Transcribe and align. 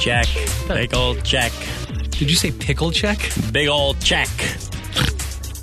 Check. 0.00 0.26
Big 0.66 0.94
old 0.94 1.22
check. 1.24 1.52
Did 2.08 2.30
you 2.30 2.34
say 2.34 2.50
pickle 2.50 2.90
check? 2.90 3.18
Big 3.52 3.68
old 3.68 4.00
check. 4.00 4.28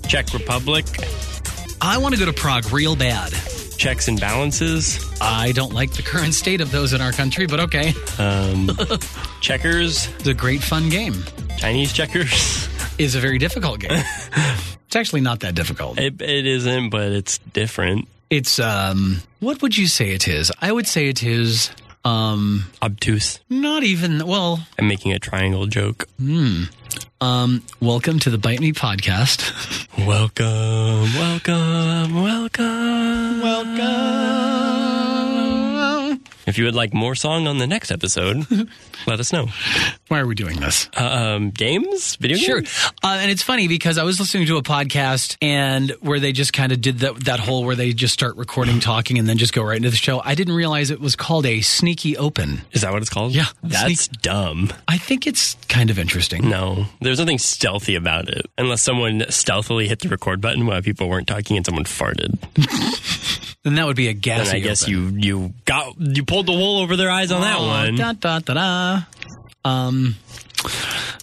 Czech 0.07 0.31
Republic. 0.31 0.85
I 1.81 1.97
want 1.97 2.13
to 2.13 2.19
go 2.19 2.27
to 2.27 2.33
Prague 2.33 2.71
real 2.71 2.95
bad. 2.95 3.33
Checks 3.79 4.07
and 4.07 4.19
balances. 4.19 5.03
I 5.19 5.53
don't 5.53 5.73
like 5.73 5.91
the 5.93 6.03
current 6.03 6.35
state 6.35 6.61
of 6.61 6.69
those 6.69 6.93
in 6.93 7.01
our 7.01 7.11
country, 7.11 7.47
but 7.47 7.59
okay. 7.61 7.93
Um, 8.19 8.69
checkers. 9.41 10.07
It's 10.19 10.27
a 10.27 10.35
great 10.35 10.61
fun 10.61 10.89
game. 10.89 11.15
Chinese 11.57 11.91
checkers. 11.91 12.69
Is 12.99 13.15
a 13.15 13.19
very 13.19 13.39
difficult 13.39 13.79
game. 13.79 14.03
it's 14.85 14.95
actually 14.95 15.21
not 15.21 15.39
that 15.39 15.55
difficult. 15.55 15.97
It, 15.97 16.21
it 16.21 16.45
isn't, 16.45 16.89
but 16.91 17.11
it's 17.11 17.39
different. 17.39 18.07
It's 18.29 18.59
um 18.59 19.21
what 19.39 19.61
would 19.63 19.77
you 19.77 19.87
say 19.87 20.11
it 20.11 20.27
is? 20.27 20.51
I 20.61 20.71
would 20.71 20.87
say 20.87 21.09
it 21.09 21.21
is 21.23 21.69
um 22.07 22.63
Obtuse. 22.81 23.39
not 23.49 23.83
even 23.83 24.25
well, 24.25 24.65
I'm 24.79 24.87
making 24.87 25.11
a 25.11 25.19
triangle 25.19 25.65
joke. 25.67 26.07
um 27.19 27.61
welcome 27.81 28.17
to 28.19 28.29
the 28.29 28.37
Bite 28.37 28.61
Me 28.61 28.71
podcast. 28.71 29.39
Welcome, 30.07 31.11
welcome, 31.17 32.21
welcome. 32.23 33.41
welcome. 33.41 35.16
If 36.47 36.57
you 36.57 36.63
would 36.63 36.75
like 36.75 36.93
more 36.93 37.13
song 37.13 37.45
on 37.45 37.57
the 37.57 37.67
next 37.67 37.91
episode, 37.91 38.45
let 39.07 39.19
us 39.19 39.33
know. 39.33 39.47
Why 40.07 40.19
are 40.19 40.25
we 40.25 40.33
doing 40.33 40.61
this? 40.61 40.89
Uh, 40.97 41.03
um, 41.35 41.49
games? 41.49 42.15
Video 42.15 42.37
Sure. 42.37 42.61
games? 42.61 42.91
Uh, 43.03 43.17
and 43.19 43.29
it's 43.29 43.43
funny 43.43 43.67
because 43.67 43.97
I 43.97 44.03
was 44.03 44.17
listening 44.19 44.47
to 44.47 44.55
a 44.55 44.63
podcast 44.63 45.35
and 45.41 45.91
where 45.99 46.21
they 46.21 46.31
just 46.31 46.53
kind 46.53 46.71
of 46.71 46.79
did 46.79 46.99
that, 46.99 47.25
that 47.25 47.41
whole 47.41 47.65
where 47.65 47.75
they 47.75 47.91
just 47.91 48.13
start 48.13 48.37
recording, 48.37 48.79
talking, 48.79 49.19
and 49.19 49.27
then 49.27 49.37
just 49.37 49.51
go 49.53 49.61
right 49.61 49.75
into 49.75 49.89
the 49.89 49.97
show. 49.97 50.21
I 50.23 50.35
didn't 50.35 50.55
realize 50.55 50.89
it 50.89 51.01
was 51.01 51.17
called 51.17 51.45
a 51.45 51.59
sneaky 51.59 52.15
open. 52.15 52.61
Is 52.71 52.81
that 52.81 52.93
what 52.93 53.01
it's 53.01 53.11
called? 53.11 53.35
Yeah. 53.35 53.47
That's 53.61 54.07
dumb. 54.07 54.71
I 54.87 54.97
think 54.97 55.27
it's 55.27 55.55
kind 55.67 55.89
of 55.89 55.99
interesting. 55.99 56.47
No, 56.49 56.85
there's 57.01 57.19
nothing 57.19 57.39
stealthy 57.39 57.95
about 57.95 58.29
it. 58.29 58.45
Unless 58.57 58.83
someone 58.83 59.25
stealthily 59.29 59.89
hit 59.89 59.99
the 59.99 60.07
record 60.07 60.39
button 60.39 60.65
while 60.65 60.81
people 60.81 61.09
weren't 61.09 61.27
talking 61.27 61.57
and 61.57 61.65
someone 61.65 61.83
farted. 61.83 62.37
Then 63.67 63.75
that 63.75 63.85
would 63.85 63.97
be 63.97 64.07
a 64.07 64.13
guess. 64.13 64.53
I 64.53 64.59
guess 64.59 64.87
you 64.87 65.07
you 65.09 65.53
got 65.65 65.99
you 65.99 66.23
pulled 66.23 66.45
the 66.45 66.53
wool 66.53 66.79
over 66.79 66.95
their 66.95 67.11
eyes 67.11 67.33
on 67.33 67.41
that 67.41 67.59
one. 67.59 67.95
Da, 67.95 68.13
da, 68.13 68.39
da, 68.39 68.53
da. 68.53 69.01
Um, 69.65 70.15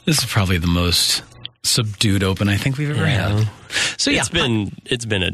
this 0.05 0.19
is 0.19 0.27
probably 0.27 0.59
the 0.59 0.67
most 0.67 1.23
subdued 1.63 2.23
open 2.23 2.51
I 2.51 2.59
think 2.59 2.77
we've 2.77 2.91
ever 2.91 3.01
Yeah. 3.07 3.39
had. 3.39 3.49
So 3.97 4.11
yeah, 4.11 4.21
It's 4.21 4.29
been 4.29 4.73
it's 4.85 5.07
been 5.07 5.23
a 5.23 5.31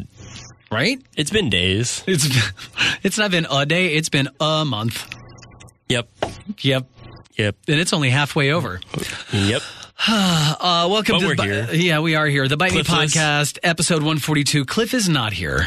right. 0.70 1.02
it's 1.16 1.32
been 1.32 1.50
days. 1.50 2.04
It's 2.06 2.28
it's 3.02 3.18
not 3.18 3.32
been 3.32 3.48
a 3.50 3.66
day. 3.66 3.94
It's 3.94 4.08
been 4.08 4.28
a 4.38 4.64
month. 4.64 5.04
Yep. 5.88 6.08
Yep, 6.60 6.86
Yep. 7.38 7.56
and 7.66 7.80
it's 7.80 7.92
only 7.92 8.10
halfway 8.10 8.52
over. 8.52 8.78
Yep. 9.32 9.62
Uh, 10.08 10.86
welcome 10.90 11.16
But 11.16 11.20
to 11.20 11.26
we're 11.26 11.34
the, 11.36 11.42
here. 11.42 11.68
Yeah, 11.74 11.98
we 12.00 12.14
are 12.14 12.26
here. 12.26 12.48
The 12.48 12.56
Bite 12.56 12.72
Me 12.72 12.82
Cliffless. 12.82 13.14
podcast, 13.14 13.58
episode 13.62 13.96
142. 14.02 14.64
Cliff 14.64 14.94
is 14.94 15.08
not 15.10 15.32
here. 15.34 15.66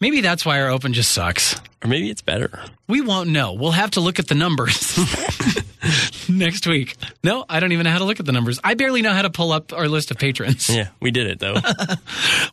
Maybe 0.00 0.20
that's 0.22 0.46
why 0.46 0.60
our 0.60 0.68
open 0.70 0.92
just 0.94 1.12
sucks. 1.12 1.60
Or 1.84 1.88
maybe 1.88 2.10
it's 2.10 2.22
better. 2.22 2.58
We 2.88 3.00
won't 3.02 3.28
know. 3.30 3.52
We'll 3.52 3.70
have 3.72 3.92
to 3.92 4.00
look 4.00 4.18
at 4.18 4.28
the 4.28 4.34
numbers 4.34 4.98
next 6.28 6.66
week. 6.66 6.96
No, 7.22 7.44
I 7.48 7.60
don't 7.60 7.72
even 7.72 7.84
know 7.84 7.90
how 7.90 7.98
to 7.98 8.04
look 8.04 8.20
at 8.20 8.26
the 8.26 8.32
numbers. 8.32 8.58
I 8.64 8.74
barely 8.74 9.02
know 9.02 9.12
how 9.12 9.22
to 9.22 9.30
pull 9.30 9.52
up 9.52 9.72
our 9.72 9.88
list 9.88 10.10
of 10.10 10.18
patrons. 10.18 10.68
Yeah, 10.68 10.88
we 11.00 11.10
did 11.10 11.26
it 11.26 11.38
though. 11.38 11.54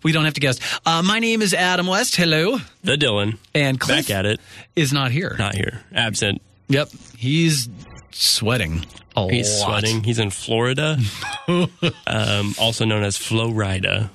We 0.03 0.11
don't 0.11 0.25
have 0.25 0.35
to 0.35 0.39
guess. 0.39 0.59
Uh, 0.85 1.01
my 1.01 1.19
name 1.19 1.41
is 1.41 1.53
Adam 1.53 1.87
West. 1.87 2.15
Hello. 2.15 2.57
the 2.83 2.95
Dylan 2.95 3.37
And 3.53 3.79
Cliff 3.79 4.07
back 4.07 4.15
at 4.15 4.25
it. 4.25 4.39
is 4.75 4.93
not 4.93 5.11
here. 5.11 5.35
Not 5.37 5.55
here. 5.55 5.81
Absent. 5.93 6.41
Yep. 6.69 6.89
He's 7.17 7.67
sweating 8.11 8.85
a 9.15 9.29
He's 9.31 9.59
lot. 9.61 9.79
sweating. 9.81 10.03
He's 10.03 10.19
in 10.19 10.29
Florida, 10.29 10.97
um, 11.47 12.53
also 12.59 12.85
known 12.85 13.03
as 13.03 13.17
Florida. 13.17 14.09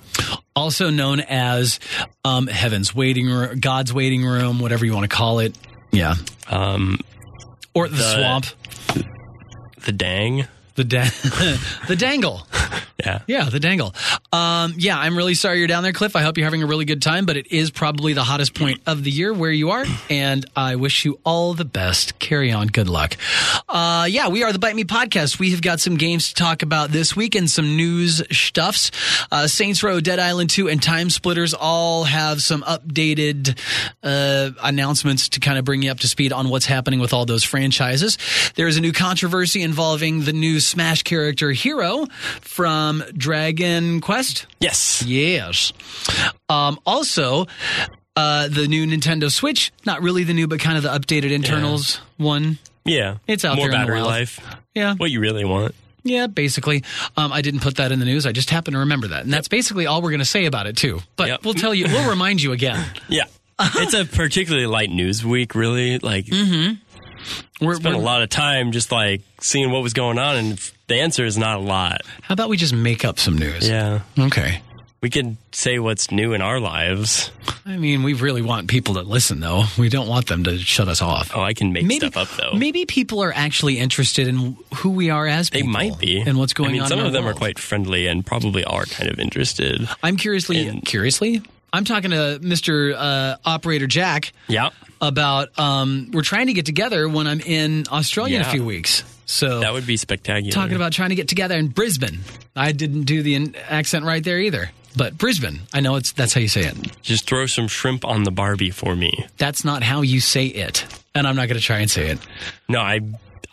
Also 0.54 0.90
known 0.90 1.20
as 1.20 1.80
um, 2.24 2.46
Heaven's 2.46 2.94
Waiting 2.94 3.26
Room, 3.28 3.58
God's 3.60 3.92
Waiting 3.92 4.24
Room, 4.24 4.60
whatever 4.60 4.84
you 4.84 4.92
want 4.94 5.04
to 5.10 5.14
call 5.16 5.38
it. 5.38 5.56
Yeah. 5.90 6.14
Um, 6.48 7.00
Or 7.74 7.88
the, 7.88 7.96
The- 7.96 8.14
swamp. 8.14 8.46
the 9.84 9.92
Dang. 9.92 10.46
The 10.74 10.84
da- 10.84 11.04
the 11.88 11.96
dangle. 11.96 12.46
Yeah. 13.04 13.18
Yeah, 13.26 13.50
the 13.50 13.58
dangle. 13.58 13.94
Um, 14.32 14.74
yeah, 14.76 14.96
I'm 14.96 15.16
really 15.16 15.34
sorry 15.34 15.58
you're 15.58 15.66
down 15.66 15.82
there, 15.82 15.92
Cliff. 15.92 16.14
I 16.14 16.22
hope 16.22 16.36
you're 16.36 16.44
having 16.46 16.62
a 16.62 16.66
really 16.66 16.84
good 16.84 17.02
time, 17.02 17.26
but 17.26 17.36
it 17.36 17.50
is 17.50 17.68
probably 17.72 18.12
the 18.12 18.22
hottest 18.22 18.54
point 18.54 18.80
of 18.86 19.02
the 19.02 19.10
year 19.10 19.32
where 19.32 19.50
you 19.50 19.70
are, 19.70 19.84
and 20.08 20.46
I 20.54 20.76
wish 20.76 21.04
you 21.04 21.18
all 21.24 21.54
the 21.54 21.64
best. 21.64 22.20
Carry 22.20 22.52
on. 22.52 22.68
Good 22.68 22.88
luck. 22.88 23.16
Uh, 23.68 24.06
yeah, 24.08 24.28
we 24.28 24.44
are 24.44 24.52
the 24.52 24.60
Bite 24.60 24.76
Me 24.76 24.84
Podcast. 24.84 25.40
We 25.40 25.50
have 25.50 25.62
got 25.62 25.80
some 25.80 25.96
games 25.96 26.28
to 26.28 26.34
talk 26.34 26.62
about 26.62 26.90
this 26.90 27.16
week 27.16 27.34
and 27.34 27.50
some 27.50 27.76
news 27.76 28.22
stuffs. 28.30 28.92
Uh, 29.32 29.48
Saints 29.48 29.82
Row, 29.82 29.98
Dead 29.98 30.20
Island 30.20 30.50
2, 30.50 30.68
and 30.68 30.80
Time 30.80 31.10
Splitters 31.10 31.54
all 31.54 32.04
have 32.04 32.40
some 32.40 32.62
updated 32.62 33.58
uh, 34.04 34.50
announcements 34.62 35.28
to 35.30 35.40
kind 35.40 35.58
of 35.58 35.64
bring 35.64 35.82
you 35.82 35.90
up 35.90 35.98
to 36.00 36.08
speed 36.08 36.32
on 36.32 36.48
what's 36.50 36.66
happening 36.66 37.00
with 37.00 37.12
all 37.12 37.26
those 37.26 37.42
franchises. 37.42 38.16
There 38.54 38.68
is 38.68 38.76
a 38.76 38.80
new 38.80 38.92
controversy 38.92 39.62
involving 39.62 40.22
the 40.22 40.32
new 40.32 40.60
Smash 40.62 41.02
character 41.02 41.50
Hero 41.52 42.06
from 42.40 43.02
Dragon 43.16 44.00
Quest. 44.00 44.46
Yes. 44.60 45.02
Yes. 45.06 45.72
Um, 46.48 46.78
also, 46.86 47.46
uh, 48.16 48.48
the 48.48 48.66
new 48.68 48.86
Nintendo 48.86 49.30
Switch, 49.30 49.72
not 49.84 50.02
really 50.02 50.24
the 50.24 50.34
new, 50.34 50.46
but 50.46 50.60
kind 50.60 50.76
of 50.76 50.82
the 50.82 50.90
updated 50.90 51.30
internals 51.32 52.00
one. 52.16 52.58
Yeah. 52.84 53.18
It's 53.26 53.44
out 53.44 53.56
More 53.56 53.66
there 53.68 53.72
the 53.72 53.76
battery 53.84 53.96
wild. 53.96 54.08
life. 54.08 54.40
Yeah. 54.74 54.94
What 54.94 55.10
you 55.10 55.20
really 55.20 55.44
want. 55.44 55.74
Yeah, 56.04 56.26
basically. 56.26 56.82
Um, 57.16 57.32
I 57.32 57.42
didn't 57.42 57.60
put 57.60 57.76
that 57.76 57.92
in 57.92 58.00
the 58.00 58.04
news. 58.04 58.26
I 58.26 58.32
just 58.32 58.50
happened 58.50 58.74
to 58.74 58.80
remember 58.80 59.06
that. 59.08 59.22
And 59.22 59.32
that's 59.32 59.46
basically 59.46 59.86
all 59.86 60.02
we're 60.02 60.10
going 60.10 60.18
to 60.18 60.24
say 60.24 60.46
about 60.46 60.66
it, 60.66 60.76
too. 60.76 61.00
But 61.14 61.28
Yep. 61.28 61.44
we'll 61.44 61.54
tell 61.54 61.72
you, 61.74 61.84
we'll 61.86 62.08
remind 62.10 62.42
you 62.42 62.50
again. 62.52 62.84
Yeah. 63.08 63.24
it's 63.60 63.94
a 63.94 64.04
particularly 64.04 64.66
light 64.66 64.90
news 64.90 65.24
week, 65.24 65.54
really. 65.54 65.98
Like, 66.00 66.26
We're, 67.62 67.74
spent 67.76 67.94
a 67.94 67.98
we're- 67.98 68.04
lot 68.06 68.22
of 68.22 68.28
time 68.28 68.72
just 68.72 68.92
like 68.92 69.22
seeing 69.40 69.70
what 69.70 69.82
was 69.82 69.92
going 69.92 70.18
on, 70.18 70.36
and 70.36 70.70
the 70.88 70.96
answer 70.96 71.24
is 71.24 71.38
not 71.38 71.58
a 71.58 71.62
lot. 71.62 72.02
how 72.22 72.32
about 72.34 72.48
we 72.48 72.56
just 72.56 72.74
make 72.74 73.04
up 73.04 73.18
some 73.18 73.38
news? 73.38 73.68
Yeah. 73.68 74.00
Okay. 74.18 74.60
We 75.00 75.10
could 75.10 75.36
say 75.50 75.80
what's 75.80 76.12
new 76.12 76.32
in 76.32 76.40
our 76.42 76.60
lives. 76.60 77.32
I 77.66 77.76
mean, 77.76 78.04
we 78.04 78.14
really 78.14 78.40
want 78.40 78.68
people 78.68 78.94
to 78.94 79.02
listen, 79.02 79.40
though. 79.40 79.64
We 79.76 79.88
don't 79.88 80.06
want 80.06 80.26
them 80.26 80.44
to 80.44 80.58
shut 80.58 80.86
us 80.86 81.02
off. 81.02 81.32
Oh, 81.34 81.40
I 81.42 81.54
can 81.54 81.72
make 81.72 81.84
maybe, 81.84 82.06
stuff 82.08 82.16
up 82.30 82.38
though. 82.38 82.56
Maybe 82.56 82.86
people 82.86 83.20
are 83.20 83.32
actually 83.34 83.80
interested 83.80 84.28
in 84.28 84.56
who 84.76 84.90
we 84.90 85.10
are 85.10 85.26
as 85.26 85.50
people. 85.50 85.66
they 85.66 85.72
might 85.72 85.98
be. 85.98 86.20
And 86.20 86.38
what's 86.38 86.52
going 86.52 86.70
I 86.70 86.72
mean, 86.74 86.82
on 86.82 86.88
Some 86.88 87.00
of 87.00 87.12
them 87.12 87.26
are 87.26 87.34
quite 87.34 87.58
friendly 87.58 88.06
and 88.06 88.24
probably 88.24 88.62
are 88.64 88.84
kind 88.84 89.10
of 89.10 89.18
interested. 89.18 89.88
I'm 90.04 90.16
curiously, 90.16 90.68
in- 90.68 90.82
curiously, 90.82 91.42
I'm 91.72 91.84
talking 91.84 92.10
to 92.10 92.38
Mr. 92.42 92.94
Uh, 92.96 93.36
Operator 93.44 93.86
Jack 93.86 94.32
Yeah. 94.48 94.70
about 95.00 95.58
um, 95.58 96.10
we're 96.12 96.22
trying 96.22 96.48
to 96.48 96.52
get 96.52 96.66
together 96.66 97.08
when 97.08 97.26
I'm 97.26 97.40
in 97.40 97.84
Australia 97.90 98.36
in 98.36 98.42
a 98.42 98.50
few 98.50 98.64
weeks. 98.64 99.04
So 99.24 99.60
That 99.60 99.72
would 99.72 99.86
be 99.86 99.96
spectacular. 99.96 100.52
talking 100.52 100.76
about 100.76 100.92
trying 100.92 101.08
to 101.10 101.14
get 101.14 101.28
together 101.28 101.56
in 101.56 101.68
Brisbane. 101.68 102.20
I 102.54 102.72
didn't 102.72 103.04
do 103.04 103.22
the 103.22 103.34
in- 103.34 103.54
accent 103.68 104.04
right 104.04 104.22
there 104.22 104.38
either. 104.38 104.70
But 104.94 105.16
Brisbane, 105.16 105.60
I 105.72 105.80
know 105.80 105.96
it's 105.96 106.12
that's 106.12 106.34
how 106.34 106.42
you 106.42 106.48
say 106.48 106.64
it. 106.66 106.76
just 107.00 107.26
throw 107.26 107.46
some 107.46 107.66
shrimp 107.66 108.04
on 108.04 108.24
the 108.24 108.30
Barbie 108.30 108.68
for 108.68 108.94
me. 108.94 109.24
That's 109.38 109.64
not 109.64 109.82
how 109.82 110.02
you 110.02 110.20
say 110.20 110.44
it, 110.48 110.84
and 111.14 111.26
I'm 111.26 111.34
not 111.34 111.48
going 111.48 111.58
to 111.58 111.64
try 111.64 111.78
and 111.78 111.90
say 111.90 112.08
it. 112.08 112.18
No, 112.68 112.80
I 112.80 113.00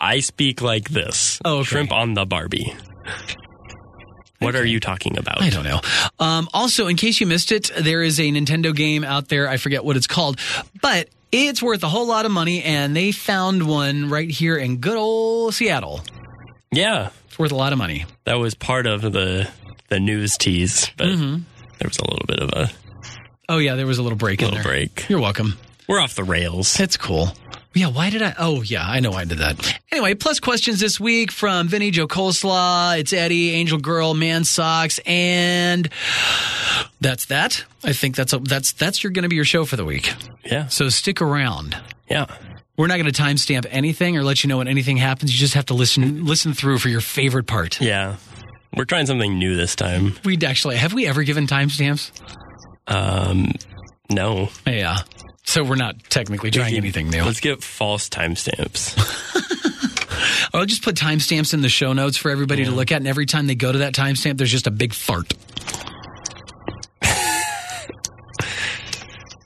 I 0.02 0.20
speak 0.20 0.62
like 0.62 0.90
this. 0.90 1.40
Oh, 1.46 1.60
okay. 1.60 1.64
Shrimp 1.68 1.94
on 1.94 2.14
the 2.14 2.26
Barbie. 2.26 2.74
What 4.40 4.56
are 4.56 4.66
you 4.66 4.80
talking 4.80 5.18
about? 5.18 5.42
I 5.42 5.50
don't 5.50 5.64
know. 5.66 5.82
Um, 6.20 6.48
also, 6.54 6.88
in 6.88 6.96
case 6.96 7.20
you 7.20 7.28
missed 7.28 7.52
it, 7.52 7.72
there 7.78 8.02
is 8.04 8.20
a 8.20 8.24
Nintendo 8.24 8.76
game 8.76 9.04
out 9.04 9.28
there. 9.30 9.48
I 9.50 9.58
forget 9.58 9.84
what 9.84 9.98
it's 9.98 10.08
called, 10.08 10.40
but 10.82 11.10
it's 11.32 11.62
worth 11.62 11.84
a 11.84 11.88
whole 11.90 12.08
lot 12.08 12.26
of 12.26 12.32
money, 12.32 12.64
and 12.64 12.96
they 12.96 13.12
found 13.12 13.68
one 13.68 14.10
right 14.10 14.30
here 14.30 14.58
in 14.58 14.78
good 14.78 14.98
old 14.98 15.54
Seattle. 15.54 16.02
Yeah, 16.72 17.10
It's 17.28 17.38
worth 17.38 17.52
a 17.52 17.56
lot 17.56 17.72
of 17.74 17.78
money. 17.80 18.06
that 18.26 18.36
was 18.36 18.56
part 18.56 18.86
of 18.88 19.02
the 19.02 19.50
the 19.90 20.00
news 20.00 20.38
tease, 20.38 20.90
but 20.98 21.08
Mm-hmm. 21.08 21.42
there 21.80 21.88
was 21.88 21.98
a 21.98 22.06
little 22.10 22.26
bit 22.28 22.40
of 22.40 22.50
a 22.54 22.72
Oh 23.50 23.58
yeah, 23.58 23.76
there 23.76 23.88
was 23.88 23.98
a 23.98 24.04
little 24.04 24.18
break 24.18 24.42
in 24.42 24.50
little 24.50 24.64
break. 24.64 25.10
You're 25.10 25.20
welcome. 25.20 25.56
We're 25.88 26.00
off 26.00 26.14
the 26.14 26.24
rails. 26.24 26.80
It's 26.80 26.98
cool. 26.98 27.30
Yeah, 27.76 27.88
why 27.88 28.10
did 28.10 28.22
I? 28.24 28.34
Oh, 28.40 28.62
yeah, 28.64 28.84
I 28.86 29.00
know 29.00 29.12
I 29.14 29.26
did 29.26 29.38
that. 29.38 29.80
Anyway, 29.92 30.16
plus 30.16 30.40
questions 30.40 30.80
this 30.80 31.00
week 31.00 31.32
from 31.32 31.68
Vinny, 31.68 31.92
Joe 31.92 32.08
Coleslaw, 32.08 32.98
it's 33.00 33.14
Eddie, 33.14 33.52
Angel 33.52 33.78
Girl, 33.78 34.14
Man 34.16 34.44
Socks, 34.44 35.00
and 35.06 35.88
that's 37.00 37.26
that. 37.28 37.64
I 37.84 37.94
think 37.94 38.16
that's 38.16 38.34
a, 38.34 38.40
that's 38.40 38.72
that's 38.74 39.04
your 39.04 39.12
going 39.12 39.24
to 39.24 39.30
be 39.30 39.36
your 39.36 39.46
show 39.46 39.66
for 39.66 39.76
the 39.76 39.86
week. 39.86 40.14
Yeah, 40.44 40.68
So 40.68 40.90
stick 40.90 41.22
around. 41.22 41.78
yeah. 42.10 42.26
We're 42.76 42.88
not 42.88 42.98
going 42.98 43.12
to 43.12 43.22
timestamp 43.22 43.66
anything 43.70 44.16
or 44.18 44.24
let 44.24 44.42
you 44.42 44.48
know 44.48 44.60
when 44.60 44.70
anything 44.70 44.96
happens. 44.96 45.34
You 45.34 45.38
just 45.38 45.54
have 45.54 45.66
to 45.66 45.74
listen 45.74 46.26
listen 46.26 46.54
through 46.54 46.80
for 46.80 46.88
your 46.88 47.02
favorite 47.02 47.46
part. 47.46 47.82
Yeah. 47.82 48.16
We're 48.74 48.86
trying 48.86 49.06
something 49.06 49.38
new 49.38 49.58
this 49.58 49.76
time. 49.76 50.14
We'd 50.24 50.46
actually 50.46 50.78
have 50.78 50.94
we 50.94 51.06
ever 51.06 51.24
given 51.24 51.46
timestamps? 51.46 52.12
Um, 52.88 53.52
no. 54.10 54.48
Yeah. 54.66 55.00
So 55.50 55.64
we're 55.64 55.78
not 55.78 55.96
technically 56.12 56.52
trying 56.52 56.76
anything 56.76 57.10
new. 57.10 57.24
Let's 57.24 57.40
get 57.40 57.64
false 57.64 58.08
timestamps. 58.08 58.94
I'll 60.54 60.68
just 60.68 60.84
put 60.84 60.96
timestamps 60.96 61.56
in 61.56 61.62
the 61.62 61.70
show 61.70 61.92
notes 61.92 62.18
for 62.18 62.30
everybody 62.30 62.66
to 62.66 62.72
look 62.72 62.92
at, 62.92 62.98
and 62.98 63.08
every 63.08 63.26
time 63.26 63.48
they 63.48 63.56
go 63.56 63.72
to 63.72 63.80
that 63.80 63.96
timestamp, 63.96 64.38
there's 64.38 64.52
just 64.52 64.68
a 64.68 64.72
big 64.72 64.94
fart. 64.94 65.34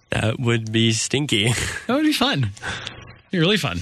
That 0.09 0.35
would 0.39 0.73
be 0.73 0.91
stinky. 0.91 1.53
That 1.87 1.95
would 1.95 2.03
be 2.03 2.11
fun. 2.11 2.49
Be 3.31 3.39
really 3.39 3.55
fun. 3.55 3.79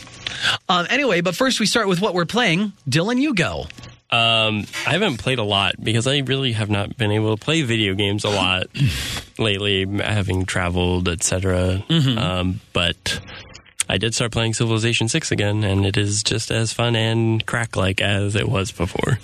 Um, 0.70 0.86
anyway, 0.92 1.22
but 1.22 1.36
first 1.36 1.60
we 1.60 1.66
start 1.66 1.88
with 1.88 2.02
what 2.02 2.14
we're 2.14 2.26
playing. 2.26 2.74
Dylan, 2.88 3.20
you 3.20 3.34
go. 3.34 3.66
Um, 4.12 4.66
I 4.86 4.92
haven't 4.92 5.18
played 5.18 5.40
a 5.40 5.44
lot 5.44 5.76
because 5.82 6.06
I 6.06 6.18
really 6.20 6.52
have 6.52 6.70
not 6.70 6.98
been 6.98 7.12
able 7.12 7.38
to 7.38 7.44
play 7.44 7.62
video 7.62 7.94
games 7.96 8.26
a 8.26 8.30
lot 8.30 8.68
lately, 9.40 9.86
having 9.86 10.46
traveled, 10.46 11.08
etc. 11.08 11.82
Um, 11.90 12.60
but 12.74 13.22
I 13.88 13.98
did 13.98 14.14
start 14.14 14.32
playing 14.34 14.54
Civilization 14.54 15.08
Six 15.08 15.32
again, 15.32 15.64
and 15.64 15.86
it 15.86 15.96
is 15.98 16.24
just 16.24 16.52
as 16.52 16.74
fun 16.74 16.96
and 16.98 17.46
crack-like 17.46 18.02
as 18.02 18.36
it 18.36 18.50
was 18.50 18.72
before. 18.72 19.18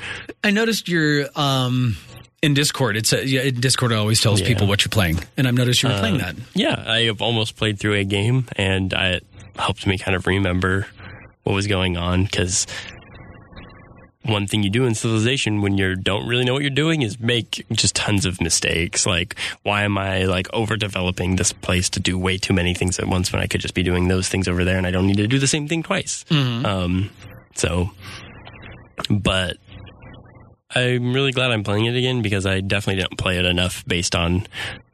I 0.43 0.51
noticed 0.51 0.87
you're 0.87 1.27
um, 1.35 1.97
in 2.41 2.53
Discord. 2.53 2.95
It's 2.95 3.11
a, 3.11 3.27
yeah, 3.27 3.41
in 3.41 3.59
Discord. 3.59 3.91
Always 3.91 4.21
tells 4.21 4.39
Yeah. 4.39 4.47
people 4.47 4.67
what 4.67 4.85
you're 4.85 4.89
playing, 4.89 5.19
and 5.35 5.47
I've 5.49 5.53
noticed 5.53 5.83
you 5.83 5.89
were 5.89 5.99
playing 5.99 6.19
that. 6.19 6.35
Yeah, 6.53 6.81
I 6.87 7.01
have 7.03 7.21
almost 7.21 7.57
played 7.57 7.77
through 7.77 7.95
a 7.95 8.05
game, 8.05 8.45
and 8.55 8.93
I, 8.93 9.07
it 9.15 9.25
helped 9.57 9.85
me 9.85 9.97
kind 9.97 10.15
of 10.15 10.25
remember 10.27 10.87
what 11.43 11.53
was 11.53 11.67
going 11.67 11.97
on 11.97 12.23
because 12.23 12.67
one 14.27 14.45
thing 14.47 14.63
you 14.63 14.69
do 14.69 14.85
in 14.85 14.93
civilization 14.95 15.61
when 15.61 15.77
you 15.77 15.95
don't 15.95 16.27
really 16.27 16.43
know 16.45 16.53
what 16.53 16.61
you're 16.61 16.69
doing 16.69 17.01
is 17.01 17.19
make 17.19 17.65
just 17.71 17.95
tons 17.95 18.25
of 18.25 18.39
mistakes 18.41 19.05
like 19.05 19.35
why 19.63 19.83
am 19.83 19.97
i 19.97 20.23
like 20.23 20.47
overdeveloping 20.53 21.37
this 21.37 21.53
place 21.53 21.89
to 21.89 21.99
do 21.99 22.17
way 22.17 22.37
too 22.37 22.53
many 22.53 22.73
things 22.73 22.99
at 22.99 23.07
once 23.07 23.31
when 23.31 23.41
i 23.41 23.47
could 23.47 23.61
just 23.61 23.73
be 23.73 23.83
doing 23.83 24.07
those 24.07 24.27
things 24.29 24.47
over 24.47 24.63
there 24.63 24.77
and 24.77 24.85
i 24.87 24.91
don't 24.91 25.07
need 25.07 25.17
to 25.17 25.27
do 25.27 25.39
the 25.39 25.47
same 25.47 25.67
thing 25.67 25.81
twice 25.83 26.25
um 26.31 27.09
so 27.55 27.89
but 29.09 29.57
i'm 30.75 31.13
really 31.13 31.31
glad 31.31 31.51
i'm 31.51 31.63
playing 31.63 31.85
it 31.85 31.95
again 31.95 32.21
because 32.21 32.45
i 32.45 32.59
definitely 32.59 33.01
didn't 33.01 33.17
play 33.17 33.37
it 33.37 33.45
enough 33.45 33.85
based 33.87 34.15
on 34.15 34.45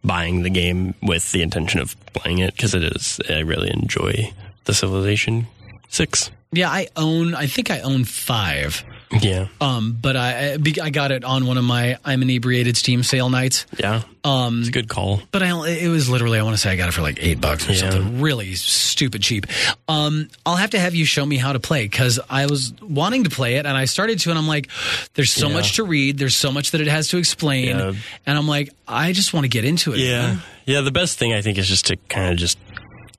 buying 0.03 0.43
the 0.43 0.49
game 0.49 0.93
with 1.01 1.31
the 1.31 1.41
intention 1.41 1.79
of 1.79 1.95
playing 2.13 2.39
it 2.39 2.53
because 2.55 2.73
it 2.75 2.83
is 2.83 3.19
i 3.29 3.39
really 3.39 3.71
enjoy 3.71 4.31
the 4.65 4.73
civilization 4.73 5.47
6 5.89 6.31
Yeah, 6.51 6.69
I 6.69 6.87
own. 6.95 7.33
I 7.35 7.47
think 7.47 7.69
I 7.71 7.79
own 7.81 8.03
five. 8.05 8.83
Yeah 9.21 9.47
Um, 9.61 9.97
but 10.01 10.15
I 10.15 10.57
I 10.81 10.89
got 10.89 11.11
it 11.11 11.23
on 11.23 11.45
one 11.45 11.57
of 11.57 11.63
my 11.63 11.97
I'm 12.05 12.21
inebriated 12.21 12.77
Steam 12.77 13.03
sale 13.03 13.29
nights. 13.29 13.65
yeah 13.77 14.03
Um, 14.23 14.59
it's 14.59 14.69
a 14.69 14.71
good 14.71 14.87
call 14.89 15.21
but 15.31 15.43
I 15.43 15.49
it 15.69 15.87
was 15.89 16.09
literally 16.09 16.39
I 16.39 16.43
want 16.43 16.55
to 16.55 16.61
say 16.61 16.71
I 16.71 16.75
got 16.75 16.89
it 16.89 16.93
for 16.93 17.01
like 17.01 17.17
eight 17.21 17.39
bucks 17.41 17.67
or 17.69 17.73
Yeah. 17.73 17.89
something 17.91 18.21
really 18.21 18.55
stupid 18.55 19.21
cheap. 19.21 19.45
Um, 19.87 20.29
I'll 20.45 20.55
have 20.55 20.71
to 20.71 20.79
have 20.79 20.95
you 20.95 21.05
show 21.05 21.25
me 21.25 21.37
how 21.37 21.53
to 21.53 21.59
play 21.59 21.83
because 21.83 22.19
I 22.29 22.45
was 22.45 22.73
wanting 22.81 23.23
to 23.25 23.29
play 23.29 23.55
it 23.55 23.65
and 23.65 23.75
I 23.77 23.85
started 23.85 24.19
to 24.19 24.29
and 24.29 24.37
I'm 24.39 24.47
like, 24.47 24.69
there's 25.15 25.31
so 25.31 25.47
Yeah. 25.47 25.53
much 25.55 25.75
to 25.75 25.83
read, 25.83 26.17
there's 26.17 26.35
so 26.35 26.51
much 26.51 26.71
that 26.71 26.81
it 26.81 26.87
has 26.87 27.09
to 27.09 27.17
explain, 27.17 27.67
Yeah. 27.77 27.93
and 28.25 28.37
I'm 28.37 28.47
like, 28.47 28.69
I 28.87 29.11
just 29.13 29.33
want 29.33 29.43
to 29.45 29.49
get 29.49 29.65
into 29.65 29.93
it. 29.93 29.99
Yeah. 29.99 30.21
man. 30.27 30.41
Yeah, 30.65 30.81
the 30.81 30.91
best 30.91 31.17
thing 31.19 31.33
I 31.33 31.41
think 31.41 31.57
is 31.57 31.67
just 31.67 31.87
to 31.87 31.97
kind 32.07 32.31
of 32.31 32.37
just 32.37 32.57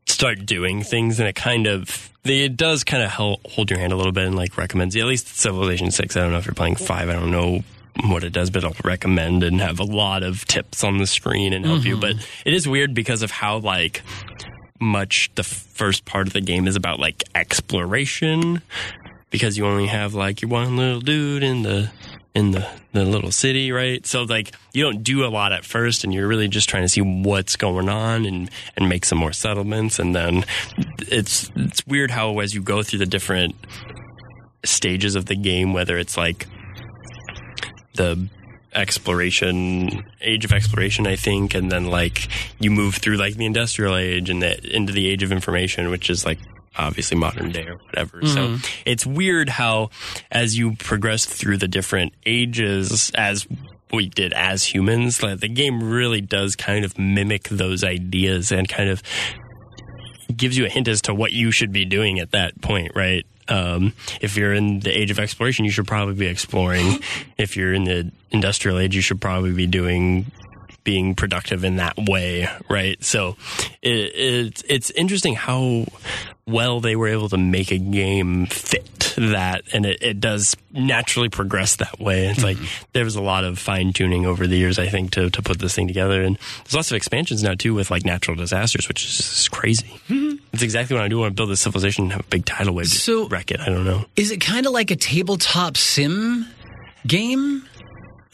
start 0.07 0.45
doing 0.47 0.83
things 0.83 1.19
and 1.19 1.29
it 1.29 1.35
kind 1.35 1.67
of 1.67 2.11
it 2.25 2.57
does 2.57 2.85
kind 2.85 3.03
of 3.03 3.11
help 3.11 3.47
hold 3.51 3.71
your 3.71 3.79
hand 3.79 3.93
a 3.93 3.97
little 3.97 4.13
bit 4.13 4.27
and 4.27 4.37
like 4.37 4.57
recommends 4.57 4.97
at 4.97 5.05
least 5.05 5.29
Civilization 5.29 5.91
6 5.91 6.17
I 6.17 6.21
don't 6.21 6.33
know 6.33 6.39
if 6.39 6.47
you're 6.47 6.55
playing 6.55 6.77
5 6.77 7.09
I 7.09 7.13
don't 7.13 7.31
know 7.31 7.63
what 8.07 8.25
it 8.25 8.31
does 8.33 8.51
but 8.51 8.65
it'll 8.65 8.77
recommend 8.85 9.43
and 9.43 9.61
have 9.61 9.81
a 9.81 9.85
lot 9.85 10.23
of 10.23 10.45
tips 10.47 10.83
on 10.85 10.99
the 10.99 11.07
screen 11.07 11.53
and 11.53 11.65
help 11.65 11.85
you. 11.85 11.97
Mm-hmm. 11.97 12.19
But 12.19 12.29
it 12.45 12.55
is 12.55 12.67
weird 12.67 12.95
because 12.95 13.23
of 13.23 13.31
how 13.31 13.59
like 13.59 14.03
much 14.81 15.31
the 15.37 15.45
first 15.45 16.05
part 16.05 16.27
of 16.27 16.33
the 16.33 16.41
game 16.41 16.67
is 16.67 16.77
about 16.77 16.99
like 16.99 17.23
exploration 17.35 18.61
because 19.31 19.57
you 19.57 19.67
only 19.67 19.87
have 19.87 20.15
like 20.15 20.43
your 20.43 20.51
one 20.51 20.77
little 20.77 21.01
dude 21.01 21.43
in 21.43 21.63
the 21.63 21.91
in 22.35 22.51
the, 22.51 22.67
the 22.93 23.05
little 23.05 23.31
city, 23.31 23.71
right? 23.71 24.05
So 24.05 24.25
like 24.25 24.53
you 24.73 24.83
don't 24.83 25.03
do 25.03 25.25
a 25.25 25.29
lot 25.29 25.53
at 25.53 25.65
first 25.65 26.05
and 26.05 26.13
you're 26.13 26.27
really 26.27 26.49
just 26.49 26.69
trying 26.69 26.83
to 26.83 26.89
see 26.89 27.01
what's 27.01 27.57
going 27.57 27.89
on 27.89 28.27
and, 28.27 28.51
and 28.77 28.89
make 28.89 29.05
some 29.05 29.19
more 29.19 29.33
settlements 29.33 29.99
and 29.99 30.15
then 30.15 30.45
it's 30.99 31.51
it's 31.55 31.87
weird 31.87 32.11
how 32.11 32.39
as 32.41 32.55
you 32.55 32.61
go 32.61 32.83
through 32.83 32.99
the 32.99 33.07
different 33.07 33.55
stages 34.65 35.15
of 35.15 35.27
the 35.27 35.37
game, 35.37 35.73
whether 35.73 35.97
it's 35.97 36.17
like 36.17 36.47
the 37.95 38.29
exploration 38.75 40.05
age 40.21 40.45
of 40.45 40.51
exploration 40.51 41.07
i 41.07 41.15
think 41.15 41.55
and 41.55 41.71
then 41.71 41.85
like 41.85 42.29
you 42.59 42.73
move 42.73 42.97
through 42.97 43.17
like 43.17 43.35
the 43.37 43.47
industrial 43.47 43.95
age 43.95 44.29
and 44.29 44.43
the, 44.43 44.77
into 44.77 44.93
the 44.93 45.09
age 45.09 45.23
of 45.23 45.31
information 45.31 45.91
which 45.91 46.11
is 46.11 46.27
like 46.27 46.41
obviously 46.77 47.17
modern 47.17 47.51
day 47.51 47.67
or 47.67 47.77
whatever 47.77 48.25
so 48.27 48.57
it's 48.85 49.07
weird 49.07 49.49
how 49.49 49.91
as 50.31 50.57
you 50.59 50.75
progress 50.77 51.25
through 51.25 51.57
the 51.57 51.69
different 51.69 52.13
ages 52.27 53.11
as 53.15 53.47
we 53.93 54.09
did 54.09 54.33
as 54.33 54.65
humans 54.65 55.23
like 55.23 55.41
the 55.41 55.49
game 55.49 55.83
really 55.83 56.21
does 56.21 56.57
kind 56.57 56.85
of 56.85 56.99
mimic 56.99 57.45
those 57.45 57.85
ideas 57.85 58.51
and 58.51 58.69
kind 58.69 58.91
of 58.91 59.03
gives 60.37 60.57
you 60.57 60.67
a 60.67 60.69
hint 60.69 60.89
as 60.89 61.03
to 61.03 61.15
what 61.15 61.33
you 61.33 61.51
should 61.51 61.73
be 61.73 61.85
doing 61.85 62.19
at 62.19 62.33
that 62.33 62.61
point, 62.61 62.93
right? 62.95 63.25
Um, 63.47 63.93
if 64.21 64.37
you're 64.37 64.55
in 64.55 64.81
the 64.81 64.91
age 64.91 65.11
of 65.11 65.19
exploration, 65.19 65.65
you 65.65 65.71
should 65.71 65.87
probably 65.87 66.15
be 66.15 66.27
exploring. 66.27 67.01
if 67.39 67.57
you're 67.57 67.75
in 67.75 67.85
the 67.85 68.11
industrial 68.31 68.79
age, 68.79 68.95
you 68.97 69.03
should 69.03 69.21
probably 69.21 69.53
be 69.53 69.67
doing 69.67 70.27
being 70.85 71.15
productive 71.15 71.65
in 71.65 71.77
that 71.77 71.97
way, 71.97 72.49
right? 72.69 73.03
So 73.03 73.37
it, 73.83 74.13
it's 74.15 74.63
it's 74.69 74.91
interesting 74.91 75.35
how 75.35 75.87
well 76.47 76.81
they 76.81 76.95
were 76.95 77.09
able 77.09 77.29
to 77.31 77.39
make 77.39 77.73
a 77.73 77.79
game 77.79 78.47
fit 78.47 79.15
that, 79.17 79.63
and 79.73 79.87
it, 79.87 80.03
it 80.03 80.21
does 80.21 80.57
naturally 80.73 81.29
progress 81.29 81.77
that 81.77 81.99
way. 81.99 82.27
It's 82.29 82.43
like 82.43 82.57
mm-hmm. 82.57 82.85
there 82.93 83.05
was 83.05 83.17
a 83.17 83.23
lot 83.23 83.45
of 83.45 83.59
fine 83.59 83.93
tuning 83.93 84.27
over 84.27 84.47
the 84.47 84.57
years, 84.57 84.79
I 84.79 84.89
think, 84.89 85.13
to 85.13 85.31
to 85.31 85.43
put 85.43 85.59
this 85.59 85.75
thing 85.75 85.89
together, 85.89 86.23
and 86.23 86.37
there's 86.65 86.75
lots 86.75 86.91
of 86.91 86.97
expansions 86.97 87.43
now 87.43 87.55
too 87.55 87.75
with 87.75 87.91
like 87.91 88.05
natural 88.05 88.37
disasters, 88.37 88.89
which 88.89 89.05
is 89.05 89.17
just 89.17 89.51
crazy. 89.51 90.01
Mm-hmm. 90.09 90.37
It's 90.53 90.63
exactly 90.63 90.95
what 90.95 91.05
I 91.05 91.09
do 91.09 91.19
want 91.19 91.31
to 91.31 91.35
build 91.35 91.51
a 91.51 91.57
civilization 91.57 92.05
and 92.05 92.13
have 92.13 92.21
a 92.21 92.29
big 92.29 92.45
tidal 92.45 92.75
wave 92.75 92.91
to 92.91 92.99
So- 92.99 93.29
wreck 93.29 93.51
it. 93.51 93.61
I 93.61 93.67
don't 93.67 93.85
know. 93.85 94.05
Is 94.17 94.31
it 94.31 94.41
kind 94.41 94.67
of 94.67 94.73
like 94.73 94.91
a 94.91 94.97
tabletop 94.97 95.77
sim 95.77 96.47
game? 97.07 97.65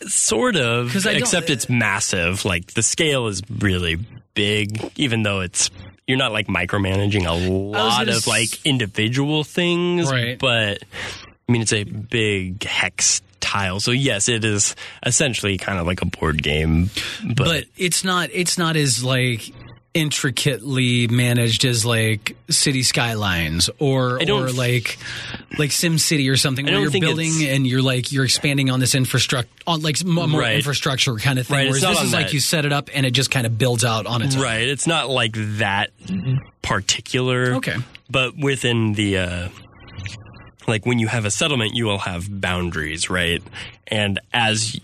Sort 0.06 0.56
of, 0.56 0.94
except 1.06 1.50
it's 1.50 1.68
uh, 1.68 1.72
massive. 1.74 2.44
Like 2.44 2.72
the 2.74 2.82
scale 2.82 3.26
is 3.26 3.42
really 3.50 3.98
big, 4.34 4.92
even 4.96 5.22
though 5.22 5.40
it's 5.40 5.70
you're 6.06 6.18
not 6.18 6.32
like 6.32 6.48
micromanaging 6.48 7.26
a 7.26 7.50
lot 7.50 8.08
of 8.08 8.26
like 8.26 8.64
individual 8.66 9.44
things, 9.44 10.10
Right. 10.10 10.38
But 10.38 10.82
I 11.48 11.52
mean, 11.52 11.62
it's 11.62 11.72
a 11.72 11.84
big 11.84 12.62
hex 12.64 13.22
tile, 13.40 13.80
so 13.80 13.90
yes, 13.90 14.28
it 14.28 14.44
is 14.44 14.74
essentially 15.04 15.58
kind 15.58 15.78
of 15.78 15.86
like 15.86 16.02
a 16.02 16.06
board 16.06 16.42
game, 16.42 16.90
but, 17.24 17.36
but 17.36 17.64
it's 17.76 18.04
not 18.04 18.30
it's 18.32 18.58
not 18.58 18.76
as 18.76 19.04
like 19.04 19.52
intricately 19.92 21.08
managed 21.08 21.64
as 21.64 21.84
like 21.84 22.36
city 22.48 22.82
skylines 22.84 23.68
or 23.80 24.20
or 24.30 24.50
like 24.50 24.98
like 25.58 25.72
sim 25.72 25.98
city 25.98 26.28
or 26.28 26.36
something 26.36 26.64
where 26.66 26.78
you're 26.80 26.90
building 26.92 27.32
and 27.48 27.66
you're 27.66 27.82
like 27.82 28.12
you're 28.12 28.24
expanding 28.24 28.70
on 28.70 28.78
this 28.78 28.94
infrastructure 28.94 29.50
on 29.66 29.82
like 29.82 30.04
more 30.04 30.28
Right. 30.28 30.56
infrastructure 30.56 31.16
kind 31.16 31.40
of 31.40 31.46
thing 31.48 31.56
Right, 31.56 31.66
whereas 31.68 31.82
this 31.82 32.02
is 32.02 32.12
like 32.12 32.26
that- 32.26 32.32
you 32.32 32.38
set 32.40 32.64
it 32.64 32.72
up 32.72 32.88
and 32.94 33.04
it 33.04 33.10
just 33.10 33.32
kind 33.32 33.46
of 33.46 33.58
builds 33.58 33.84
out 33.84 34.06
on 34.06 34.22
its 34.22 34.36
own 34.36 34.42
right. 34.42 34.68
It's 34.68 34.86
not 34.86 35.10
like 35.10 35.32
that 35.58 35.90
particular. 36.62 37.54
Okay. 37.56 37.76
but 38.08 38.36
within 38.36 38.92
the 38.92 39.18
uh 39.18 39.48
like 40.68 40.86
when 40.86 40.98
you 41.00 41.08
have 41.08 41.24
a 41.24 41.30
settlement 41.32 41.74
you 41.74 41.84
will 41.86 41.98
have 41.98 42.28
boundaries 42.40 43.10
right 43.10 43.42
and 43.88 44.20
as 44.32 44.78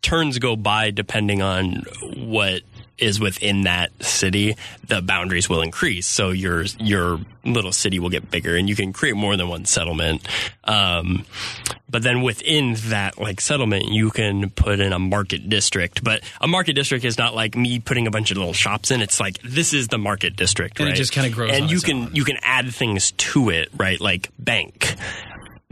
turns 0.00 0.38
go 0.40 0.56
by 0.56 0.90
depending 0.90 1.42
on 1.42 1.84
what 2.16 2.62
is 3.02 3.18
within 3.20 3.62
that 3.62 3.90
city 4.02 4.56
the 4.86 5.02
boundaries 5.02 5.48
will 5.48 5.60
increase. 5.62 6.06
So 6.06 6.30
your 6.30 6.62
your 6.78 7.18
little 7.44 7.72
city 7.72 7.98
will 7.98 8.10
get 8.10 8.30
bigger 8.30 8.56
and 8.56 8.68
you 8.68 8.76
can 8.76 8.92
create 8.92 9.16
more 9.16 9.36
than 9.36 9.48
one 9.48 9.64
settlement. 9.64 10.26
Um 10.64 11.24
but 11.90 12.02
then 12.02 12.22
within 12.22 12.74
that 12.86 13.18
like 13.18 13.40
settlement 13.40 13.86
you 13.88 14.10
can 14.10 14.48
put 14.50 14.80
in 14.80 14.92
a 14.92 14.98
market 14.98 15.48
district. 15.48 16.02
But 16.04 16.22
a 16.40 16.46
market 16.46 16.74
district 16.74 17.04
is 17.04 17.18
not 17.18 17.34
like 17.34 17.56
me 17.56 17.80
putting 17.80 18.06
a 18.06 18.10
bunch 18.10 18.30
of 18.30 18.36
little 18.38 18.54
shops 18.54 18.90
in. 18.90 19.02
It's 19.02 19.18
like 19.20 19.38
this 19.42 19.74
is 19.74 19.88
the 19.88 19.98
market 19.98 20.36
district 20.36 20.78
And 20.78 20.88
it 20.88 20.92
right? 20.92 20.96
just 20.96 21.12
kinda 21.12 21.30
grows 21.30 21.50
and 21.52 21.70
you 21.70 21.80
can 21.80 22.04
own. 22.04 22.14
you 22.14 22.24
can 22.24 22.38
add 22.42 22.72
things 22.72 23.10
to 23.12 23.50
it 23.50 23.68
right? 23.76 24.00
Like 24.00 24.30
bank 24.38 24.94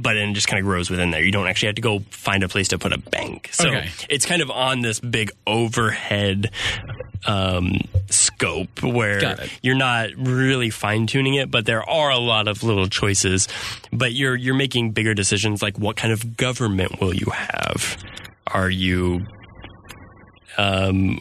but 0.02 0.14
then 0.14 0.30
it 0.30 0.32
just 0.34 0.48
kind 0.48 0.58
of 0.60 0.64
grows 0.64 0.90
within 0.90 1.10
there. 1.10 1.22
You 1.22 1.32
don't 1.32 1.46
actually 1.46 1.66
have 1.68 1.76
to 1.76 1.82
go 1.82 2.00
find 2.10 2.42
a 2.42 2.48
place 2.48 2.68
to 2.68 2.78
put 2.78 2.92
a 2.92 2.98
bank. 2.98 3.50
So 3.52 3.68
Okay. 3.68 3.88
it's 4.08 4.26
kind 4.26 4.42
of 4.42 4.50
on 4.50 4.80
this 4.80 5.00
big 5.00 5.30
overhead 5.46 6.50
um, 7.26 7.76
scope 8.08 8.82
where 8.82 9.36
you're 9.62 9.74
not 9.76 10.08
really 10.16 10.70
fine 10.70 11.06
tuning 11.06 11.34
it, 11.34 11.50
but 11.50 11.66
there 11.66 11.88
are 11.88 12.10
a 12.10 12.18
lot 12.18 12.48
of 12.48 12.62
little 12.62 12.86
choices. 12.88 13.46
But 13.92 14.12
you're 14.12 14.36
you're 14.36 14.54
making 14.54 14.92
bigger 14.92 15.12
decisions 15.14 15.62
like 15.62 15.78
what 15.78 15.96
kind 15.96 16.12
of 16.12 16.36
government 16.36 17.00
will 17.00 17.14
you 17.14 17.26
have? 17.32 17.96
Are 18.46 18.70
you 18.70 19.26
um, 20.58 21.20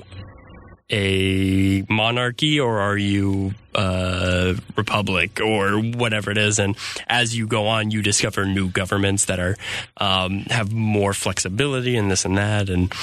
a 0.89 1.83
monarchy 1.89 2.59
or 2.59 2.79
are 2.79 2.97
you 2.97 3.53
a 3.75 4.55
republic 4.75 5.39
or 5.39 5.79
whatever 5.79 6.31
it 6.31 6.37
is. 6.37 6.59
And 6.59 6.75
as 7.07 7.35
you 7.37 7.47
go 7.47 7.67
on, 7.67 7.91
you 7.91 8.01
discover 8.01 8.45
new 8.45 8.69
governments 8.69 9.25
that 9.25 9.39
are 9.39 9.55
um, 9.97 10.41
have 10.49 10.73
more 10.73 11.13
flexibility 11.13 11.95
and 11.95 12.09
this 12.09 12.25
and 12.25 12.37
that, 12.37 12.69
and 12.69 12.93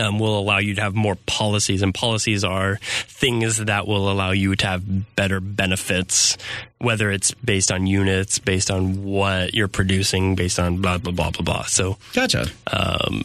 um, 0.00 0.18
will 0.18 0.38
allow 0.38 0.58
you 0.58 0.74
to 0.74 0.80
have 0.80 0.94
more 0.94 1.16
policies, 1.26 1.82
and 1.82 1.94
policies 1.94 2.42
are 2.44 2.76
things 2.82 3.58
that 3.58 3.86
will 3.86 4.10
allow 4.10 4.32
you 4.32 4.56
to 4.56 4.66
have 4.66 5.14
better 5.16 5.40
benefits, 5.40 6.36
whether 6.78 7.10
it's 7.10 7.32
based 7.32 7.70
on 7.70 7.86
units, 7.86 8.38
based 8.38 8.70
on 8.70 9.04
what 9.04 9.54
you're 9.54 9.68
producing, 9.68 10.34
based 10.34 10.58
on 10.58 10.80
blah 10.80 10.98
blah 10.98 11.12
blah 11.12 11.30
blah 11.30 11.42
blah. 11.42 11.62
So 11.64 11.96
Gotcha. 12.12 12.46
Um, 12.72 13.24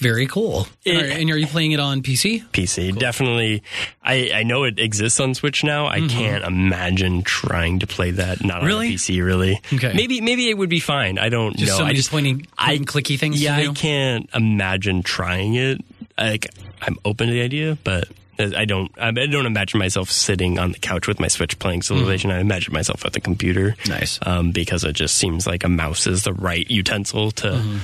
very 0.00 0.26
cool. 0.26 0.66
It- 0.84 0.96
All 0.96 1.02
right, 1.02 1.20
and 1.20 1.30
are 1.30 1.36
you 1.36 1.46
playing 1.46 1.72
it 1.72 1.80
on 1.80 2.02
PC? 2.02 2.42
PC 2.52 2.98
definitely. 2.98 3.62
I 4.02 4.30
I 4.34 4.42
know 4.42 4.64
it 4.64 4.78
exists 4.78 5.20
on 5.20 5.34
Switch 5.34 5.62
now. 5.62 5.86
I 5.86 6.00
can't 6.08 6.44
imagine 6.44 7.22
trying 7.22 7.78
to 7.80 7.86
play 7.86 8.10
that 8.12 8.42
not 8.44 8.58
Mm-hmm. 8.58 8.66
Really? 8.66 8.86
on 8.88 8.92
a 8.92 8.96
PC. 8.96 9.24
Really? 9.24 9.60
Okay. 9.72 9.92
Maybe 9.94 10.20
maybe 10.20 10.48
it 10.50 10.58
would 10.58 10.70
be 10.70 10.80
fine. 10.80 11.18
I 11.18 11.28
don't 11.28 11.56
Just 11.56 11.78
know. 11.78 11.84
I 11.86 11.92
just 11.92 12.10
pointing, 12.10 12.46
I- 12.58 12.78
clicky 12.78 13.18
things 13.18 13.40
yeah, 13.40 13.56
to? 13.62 13.70
I 13.70 13.74
can't 13.74 14.28
imagine 14.34 15.02
trying 15.02 15.54
it. 15.54 15.84
Like 16.18 16.48
I'm 16.82 16.96
open 17.04 17.28
to 17.28 17.32
the 17.32 17.42
idea, 17.42 17.78
but 17.84 18.08
I 18.38 18.64
don't. 18.64 18.90
I 18.98 19.10
don't 19.10 19.44
imagine 19.44 19.78
myself 19.78 20.10
sitting 20.10 20.58
on 20.58 20.72
the 20.72 20.78
couch 20.78 21.06
with 21.06 21.20
my 21.20 21.28
Switch 21.28 21.58
playing 21.58 21.82
Civilization. 21.82 22.30
I 22.30 22.38
imagine 22.40 22.72
myself 22.72 23.04
at 23.04 23.12
the 23.12 23.20
computer. 23.20 23.76
Nice. 23.86 24.18
um, 24.24 24.50
because 24.50 24.82
it 24.82 24.94
just 24.94 25.18
seems 25.18 25.46
like 25.46 25.62
a 25.62 25.68
mouse 25.68 26.06
is 26.06 26.22
the 26.24 26.32
right 26.32 26.68
utensil 26.70 27.32
to 27.32 27.48
Mm-hmm. 27.48 27.78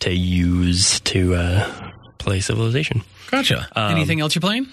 To 0.00 0.12
use 0.12 1.00
to 1.00 1.34
uh, 1.34 1.90
play 2.18 2.40
Civilization. 2.40 3.02
Gotcha. 3.30 3.68
Um, 3.76 3.92
Anything 3.92 4.20
else 4.20 4.34
you're 4.34 4.40
playing? 4.40 4.66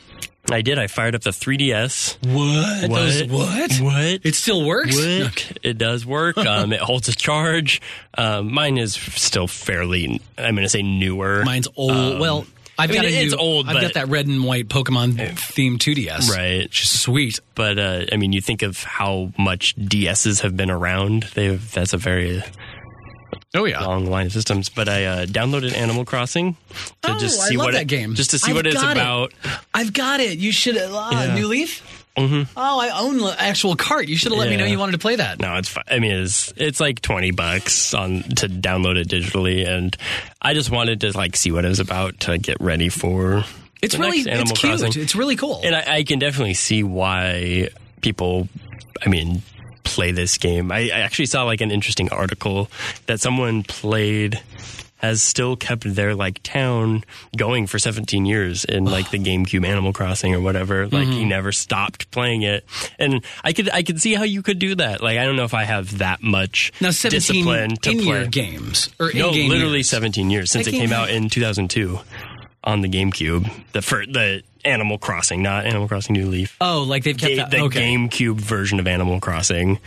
I 0.49 0.61
did. 0.61 0.79
I 0.79 0.87
fired 0.87 1.13
up 1.13 1.21
the 1.23 1.31
3DS. 1.31 2.17
What? 2.33 2.89
Those, 2.89 3.23
what? 3.25 3.73
What? 3.81 4.21
It 4.25 4.33
still 4.33 4.65
works? 4.65 4.95
What? 4.95 5.51
It 5.61 5.77
does 5.77 6.05
work. 6.05 6.37
Um, 6.47 6.71
it 6.71 6.79
holds 6.79 7.09
a 7.09 7.13
charge. 7.15 7.81
Um, 8.17 8.53
mine 8.53 8.77
is 8.77 8.93
still 8.93 9.47
fairly. 9.47 10.21
I'm 10.37 10.55
going 10.55 10.65
to 10.65 10.69
say 10.69 10.81
newer. 10.83 11.43
Mine's 11.43 11.67
old. 11.75 12.19
well, 12.21 12.45
I've 12.79 12.89
Um, 12.91 12.95
I 12.97 13.01
mean, 13.01 13.01
got 13.01 13.05
a 13.11 13.23
it's 13.25 13.33
new, 13.33 13.39
old, 13.39 13.67
I've 13.67 13.81
got 13.81 13.93
that 13.95 14.07
red 14.07 14.27
and 14.27 14.45
white 14.45 14.69
Pokemon 14.69 15.15
themed 15.35 15.79
2DS. 15.79 16.29
Right. 16.31 16.69
Sweet. 16.73 17.39
but 17.55 17.77
uh, 17.77 18.05
I 18.11 18.15
mean, 18.15 18.31
you 18.31 18.39
think 18.39 18.61
of 18.61 18.81
how 18.83 19.33
much 19.37 19.75
DSs 19.75 20.41
have 20.43 20.55
been 20.55 20.71
around. 20.71 21.23
They've 21.33 21.71
that's 21.73 21.91
a 21.93 21.97
very 21.97 22.41
Oh 23.55 23.65
yeah. 23.65 23.83
long 23.83 24.05
line 24.05 24.25
of 24.27 24.31
systems. 24.33 24.69
But 24.69 24.89
I 24.89 25.05
uh, 25.05 25.25
downloaded 25.25 25.73
Animal 25.75 26.05
Crossing 26.05 26.55
to 27.03 27.11
Oh, 27.13 27.17
just 27.19 27.41
I 27.41 27.49
see 27.49 27.57
love 27.57 27.65
what 27.67 27.73
that 27.73 27.83
it, 27.83 27.87
game. 27.87 28.13
just 28.15 28.31
to 28.31 28.39
see 28.39 28.51
I've 28.51 28.55
what 28.57 28.67
it's 28.67 28.81
it. 28.81 28.91
about. 28.91 29.33
I've 29.73 29.93
got 29.93 30.19
it. 30.19 30.37
You 30.37 30.51
should 30.51 30.77
uh, 30.77 31.09
Yeah. 31.11 31.33
New 31.35 31.47
Leaf. 31.47 32.03
Mm-hmm. 32.17 32.51
Oh, 32.57 32.79
I 32.79 32.99
own 32.99 33.19
the 33.19 33.35
actual 33.37 33.75
cart. 33.75 34.07
You 34.07 34.15
should 34.17 34.31
have 34.31 34.39
let 34.39 34.49
me 34.49 34.57
know 34.57 34.65
you 34.65 34.79
wanted 34.79 34.93
to 34.93 34.97
play 34.97 35.17
that. 35.17 35.39
No, 35.39 35.55
it's 35.57 35.69
fine. 35.69 35.83
I 35.87 35.99
mean, 35.99 36.11
it's 36.13 36.51
it's 36.57 36.79
like 36.79 36.99
twenty 37.01 37.29
bucks 37.29 37.93
on 37.93 38.23
to 38.23 38.47
download 38.49 38.97
it 38.97 39.07
digitally, 39.07 39.67
and 39.67 39.95
I 40.41 40.55
just 40.55 40.71
wanted 40.71 41.01
to 41.01 41.15
like 41.15 41.35
see 41.35 41.51
what 41.51 41.63
it 41.63 41.67
was 41.67 41.79
about 41.79 42.19
to 42.21 42.39
get 42.39 42.59
ready 42.59 42.89
for. 42.89 43.43
It's 43.83 43.95
really 43.99 44.17
it's 44.21 44.51
cute. 44.53 44.79
Crossing. 44.79 44.99
It's 44.99 45.13
really 45.15 45.35
cool. 45.35 45.61
And 45.63 45.75
I, 45.75 45.97
I 45.97 46.03
can 46.03 46.17
definitely 46.17 46.55
see 46.55 46.81
why 46.81 47.69
people, 48.01 48.49
I 49.05 49.09
mean, 49.09 49.43
play 49.87 50.11
this 50.11 50.37
game. 50.37 50.71
I, 50.71 50.89
I 50.89 50.99
actually 50.99 51.27
saw 51.27 51.43
like 51.43 51.61
an 51.61 51.71
interesting 51.71 52.09
article 52.09 52.69
that 53.05 53.19
someone 53.19 53.63
played 53.63 54.41
has 54.97 55.21
still 55.21 55.55
kept 55.55 55.83
their 55.83 56.15
like 56.15 56.41
town 56.43 57.03
going 57.35 57.67
for 57.67 57.79
17 57.79 58.25
years 58.25 58.65
in 58.65 58.85
like 58.85 59.11
the 59.11 59.19
GameCube 59.19 59.65
Animal 59.65 59.93
Crossing 59.93 60.33
or 60.33 60.41
whatever. 60.41 60.87
Like 60.87 61.07
he 61.07 61.19
mm-hmm. 61.19 61.29
never 61.29 61.51
stopped 61.51 62.09
playing 62.11 62.41
it. 62.41 62.65
And 62.97 63.23
I 63.43 63.53
could 63.53 63.69
I 63.69 63.83
could 63.83 64.01
see 64.01 64.15
how 64.15 64.23
you 64.23 64.41
could 64.41 64.59
do 64.59 64.75
that. 64.75 65.01
Like 65.01 65.17
I 65.17 65.25
don't 65.25 65.35
know 65.35 65.43
if 65.43 65.53
I 65.53 65.63
have 65.63 65.99
that 65.99 66.23
much 66.23 66.73
now, 66.81 66.91
seventeen 66.91 67.45
discipline 67.45 67.75
to 67.77 67.91
in 67.91 67.99
play. 67.99 68.27
games 68.27 68.89
or 68.99 69.11
No, 69.13 69.29
literally 69.29 69.77
years. 69.77 69.89
17 69.89 70.29
years 70.29 70.51
since 70.51 70.67
it 70.67 70.71
came 70.71 70.91
out 70.91 71.09
in 71.09 71.29
2002 71.29 71.99
on 72.67 72.81
the 72.81 72.89
GameCube. 72.89 73.49
The 73.71 73.81
fir- 73.81 74.05
the 74.05 74.43
Animal 74.65 74.97
Crossing, 74.97 75.41
not 75.41 75.65
Animal 75.65 75.87
Crossing 75.87 76.13
New 76.13 76.27
Leaf. 76.27 76.57
Oh, 76.59 76.83
like 76.83 77.03
they've 77.03 77.17
kept 77.17 77.35
Ga- 77.35 77.47
the 77.49 77.63
okay. 77.65 77.95
GameCube 77.95 78.35
version 78.35 78.79
of 78.79 78.87
Animal 78.87 79.21
Crossing. 79.21 79.79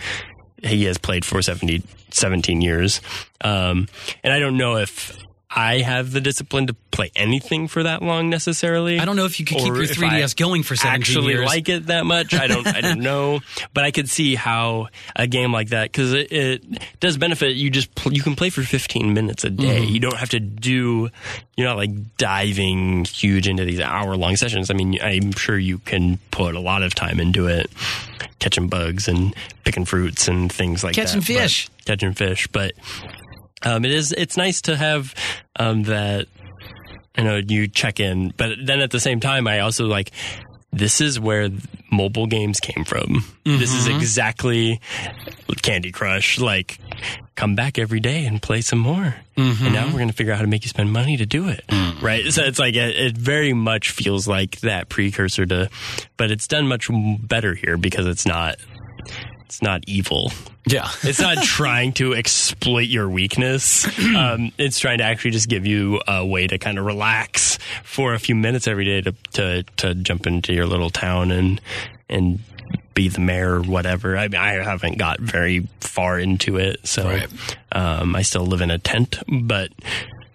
He 0.62 0.84
has 0.84 0.96
played 0.98 1.24
for 1.24 1.42
70, 1.42 1.82
17 2.10 2.60
years. 2.62 3.02
Um, 3.42 3.86
and 4.24 4.32
I 4.32 4.38
don't 4.38 4.56
know 4.56 4.76
if 4.78 5.16
I 5.52 5.78
have 5.80 6.12
the 6.12 6.20
discipline 6.20 6.68
to 6.68 6.74
play 6.92 7.10
anything 7.16 7.66
for 7.66 7.82
that 7.82 8.02
long 8.02 8.30
necessarily. 8.30 9.00
I 9.00 9.04
don't 9.04 9.16
know 9.16 9.24
if 9.24 9.40
you 9.40 9.46
could 9.46 9.56
keep 9.58 9.66
your 9.66 9.76
3DS 9.84 10.36
going 10.36 10.62
for 10.62 10.76
17 10.76 11.00
actually 11.00 11.32
years. 11.32 11.44
like 11.46 11.68
it 11.68 11.86
that 11.86 12.06
much. 12.06 12.34
I 12.34 12.46
don't. 12.46 12.66
I 12.68 12.80
don't 12.80 13.00
know, 13.10 13.40
but 13.74 13.82
I 13.84 13.90
could 13.90 14.08
see 14.08 14.36
how 14.36 14.88
a 15.16 15.26
game 15.26 15.52
like 15.52 15.70
that 15.70 15.90
because 15.90 16.12
it, 16.12 16.30
it 16.30 16.64
does 17.00 17.16
benefit. 17.16 17.56
You 17.56 17.68
just 17.68 17.92
pl- 17.96 18.12
you 18.12 18.22
can 18.22 18.36
play 18.36 18.50
for 18.50 18.62
15 18.62 19.12
minutes 19.12 19.42
a 19.42 19.50
day. 19.50 19.80
Mm-hmm. 19.80 19.92
You 19.92 19.98
don't 20.00 20.16
have 20.16 20.28
to 20.30 20.40
do. 20.40 21.10
You're 21.56 21.66
not 21.68 21.76
like 21.76 22.16
diving 22.16 23.04
huge 23.06 23.48
into 23.48 23.64
these 23.64 23.80
hour 23.80 24.16
long 24.16 24.36
sessions. 24.36 24.70
I 24.70 24.74
mean, 24.74 24.98
I'm 25.02 25.32
sure 25.32 25.58
you 25.58 25.78
can 25.80 26.18
put 26.30 26.54
a 26.54 26.60
lot 26.60 26.82
of 26.84 26.94
time 26.94 27.18
into 27.18 27.48
it, 27.48 27.70
catching 28.38 28.68
bugs 28.68 29.08
and 29.08 29.34
picking 29.64 29.84
fruits 29.84 30.28
and 30.28 30.50
things 30.52 30.84
like 30.84 30.94
Catching 30.94 31.20
that. 31.20 31.26
but- 31.26 31.40
fish. 31.42 31.68
catching 31.86 32.12
fish, 32.14 32.46
but 32.46 32.72
um, 33.62 33.84
it 33.84 33.92
is 33.92 34.12
it's 34.12 34.36
nice 34.36 34.62
to 34.62 34.76
have 34.76 35.14
um, 35.56 35.84
that 35.84 36.26
you 37.16 37.24
know 37.24 37.36
you 37.36 37.68
check 37.68 38.00
in. 38.00 38.32
But 38.36 38.52
then 38.64 38.80
at 38.80 38.90
the 38.90 39.00
same 39.00 39.20
time 39.20 39.46
i 39.46 39.60
also 39.60 39.86
like 39.86 40.12
this 40.72 41.00
is 41.00 41.18
where 41.18 41.48
mobile 41.90 42.26
games 42.26 42.60
came 42.60 42.84
from. 42.84 43.24
This 43.44 43.74
is 43.74 43.88
exactly 43.88 44.80
candy 45.62 45.90
crush. 45.90 46.38
Like 46.38 46.78
come 47.34 47.56
back 47.56 47.76
every 47.78 47.98
day 47.98 48.24
and 48.24 48.40
play 48.40 48.60
some 48.60 48.78
more. 48.78 49.16
And 49.64 49.74
now 49.74 49.86
we're 49.86 49.94
going 49.94 50.08
to 50.08 50.14
figure 50.14 50.32
out 50.32 50.36
how 50.36 50.42
to 50.42 50.48
make 50.48 50.62
you 50.62 50.68
spend 50.68 50.92
money 50.92 51.16
to 51.16 51.26
do 51.26 51.48
it. 51.48 51.64
Right? 52.00 52.32
So 52.32 52.44
it's 52.44 52.60
like 52.60 52.76
it, 52.76 52.94
it 52.96 53.16
very 53.18 53.52
much 53.52 53.90
feels 53.90 54.28
like 54.28 54.60
that 54.60 54.88
precursor 54.88 55.44
to 55.46 55.68
but 56.16 56.30
it's 56.30 56.46
done 56.46 56.68
much 56.68 56.88
better 57.20 57.54
here 57.56 57.76
because 57.76 58.06
it's 58.06 58.24
not 58.26 58.56
it's 59.50 59.60
not 59.60 59.82
evil 59.88 60.30
yeah. 60.66 60.88
it's 61.02 61.20
not 61.20 61.42
trying 61.42 61.92
to 61.94 62.14
exploit 62.14 62.88
your 62.88 63.08
weakness. 63.08 63.86
Um, 64.16 64.52
it's 64.58 64.78
trying 64.78 64.98
to 64.98 65.04
actually 65.04 65.30
just 65.32 65.48
give 65.48 65.66
you 65.66 66.00
a 66.06 66.24
way 66.24 66.46
to 66.46 66.58
kind 66.58 66.78
of 66.78 66.84
relax 66.84 67.58
for 67.82 68.12
a 68.14 68.18
few 68.18 68.34
minutes 68.34 68.68
every 68.68 68.84
day 68.84 69.00
to, 69.02 69.14
to, 69.32 69.62
to 69.78 69.94
jump 69.94 70.26
into 70.26 70.52
your 70.52 70.66
little 70.66 70.90
town 70.90 71.30
and, 71.30 71.60
and 72.08 72.40
be 72.94 73.08
the 73.08 73.20
mayor 73.20 73.56
or 73.56 73.62
whatever. 73.62 74.16
I 74.16 74.28
mean, 74.28 74.40
I 74.40 74.62
haven't 74.62 74.98
got 74.98 75.20
very 75.20 75.66
far 75.80 76.18
into 76.18 76.56
it. 76.58 76.86
So, 76.86 77.04
Right. 77.08 77.28
um, 77.72 78.14
I 78.14 78.22
still 78.22 78.44
live 78.46 78.60
in 78.60 78.70
a 78.70 78.78
tent, 78.78 79.18
but 79.28 79.70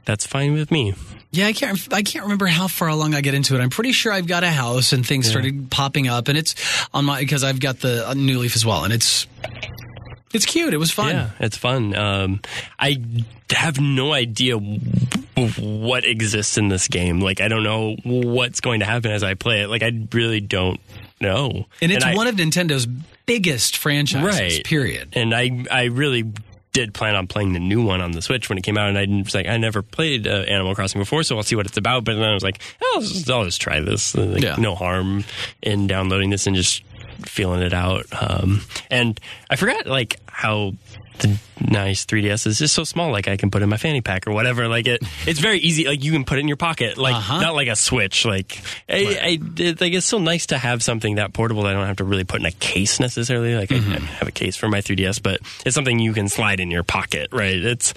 that's 0.05 0.25
fine 0.25 0.53
with 0.53 0.71
me. 0.71 0.93
Yeah, 1.35 1.47
I 1.47 1.53
can't. 1.53 1.93
I 1.93 2.01
can't 2.01 2.23
remember 2.23 2.45
how 2.47 2.67
far 2.67 2.87
along 2.87 3.13
I 3.13 3.21
get 3.21 3.33
into 3.33 3.55
it. 3.55 3.61
I'm 3.61 3.69
pretty 3.69 3.91
sure 3.91 4.11
I've 4.13 4.27
got 4.27 4.43
a 4.43 4.49
house 4.49 4.93
and 4.93 5.05
things 5.05 5.27
started 5.29 5.69
popping 5.69 6.07
up, 6.07 6.27
and 6.29 6.37
it's 6.37 6.55
on 6.93 7.05
my 7.05 7.19
because 7.19 7.43
I've 7.43 7.59
got 7.59 7.79
the 7.79 8.07
uh, 8.09 8.13
New 8.13 8.39
Leaf 8.39 8.55
as 8.55 8.65
well, 8.65 8.83
and 8.85 8.93
it's 8.93 9.27
it's 10.33 10.45
cute. 10.45 10.73
It 10.73 10.77
was 10.77 10.91
fun. 10.91 11.09
Yeah, 11.09 11.29
it's 11.39 11.57
fun. 11.57 11.95
Um, 11.95 12.39
I 12.79 13.01
have 13.51 13.79
no 13.79 14.13
idea 14.13 14.57
what 14.57 16.05
exists 16.05 16.57
in 16.57 16.69
this 16.69 16.87
game. 16.87 17.19
Like, 17.19 17.41
I 17.41 17.47
don't 17.47 17.63
know 17.63 17.95
what's 18.03 18.61
going 18.61 18.79
to 18.79 18.85
happen 18.85 19.11
as 19.11 19.23
I 19.23 19.33
play 19.33 19.61
it. 19.63 19.67
Like, 19.67 19.83
I 19.83 19.91
really 20.13 20.39
don't 20.41 20.79
know. 21.19 21.65
And 21.81 21.91
it's 21.91 22.05
I- 22.05 22.15
one 22.15 22.27
of 22.27 22.35
Nintendo's 22.35 22.85
biggest 23.25 23.77
franchises. 23.77 24.39
Right. 24.57 24.63
Period. 24.65 25.09
And 25.13 25.33
I, 25.33 25.65
I 25.71 25.83
really 25.85 26.31
did 26.75 26.93
plan 26.93 27.15
on 27.15 27.25
playing 27.25 27.53
the 27.53 27.59
new 27.59 27.81
one 27.81 28.01
on 28.01 28.11
the 28.11 28.21
Switch 28.21 28.49
when 28.49 28.57
it 28.57 28.61
came 28.65 28.77
out, 28.77 28.89
and 28.89 28.97
I 28.97 29.05
was 29.23 29.33
like, 29.33 29.47
I 29.47 29.55
never 29.55 29.81
played 29.81 30.27
uh, 30.27 30.31
Animal 30.41 30.75
Crossing 30.75 30.99
before, 30.99 31.23
so 31.23 31.37
I'll 31.37 31.43
see 31.43 31.55
what 31.55 31.65
it's 31.65 31.77
about. 31.77 32.03
But 32.03 32.15
then 32.15 32.23
I 32.23 32.33
was 32.33 32.43
like, 32.43 32.61
oh, 32.83 32.91
I'll 32.95 33.01
just, 33.01 33.31
I'll 33.31 33.45
just 33.45 33.61
try 33.61 33.79
this. 33.79 34.13
Like, 34.13 34.43
Yeah. 34.43 34.57
No 34.57 34.75
harm 34.75 35.23
in 35.63 35.87
downloading 35.87 36.31
this 36.31 36.47
and 36.47 36.55
just 36.55 36.83
feeling 37.25 37.61
it 37.61 37.73
out. 37.73 38.05
Um, 38.11 38.61
and 38.89 39.19
I 39.49 39.55
forgot 39.55 39.87
like 39.87 40.19
how 40.27 40.73
the 41.19 41.39
nice 41.61 42.05
3ds 42.05 42.45
is 42.45 42.59
just 42.59 42.73
so 42.75 42.83
small. 42.83 43.09
Like 43.09 43.29
I 43.29 43.37
can 43.37 43.49
put 43.49 43.61
it 43.61 43.63
in 43.63 43.69
my 43.69 43.77
fanny 43.77 44.01
pack 44.01 44.27
or 44.27 44.33
whatever. 44.33 44.67
Like 44.67 44.85
it, 44.85 45.01
it's 45.25 45.39
very 45.39 45.59
easy. 45.59 45.85
Like 45.87 46.03
you 46.03 46.11
can 46.11 46.25
put 46.25 46.37
it 46.37 46.41
in 46.41 46.47
your 46.49 46.57
pocket. 46.57 46.97
Like 46.97 47.15
Uh-huh. 47.15 47.39
not 47.39 47.55
like 47.55 47.69
a 47.69 47.75
Switch. 47.77 48.25
Like 48.25 48.61
I, 48.89 49.17
I 49.21 49.39
it, 49.57 49.79
like 49.79 49.93
it's 49.93 50.05
so 50.05 50.17
nice 50.19 50.47
to 50.47 50.57
have 50.57 50.83
something 50.83 51.15
that 51.15 51.31
portable 51.31 51.63
that 51.63 51.69
I 51.69 51.73
don't 51.73 51.87
have 51.87 51.97
to 51.97 52.03
really 52.03 52.25
put 52.25 52.41
in 52.41 52.45
a 52.45 52.51
case 52.51 52.99
necessarily. 52.99 53.55
Like 53.55 53.69
Mm-hmm. 53.69 53.91
I, 53.93 53.95
I 53.95 53.99
have 53.99 54.27
a 54.27 54.31
case 54.33 54.57
for 54.57 54.67
my 54.67 54.81
3ds, 54.81 55.23
but 55.23 55.39
it's 55.65 55.73
something 55.75 55.99
you 55.99 56.11
can 56.13 56.27
slide 56.27 56.59
in 56.59 56.69
your 56.69 56.83
pocket. 56.83 57.29
Right? 57.31 57.55
It's 57.55 57.93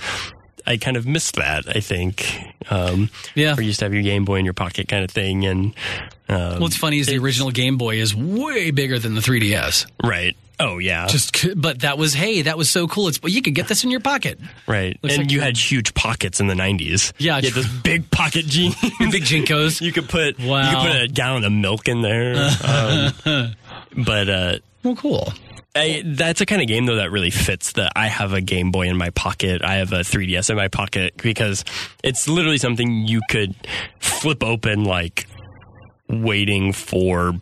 I 0.64 0.76
kind 0.76 0.96
of 0.96 1.06
missed 1.06 1.37
that. 1.37 1.64
I 1.75 1.80
think. 1.80 2.40
Um, 2.70 3.10
Yeah. 3.34 3.54
Or 3.56 3.60
you 3.62 3.68
used 3.68 3.78
to 3.80 3.87
have 3.87 3.94
your 3.94 4.02
Game 4.04 4.25
Boy 4.26 4.37
in 4.37 4.44
your 4.44 4.54
pocket, 4.54 4.87
kind 4.87 5.02
of 5.02 5.10
thing, 5.10 5.44
and 5.46 5.75
um, 6.28 6.61
What's 6.61 6.76
funny 6.76 6.99
is 6.99 7.06
the 7.06 7.18
original 7.18 7.50
Game 7.50 7.78
Boy 7.78 7.97
is 7.97 8.14
way 8.14 8.70
bigger 8.70 8.99
than 8.99 9.14
the 9.14 9.20
3DS. 9.20 9.87
right. 10.04 10.37
Oh 10.61 10.78
yeah. 10.78 11.06
Just, 11.06 11.47
but 11.56 11.80
that 11.80 11.99
was 11.99 12.14
hey, 12.14 12.42
that 12.42 12.58
was 12.58 12.68
so 12.68 12.88
cool. 12.88 13.06
It's 13.06 13.20
you 13.23 13.42
could 13.42 13.54
get 13.54 13.68
this 13.68 13.85
in 13.85 13.92
your 13.92 14.00
pocket. 14.00 14.40
Right. 14.66 14.99
Looks 15.02 15.14
and 15.14 15.25
like 15.25 15.32
you 15.32 15.40
had 15.40 15.56
huge 15.56 15.94
pockets 15.94 16.40
in 16.40 16.49
the 16.49 16.54
90s. 16.54 17.12
Yeah, 17.16 17.38
You 17.38 17.44
had 17.44 17.54
those 17.54 17.68
big 17.68 18.11
pocket 18.11 18.47
jeans. 18.47 18.75
Big 18.99 19.23
JNCOs. 19.23 19.80
You 19.80 19.92
could 19.92 20.08
put 20.08 20.38
wow. 20.40 20.68
you 20.68 20.76
could 20.76 20.92
put 20.92 21.02
a 21.02 21.08
gallon 21.08 21.44
of 21.44 21.52
milk 21.52 21.87
in 21.88 22.02
there. 22.02 22.35
Um, 23.25 23.54
But 23.97 24.28
uh, 24.28 24.58
Well, 24.82 24.97
cool. 24.97 25.32
I, 25.75 26.02
that's 26.04 26.40
a 26.40 26.47
kind 26.47 26.61
of 26.61 26.66
game 26.66 26.87
though 26.87 26.97
that 26.97 27.11
really 27.11 27.30
fits 27.30 27.73
the 27.73 27.90
I 27.94 28.08
have 28.08 28.32
a 28.32 28.40
Game 28.40 28.73
Boy 28.73 28.88
in 28.88 28.97
my 28.97 29.11
pocket, 29.11 29.62
I 29.62 29.76
have 29.76 29.92
a 29.92 30.00
3DS 30.00 30.50
in 30.50 30.56
my 30.56 30.68
pocket 30.68 31.16
because 31.18 31.64
it's 32.02 32.28
literally 32.28 32.58
something 32.58 33.06
you 33.06 33.20
could 33.30 33.54
flip 34.00 34.42
open 34.42 34.85
like 34.85 35.27
waiting 36.08 36.72
for 36.72 37.34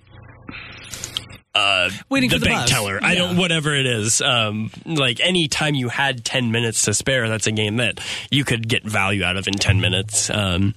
uh 1.54 1.90
Waiting 2.10 2.28
the 2.28 2.36
for 2.36 2.40
the 2.40 2.46
bank 2.46 2.62
bus. 2.62 2.70
teller. 2.70 2.98
I 3.02 3.14
don't 3.14 3.36
whatever 3.36 3.74
it 3.74 3.86
is. 3.86 4.20
Um 4.20 4.70
like 4.84 5.20
any 5.20 5.48
time 5.48 5.74
you 5.74 5.88
had 5.88 6.24
10 6.24 6.50
minutes 6.50 6.82
to 6.82 6.94
spare, 6.94 7.28
that's 7.28 7.46
a 7.46 7.52
game 7.52 7.76
that 7.76 8.00
you 8.30 8.44
could 8.44 8.68
get 8.68 8.84
value 8.84 9.24
out 9.24 9.36
of 9.36 9.46
in 9.48 9.54
10 9.54 9.80
minutes. 9.80 10.28
Um 10.30 10.74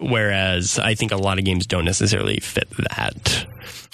whereas 0.00 0.78
I 0.78 0.94
think 0.94 1.12
a 1.12 1.16
lot 1.16 1.38
of 1.38 1.44
games 1.44 1.66
don't 1.66 1.84
necessarily 1.84 2.38
fit 2.40 2.68
that. 2.70 3.46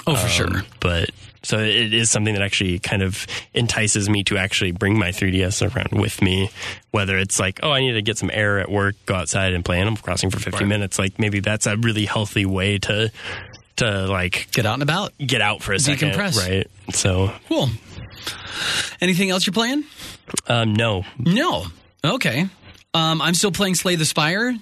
Oh, 0.06 0.14
for 0.14 0.22
Um, 0.26 0.28
sure. 0.28 0.62
But 0.80 1.10
so 1.42 1.58
it 1.58 1.92
is 1.94 2.10
something 2.10 2.34
that 2.34 2.42
actually 2.42 2.78
kind 2.78 3.02
of 3.02 3.26
entices 3.54 4.08
me 4.08 4.24
to 4.24 4.36
actually 4.38 4.72
bring 4.72 4.98
my 4.98 5.08
3DS 5.10 5.62
around 5.74 6.00
with 6.00 6.20
me. 6.22 6.50
Whether 6.90 7.18
it's 7.18 7.38
like, 7.38 7.60
oh, 7.62 7.70
I 7.70 7.80
need 7.80 7.92
to 7.92 8.02
get 8.02 8.18
some 8.18 8.30
air 8.32 8.58
at 8.58 8.70
work, 8.70 8.96
go 9.06 9.14
outside 9.14 9.52
and 9.52 9.64
play 9.64 9.78
Animal 9.80 10.00
Crossing 10.02 10.30
for 10.30 10.38
15 10.38 10.60
Right. 10.60 10.68
minutes. 10.68 10.98
Like 10.98 11.18
maybe 11.18 11.40
that's 11.40 11.66
a 11.66 11.76
really 11.76 12.06
healthy 12.06 12.46
way 12.46 12.78
to 12.78 13.10
to 13.76 14.06
like 14.08 14.48
Get 14.52 14.66
out 14.66 14.74
and 14.74 14.82
about. 14.82 15.12
get 15.18 15.40
out 15.40 15.62
for 15.62 15.72
a 15.72 15.78
second, 15.78 16.10
Decompress. 16.12 16.36
right? 16.48 16.66
So 16.94 17.32
Cool. 17.48 17.68
Anything 19.00 19.30
else 19.30 19.46
you're 19.46 19.54
playing? 19.54 19.84
um, 20.48 20.74
no, 20.74 21.04
No. 21.18 21.66
Okay. 22.04 22.48
Um, 22.94 23.20
I'm 23.22 23.34
still 23.34 23.52
playing 23.52 23.74
Slay 23.76 23.96
the 23.96 24.04
Spire. 24.04 24.54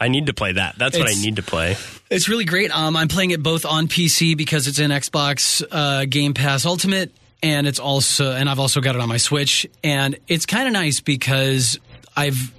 I 0.00 0.08
need 0.08 0.26
to 0.26 0.34
play 0.34 0.52
that. 0.52 0.76
That's 0.78 0.96
what 0.98 1.08
I 1.08 1.14
need 1.14 1.36
to 1.36 1.42
play. 1.42 1.76
It's 2.10 2.28
really 2.28 2.44
great. 2.44 2.70
Um, 2.70 2.96
I'm 2.96 3.08
playing 3.08 3.32
it 3.32 3.42
both 3.42 3.66
on 3.66 3.88
PC 3.88 4.36
because 4.36 4.66
it's 4.68 4.78
in 4.78 4.90
Xbox 4.90 5.62
uh, 5.70 6.04
Game 6.04 6.34
Pass 6.34 6.64
Ultimate, 6.64 7.12
and 7.42 7.66
it's 7.66 7.80
also 7.80 8.32
and 8.32 8.48
I've 8.48 8.60
also 8.60 8.80
got 8.80 8.94
it 8.94 9.00
on 9.00 9.08
my 9.08 9.16
Switch. 9.16 9.66
And 9.82 10.18
it's 10.28 10.46
kind 10.46 10.66
of 10.66 10.72
nice 10.72 11.00
because 11.00 11.78
I've 12.16 12.52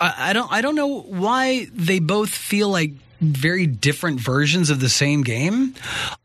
I, 0.00 0.14
I 0.30 0.32
don't 0.32 0.52
I 0.52 0.60
don't 0.60 0.74
know 0.74 1.00
why 1.00 1.66
they 1.72 1.98
both 1.98 2.30
feel 2.30 2.68
like 2.68 2.92
very 3.20 3.66
different 3.66 4.20
versions 4.20 4.70
of 4.70 4.78
the 4.78 4.88
same 4.88 5.22
game. 5.22 5.74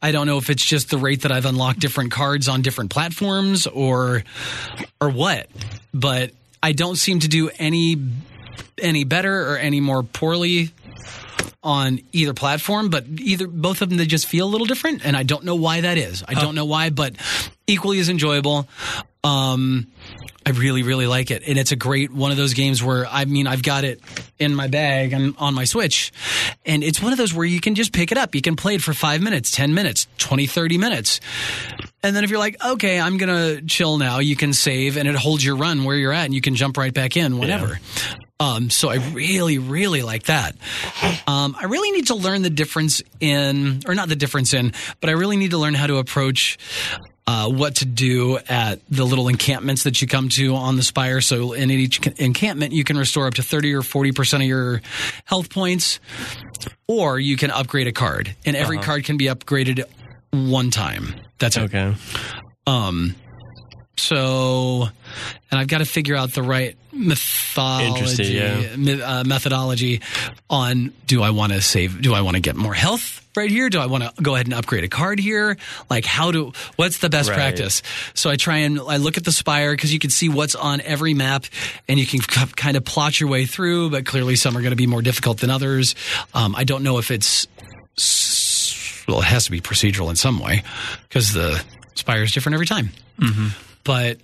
I 0.01 0.11
don't 0.11 0.27
know 0.27 0.37
if 0.37 0.49
it's 0.51 0.63
just 0.63 0.91
the 0.91 0.97
rate 0.97 1.23
that 1.23 1.31
I've 1.31 1.45
unlocked 1.45 1.79
different 1.79 2.11
cards 2.11 2.47
on 2.47 2.61
different 2.61 2.91
platforms 2.91 3.65
or 3.67 4.23
or 5.01 5.09
what, 5.09 5.47
but 5.93 6.31
I 6.61 6.71
don't 6.71 6.95
seem 6.95 7.19
to 7.21 7.27
do 7.27 7.49
any 7.57 7.97
any 8.79 9.03
better 9.03 9.51
or 9.51 9.57
any 9.57 9.79
more 9.79 10.03
poorly 10.03 10.71
on 11.63 12.01
either 12.11 12.33
platform, 12.33 12.89
but 12.89 13.05
either 13.17 13.47
both 13.47 13.81
of 13.81 13.89
them 13.89 13.97
they 13.97 14.05
just 14.05 14.27
feel 14.27 14.45
a 14.45 14.51
little 14.51 14.67
different, 14.67 15.05
and 15.05 15.15
I 15.15 15.23
don't 15.23 15.45
know 15.45 15.55
why 15.55 15.81
that 15.81 15.97
is. 15.97 16.23
I 16.27 16.33
don't 16.33 16.55
know 16.55 16.65
why, 16.65 16.89
but 16.89 17.15
equally 17.67 17.99
as 17.99 18.09
enjoyable. 18.09 18.67
Um, 19.23 19.87
I 20.45 20.49
really, 20.49 20.83
really 20.83 21.07
like 21.07 21.31
it, 21.31 21.43
and 21.47 21.57
it's 21.57 21.71
a 21.71 21.77
great 21.77 22.11
one 22.11 22.31
of 22.31 22.37
those 22.37 22.53
games 22.53 22.83
where 22.83 23.07
I 23.07 23.23
mean 23.23 23.47
I've 23.47 23.63
got 23.63 23.85
it 23.85 24.01
in 24.39 24.53
my 24.53 24.67
bag 24.67 25.13
and 25.13 25.35
on 25.37 25.53
my 25.53 25.63
Switch, 25.63 26.11
and 26.65 26.83
it's 26.83 27.01
one 27.01 27.13
of 27.13 27.17
those 27.17 27.33
where 27.33 27.45
you 27.45 27.61
can 27.61 27.75
just 27.75 27.93
pick 27.93 28.11
it 28.11 28.17
up. 28.17 28.35
You 28.35 28.41
can 28.41 28.57
play 28.57 28.75
it 28.75 28.81
for 28.81 28.93
five 28.93 29.21
minutes, 29.21 29.51
ten 29.51 29.73
minutes, 29.73 30.07
20, 30.17 30.47
30 30.47 30.77
minutes. 30.77 31.21
And 32.03 32.13
then 32.13 32.25
if 32.25 32.29
you're 32.29 32.39
like, 32.39 32.61
okay, 32.65 32.99
I'm 32.99 33.17
gonna 33.17 33.61
chill 33.61 33.97
now, 33.97 34.19
you 34.19 34.35
can 34.35 34.51
save 34.51 34.97
and 34.97 35.07
it 35.07 35.15
holds 35.15 35.45
your 35.45 35.55
run 35.55 35.85
where 35.85 35.95
you're 35.95 36.11
at, 36.11 36.25
and 36.25 36.33
you 36.33 36.41
can 36.41 36.55
jump 36.55 36.75
right 36.75 36.93
back 36.93 37.15
in 37.15 37.37
whenever. 37.37 37.79
Um, 38.43 38.69
so 38.69 38.89
I 38.89 38.95
really, 38.95 39.57
really 39.57 40.01
like 40.01 40.23
that. 40.23 40.55
Um, 41.25 41.55
I 41.57 41.65
really 41.65 41.91
need 41.91 42.07
to 42.07 42.15
learn 42.15 42.41
the 42.41 42.49
difference 42.49 43.01
in, 43.21 43.83
or 43.87 43.95
not 43.95 44.09
the 44.09 44.17
difference 44.17 44.53
in, 44.53 44.73
but 44.99 45.09
I 45.09 45.13
really 45.13 45.37
need 45.37 45.51
to 45.51 45.57
learn 45.57 45.73
how 45.73 45.87
to 45.87 45.97
approach 45.97 46.57
uh, 47.25 47.49
what 47.49 47.75
to 47.75 47.85
do 47.85 48.37
at 48.49 48.81
the 48.89 49.05
little 49.05 49.29
encampments 49.29 49.83
that 49.83 50.01
you 50.01 50.09
come 50.09 50.27
to 50.27 50.55
on 50.55 50.75
the 50.75 50.83
spire. 50.83 51.21
So 51.21 51.53
in 51.53 51.71
each 51.71 52.05
encampment, 52.17 52.73
you 52.73 52.83
can 52.83 52.97
restore 52.97 53.27
up 53.27 53.35
to 53.35 53.43
30 53.43 53.75
or 53.75 53.81
40% 53.81 54.35
of 54.35 54.41
your 54.41 54.81
health 55.23 55.49
points, 55.49 56.01
or 56.85 57.17
you 57.17 57.37
can 57.37 57.49
upgrade 57.49 57.87
a 57.87 57.93
card. 57.93 58.35
And 58.45 58.57
every 58.57 58.77
card 58.77 59.05
can 59.05 59.15
be 59.15 59.27
upgraded 59.27 59.85
one 60.31 60.69
time. 60.69 61.15
That's 61.39 61.55
it. 61.55 61.63
Okay. 61.63 61.95
Um, 62.67 63.15
so, 63.95 64.89
and 65.49 65.59
I've 65.59 65.67
got 65.67 65.77
to 65.77 65.85
figure 65.85 66.17
out 66.17 66.33
the 66.33 66.43
right 66.43 66.75
methodology, 66.93 68.23
yeah. 68.25 69.03
uh, 69.03 69.23
methodology 69.23 70.01
on 70.49 70.93
do 71.07 71.21
I 71.21 71.31
want 71.31 71.53
to 71.53 71.61
save? 71.61 72.01
Do 72.01 72.13
I 72.13 72.21
want 72.21 72.35
to 72.35 72.41
get 72.41 72.55
more 72.55 72.73
health 72.73 73.19
right 73.35 73.49
here? 73.49 73.69
Do 73.69 73.79
I 73.79 73.87
want 73.87 74.03
to 74.03 74.21
go 74.21 74.35
ahead 74.35 74.47
and 74.47 74.53
upgrade 74.53 74.83
a 74.83 74.87
card 74.87 75.19
here? 75.19 75.57
Like, 75.89 76.05
how 76.05 76.31
do? 76.31 76.51
What's 76.75 76.99
the 76.99 77.09
best 77.09 77.29
Right. 77.29 77.35
practice? 77.35 77.81
So 78.13 78.29
I 78.29 78.35
try 78.35 78.57
and 78.57 78.79
I 78.79 78.97
look 78.97 79.17
at 79.17 79.25
the 79.25 79.31
spire 79.31 79.71
because 79.75 79.91
you 79.93 79.99
can 79.99 80.09
see 80.09 80.29
what's 80.29 80.55
on 80.55 80.81
every 80.81 81.13
map, 81.13 81.45
and 81.87 81.99
you 81.99 82.05
can 82.05 82.21
k- 82.21 82.45
kind 82.55 82.77
of 82.77 82.85
plot 82.85 83.19
your 83.19 83.29
way 83.29 83.45
through. 83.45 83.89
But 83.89 84.05
clearly, 84.05 84.35
some 84.35 84.55
are 84.57 84.61
going 84.61 84.71
to 84.71 84.75
be 84.77 84.87
more 84.87 85.01
difficult 85.01 85.39
than 85.39 85.49
others. 85.49 85.95
Um, 86.33 86.55
I 86.55 86.63
don't 86.63 86.83
know 86.83 86.97
if 86.99 87.11
it's 87.11 87.47
well, 89.07 89.19
it 89.19 89.25
has 89.25 89.45
to 89.45 89.51
be 89.51 89.61
procedural 89.61 90.09
in 90.09 90.15
some 90.15 90.39
way 90.39 90.63
because 91.07 91.33
the 91.33 91.63
spire 91.95 92.23
is 92.23 92.31
different 92.31 92.53
every 92.53 92.65
time. 92.65 92.89
Mm-hmm. 93.19 93.47
But 93.83 94.17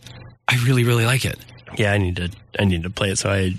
I 0.47 0.55
really, 0.63 0.83
really 0.83 1.05
like 1.05 1.25
it. 1.25 1.37
Yeah, 1.77 1.91
I 1.93 1.97
need 1.97 2.15
to. 2.17 2.29
I 2.59 2.65
need 2.65 2.83
to 2.83 2.89
play 2.89 3.11
it. 3.11 3.17
So 3.17 3.29
I. 3.29 3.53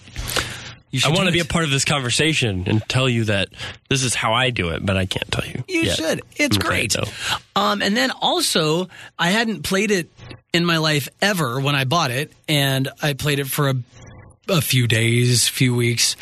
I 1.04 1.10
want 1.10 1.26
to 1.26 1.32
be 1.32 1.38
a 1.38 1.44
part 1.44 1.62
of 1.62 1.70
this 1.70 1.84
conversation 1.84 2.64
and 2.66 2.82
tell 2.88 3.08
you 3.08 3.22
that 3.26 3.50
this 3.88 4.02
is 4.02 4.12
how 4.12 4.32
I 4.32 4.50
do 4.50 4.70
it, 4.70 4.84
but 4.84 4.96
I 4.96 5.06
can't 5.06 5.30
tell 5.30 5.46
you. 5.46 5.62
You 5.68 5.82
yet. 5.82 5.96
should. 5.96 6.22
It's 6.34 6.56
I'm 6.56 6.60
great. 6.62 6.96
afraid. 6.96 7.14
Um, 7.54 7.80
and 7.80 7.96
then 7.96 8.10
also, 8.10 8.88
I 9.16 9.30
hadn't 9.30 9.62
played 9.62 9.92
it 9.92 10.10
in 10.52 10.64
my 10.64 10.78
life 10.78 11.08
ever 11.22 11.60
when 11.60 11.76
I 11.76 11.84
bought 11.84 12.10
it, 12.10 12.32
and 12.48 12.88
I 13.00 13.12
played 13.12 13.38
it 13.38 13.46
for 13.46 13.68
a, 13.68 13.74
a 14.48 14.60
few 14.60 14.88
days, 14.88 15.46
few 15.48 15.76
weeks, 15.76 16.16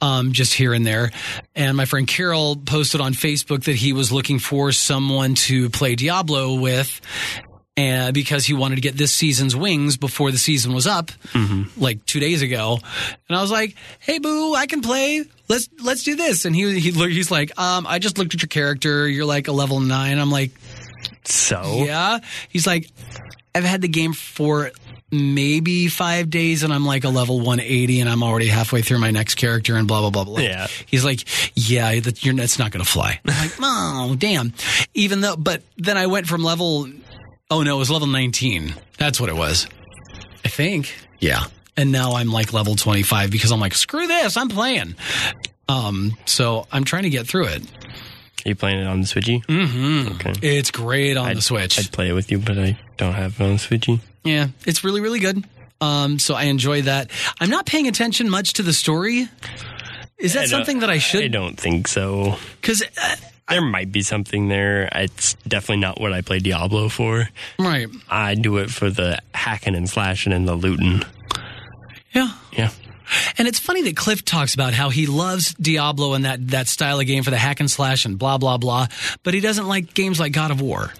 um, 0.00 0.32
just 0.32 0.54
here 0.54 0.72
and 0.72 0.86
there. 0.86 1.10
And 1.54 1.76
my 1.76 1.84
friend 1.84 2.08
Carol 2.08 2.56
posted 2.56 3.02
on 3.02 3.12
Facebook 3.12 3.64
that 3.64 3.76
he 3.76 3.92
was 3.92 4.10
looking 4.10 4.38
for 4.38 4.72
someone 4.72 5.34
to 5.34 5.68
play 5.68 5.96
Diablo 5.96 6.54
with. 6.54 6.98
And 7.76 8.14
because 8.14 8.44
he 8.46 8.54
wanted 8.54 8.76
to 8.76 8.80
get 8.80 8.96
this 8.96 9.12
season's 9.12 9.56
wings 9.56 9.96
before 9.96 10.30
the 10.30 10.38
season 10.38 10.74
was 10.74 10.86
up, 10.86 11.10
like 11.76 12.06
two 12.06 12.20
days 12.20 12.40
ago, 12.40 12.78
and 13.28 13.36
I 13.36 13.42
was 13.42 13.50
like, 13.50 13.74
"Hey, 13.98 14.18
boo, 14.20 14.54
I 14.54 14.66
can 14.66 14.80
play. 14.80 15.24
Let's 15.48 15.68
let's 15.82 16.04
do 16.04 16.14
this." 16.14 16.44
And 16.44 16.54
he 16.54 16.78
he 16.78 16.92
he's 16.92 17.32
like, 17.32 17.58
um, 17.58 17.84
"I 17.88 17.98
just 17.98 18.16
looked 18.16 18.32
at 18.32 18.40
your 18.42 18.48
character. 18.48 19.08
You're 19.08 19.24
like 19.24 19.48
a 19.48 19.52
level 19.52 19.80
nine. 19.80 20.20
I'm 20.20 20.30
like, 20.30 20.52
So 21.24 21.82
yeah. 21.84 22.20
He's 22.48 22.66
like, 22.66 22.88
I've 23.54 23.64
had 23.64 23.80
the 23.80 23.88
game 23.88 24.12
for 24.12 24.70
maybe 25.10 25.86
five 25.88 26.28
days 26.28 26.62
and 26.64 26.72
I'm 26.72 26.84
like 26.84 27.04
a 27.04 27.08
level 27.08 27.38
180 27.38 28.00
and 28.00 28.10
I'm 28.10 28.22
already 28.24 28.48
halfway 28.48 28.82
through 28.82 28.98
my 28.98 29.12
next 29.12 29.36
character 29.36 29.76
and 29.76 29.86
blah, 29.86 30.00
blah, 30.00 30.10
blah, 30.10 30.24
blah. 30.24 30.40
Yeah. 30.40 30.66
He's 30.86 31.04
like, 31.04 31.24
yeah, 31.54 32.00
that, 32.00 32.24
you're, 32.24 32.34
that's 32.34 32.58
not 32.58 32.72
going 32.72 32.84
to 32.84 32.90
fly. 32.90 33.20
I'm 33.24 33.34
like, 33.42 33.52
oh, 33.60 34.16
damn. 34.18 34.52
Even 34.94 35.20
though, 35.20 35.36
but 35.36 35.62
then 35.76 35.96
I 35.96 36.08
went 36.08 36.26
from 36.26 36.42
level, 36.42 36.88
oh 37.50 37.62
no, 37.62 37.76
it 37.76 37.78
was 37.78 37.90
level 37.90 38.08
19. 38.08 38.74
That's 38.98 39.20
what 39.20 39.28
it 39.28 39.36
was. 39.36 39.66
I 40.44 40.48
think. 40.48 40.94
Yeah. 41.18 41.44
And 41.76 41.90
now 41.90 42.14
I'm 42.14 42.30
like 42.30 42.52
level 42.52 42.76
25 42.76 43.30
because 43.30 43.50
I'm 43.50 43.60
like, 43.60 43.74
screw 43.74 44.06
this, 44.06 44.36
I'm 44.36 44.48
playing. 44.48 44.94
Um, 45.68 46.16
so 46.26 46.66
I'm 46.70 46.84
trying 46.84 47.04
to 47.04 47.10
get 47.10 47.26
through 47.26 47.46
it. 47.46 47.62
Are 47.62 48.48
you 48.48 48.54
playing 48.54 48.80
it 48.80 48.86
on 48.86 49.00
the 49.00 49.06
Switchy? 49.06 49.44
Mm-hmm. 49.46 50.14
Okay. 50.14 50.32
It's 50.42 50.70
great 50.70 51.16
on 51.16 51.34
the 51.34 51.40
Switch. 51.40 51.78
I'd 51.78 51.90
play 51.90 52.10
it 52.10 52.12
with 52.12 52.30
you, 52.30 52.38
but 52.38 52.58
I 52.58 52.78
don't 52.98 53.14
have 53.14 53.40
it 53.40 53.44
on 53.44 53.52
the 53.52 53.58
Switchy. 53.58 54.00
Yeah, 54.22 54.48
it's 54.66 54.84
really, 54.84 55.00
really 55.00 55.18
good. 55.18 55.44
Um, 55.80 56.18
so 56.18 56.34
I 56.34 56.44
enjoy 56.44 56.82
that. 56.82 57.10
I'm 57.40 57.50
not 57.50 57.66
paying 57.66 57.88
attention 57.88 58.28
much 58.28 58.54
to 58.54 58.62
the 58.62 58.72
story. 58.72 59.28
Is 60.18 60.34
that 60.34 60.48
something 60.48 60.80
that 60.80 60.90
I 60.90 60.98
should? 60.98 61.24
I 61.24 61.28
don't 61.28 61.58
think 61.58 61.88
so. 61.88 62.36
Because 62.60 62.82
uh, 62.82 63.16
There 63.48 63.60
might 63.60 63.92
be 63.92 64.02
something 64.02 64.48
there. 64.48 64.88
It's 64.92 65.34
definitely 65.46 65.82
not 65.82 66.00
what 66.00 66.12
I 66.12 66.22
play 66.22 66.38
Diablo 66.38 66.88
for. 66.88 67.28
right, 67.58 67.88
I 68.08 68.34
do 68.34 68.56
it 68.58 68.70
for 68.70 68.88
the 68.90 69.18
hacking 69.34 69.74
and 69.74 69.88
slashing 69.88 70.32
and 70.32 70.48
the 70.48 70.54
looting. 70.54 71.02
yeah. 72.14 72.30
Yeah. 72.52 72.70
And 73.36 73.46
it's 73.46 73.58
funny 73.58 73.82
that 73.82 73.96
Cliff 73.96 74.24
talks 74.24 74.54
about 74.54 74.72
how 74.72 74.88
he 74.88 75.06
loves 75.06 75.52
Diablo 75.54 76.14
and 76.14 76.24
that 76.24 76.48
that 76.48 76.68
style 76.68 76.98
of 76.98 77.06
game 77.06 77.22
for 77.22 77.30
the 77.30 77.36
hack 77.36 77.60
and 77.60 77.70
slash 77.70 78.06
and 78.06 78.18
blah 78.18 78.38
blah 78.38 78.56
blah, 78.56 78.86
but 79.22 79.34
he 79.34 79.40
doesn't 79.40 79.68
like 79.68 79.92
games 79.92 80.18
like 80.18 80.32
God 80.32 80.50
of 80.50 80.60
War. 80.62 80.90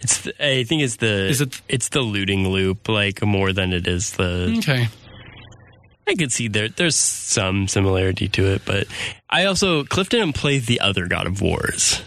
It's 0.00 0.18
the, 0.22 0.44
I 0.44 0.64
think 0.64 0.82
it's 0.82 0.96
the 0.96 1.28
Is 1.28 1.40
it- 1.40 1.60
it's 1.68 1.88
the 1.88 2.00
looting 2.00 2.48
loop 2.48 2.88
like 2.88 3.22
more 3.22 3.52
than 3.52 3.72
it 3.72 3.88
is 3.88 4.12
the 4.12 4.54
Okay. 4.58 4.88
I 6.08 6.14
could 6.14 6.32
see 6.32 6.48
there 6.48 6.68
there's 6.68 6.96
some 6.96 7.68
similarity 7.68 8.28
to 8.28 8.46
it, 8.46 8.62
but 8.64 8.86
I 9.28 9.44
also 9.44 9.84
Cliff 9.84 10.08
didn't 10.08 10.32
play 10.34 10.58
the 10.58 10.80
other 10.80 11.06
God 11.06 11.26
of 11.26 11.40
Wars. 11.40 12.02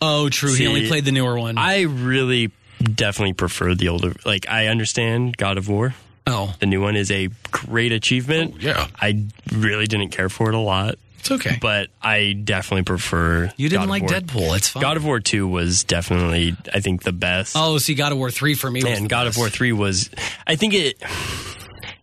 Oh, 0.00 0.28
true. 0.28 0.50
See, 0.50 0.62
he 0.62 0.68
only 0.68 0.86
played 0.88 1.04
the 1.04 1.12
newer 1.12 1.38
one. 1.38 1.58
I 1.58 1.82
really 1.82 2.52
definitely 2.80 3.32
prefer 3.32 3.74
the 3.74 3.88
older 3.88 4.12
like 4.24 4.48
I 4.48 4.68
understand 4.68 5.36
God 5.36 5.58
of 5.58 5.68
War. 5.68 5.94
Oh, 6.26 6.54
The 6.60 6.66
new 6.66 6.80
one 6.82 6.94
is 6.94 7.10
a 7.10 7.30
great 7.50 7.90
achievement. 7.90 8.54
Oh, 8.56 8.60
yeah. 8.60 8.86
I 9.00 9.24
really 9.52 9.86
didn't 9.86 10.10
care 10.10 10.28
for 10.28 10.50
it 10.50 10.54
a 10.54 10.58
lot, 10.58 10.96
it's 11.20 11.30
okay. 11.30 11.56
but 11.58 11.88
I 12.02 12.34
definitely 12.34 12.82
prefer. 12.84 13.50
you 13.56 13.70
didn't 13.70 13.88
like 13.88 14.02
War. 14.02 14.10
Deadpool. 14.10 14.54
It's 14.56 14.68
fine. 14.68 14.82
God 14.82 14.98
of 14.98 15.06
War 15.06 15.20
2 15.20 15.48
was 15.48 15.84
definitely, 15.84 16.54
I 16.72 16.80
think, 16.80 17.02
the 17.02 17.12
best. 17.14 17.54
oh, 17.56 17.78
see, 17.78 17.94
God 17.94 18.12
of 18.12 18.18
War 18.18 18.30
3 18.30 18.52
for 18.54 18.70
me 18.70 18.84
was 18.84 18.98
and 18.98 19.08
God 19.08 19.24
best. 19.24 19.36
of 19.38 19.40
War 19.40 19.48
3 19.48 19.72
was, 19.72 20.10
I 20.46 20.54
think 20.56 20.74
it, 20.74 21.02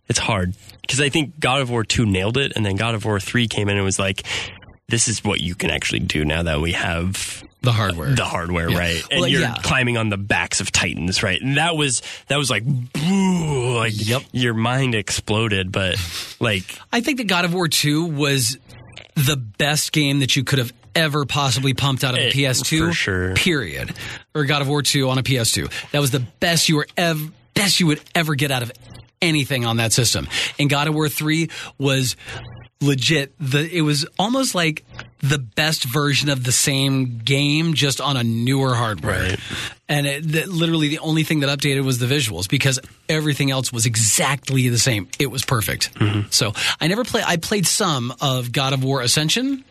it's 0.08 0.18
hard 0.18 0.54
because 0.86 1.00
I 1.00 1.08
think 1.08 1.38
God 1.40 1.60
of 1.60 1.70
War 1.70 1.84
2 1.84 2.06
nailed 2.06 2.36
it, 2.36 2.52
and 2.56 2.64
then 2.64 2.76
God 2.76 2.94
of 2.94 3.04
War 3.04 3.18
3 3.20 3.48
came 3.48 3.68
in 3.68 3.76
and 3.76 3.84
was 3.84 3.98
like, 3.98 4.22
this 4.88 5.08
is 5.08 5.24
what 5.24 5.40
you 5.40 5.54
can 5.54 5.70
actually 5.70 5.98
do 6.00 6.24
now 6.24 6.44
that 6.44 6.60
we 6.60 6.72
have 6.72 7.42
The 7.62 7.72
hardware. 7.72 8.14
the 8.14 8.24
hardware, 8.24 8.68
right? 8.68 9.02
And 9.10 9.20
Well, 9.22 9.28
you're 9.28 9.40
yeah. 9.40 9.56
climbing 9.62 9.96
on 9.96 10.10
the 10.10 10.16
backs 10.16 10.60
of 10.60 10.70
titans, 10.70 11.22
right? 11.24 11.40
And 11.42 11.56
that 11.56 11.76
was 11.76 12.02
that 12.28 12.36
was 12.36 12.50
like, 12.50 12.64
boo, 12.64 13.76
like 13.76 13.92
Yep. 13.96 14.22
your 14.32 14.54
mind 14.54 14.94
exploded. 14.94 15.72
But 15.72 15.96
like, 16.40 16.62
I 16.92 17.00
think 17.00 17.18
that 17.18 17.26
God 17.26 17.44
of 17.44 17.52
War 17.52 17.66
2 17.68 18.04
was 18.04 18.58
the 19.16 19.36
best 19.36 19.92
game 19.92 20.20
that 20.20 20.36
you 20.36 20.44
could 20.44 20.58
have 20.60 20.72
ever 20.94 21.24
possibly 21.26 21.74
pumped 21.74 22.04
out 22.04 22.14
of 22.14 22.20
a 22.20 22.28
Eh, 22.28 22.30
PS2. 22.30 22.86
for 22.88 22.92
sure. 22.92 23.34
Period. 23.34 23.92
Or 24.34 24.44
God 24.44 24.62
of 24.62 24.68
War 24.68 24.82
2 24.82 25.10
on 25.10 25.18
a 25.18 25.22
PS2. 25.24 25.68
That 25.90 26.00
was 26.00 26.10
the 26.12 26.20
best 26.20 26.68
you 26.68 26.76
were 26.76 26.86
ever 26.96 27.20
best 27.54 27.80
you 27.80 27.86
would 27.86 28.00
ever 28.14 28.34
get 28.34 28.50
out 28.50 28.62
of 28.62 28.70
anything 29.22 29.64
on 29.64 29.78
that 29.78 29.92
system. 29.92 30.28
And 30.58 30.68
God 30.70 30.88
of 30.88 30.94
War 30.94 31.08
3 31.08 31.48
was 31.78 32.16
legit 32.82 33.32
the 33.40 33.66
it 33.74 33.80
was 33.80 34.04
almost 34.18 34.54
like 34.54 34.84
the 35.20 35.38
best 35.38 35.84
version 35.84 36.28
of 36.28 36.44
the 36.44 36.52
same 36.52 37.16
game 37.24 37.72
just 37.72 38.02
on 38.02 38.18
a 38.18 38.22
newer 38.22 38.74
hardware 38.74 39.30
Right. 39.30 39.38
and 39.88 40.06
it, 40.06 40.30
the, 40.30 40.44
literally 40.44 40.88
the 40.88 40.98
only 40.98 41.22
thing 41.24 41.40
that 41.40 41.48
updated 41.58 41.84
was 41.86 42.00
the 42.00 42.06
visuals 42.06 42.46
because 42.46 42.78
everything 43.08 43.50
else 43.50 43.72
was 43.72 43.86
exactly 43.86 44.68
the 44.68 44.78
same 44.78 45.08
it 45.18 45.30
was 45.30 45.42
perfect 45.42 45.90
so 46.28 46.52
i 46.78 46.86
never 46.86 47.02
play 47.02 47.22
i 47.26 47.38
played 47.38 47.66
some 47.66 48.12
of 48.20 48.52
god 48.52 48.74
of 48.74 48.84
war 48.84 49.00
ascension 49.00 49.64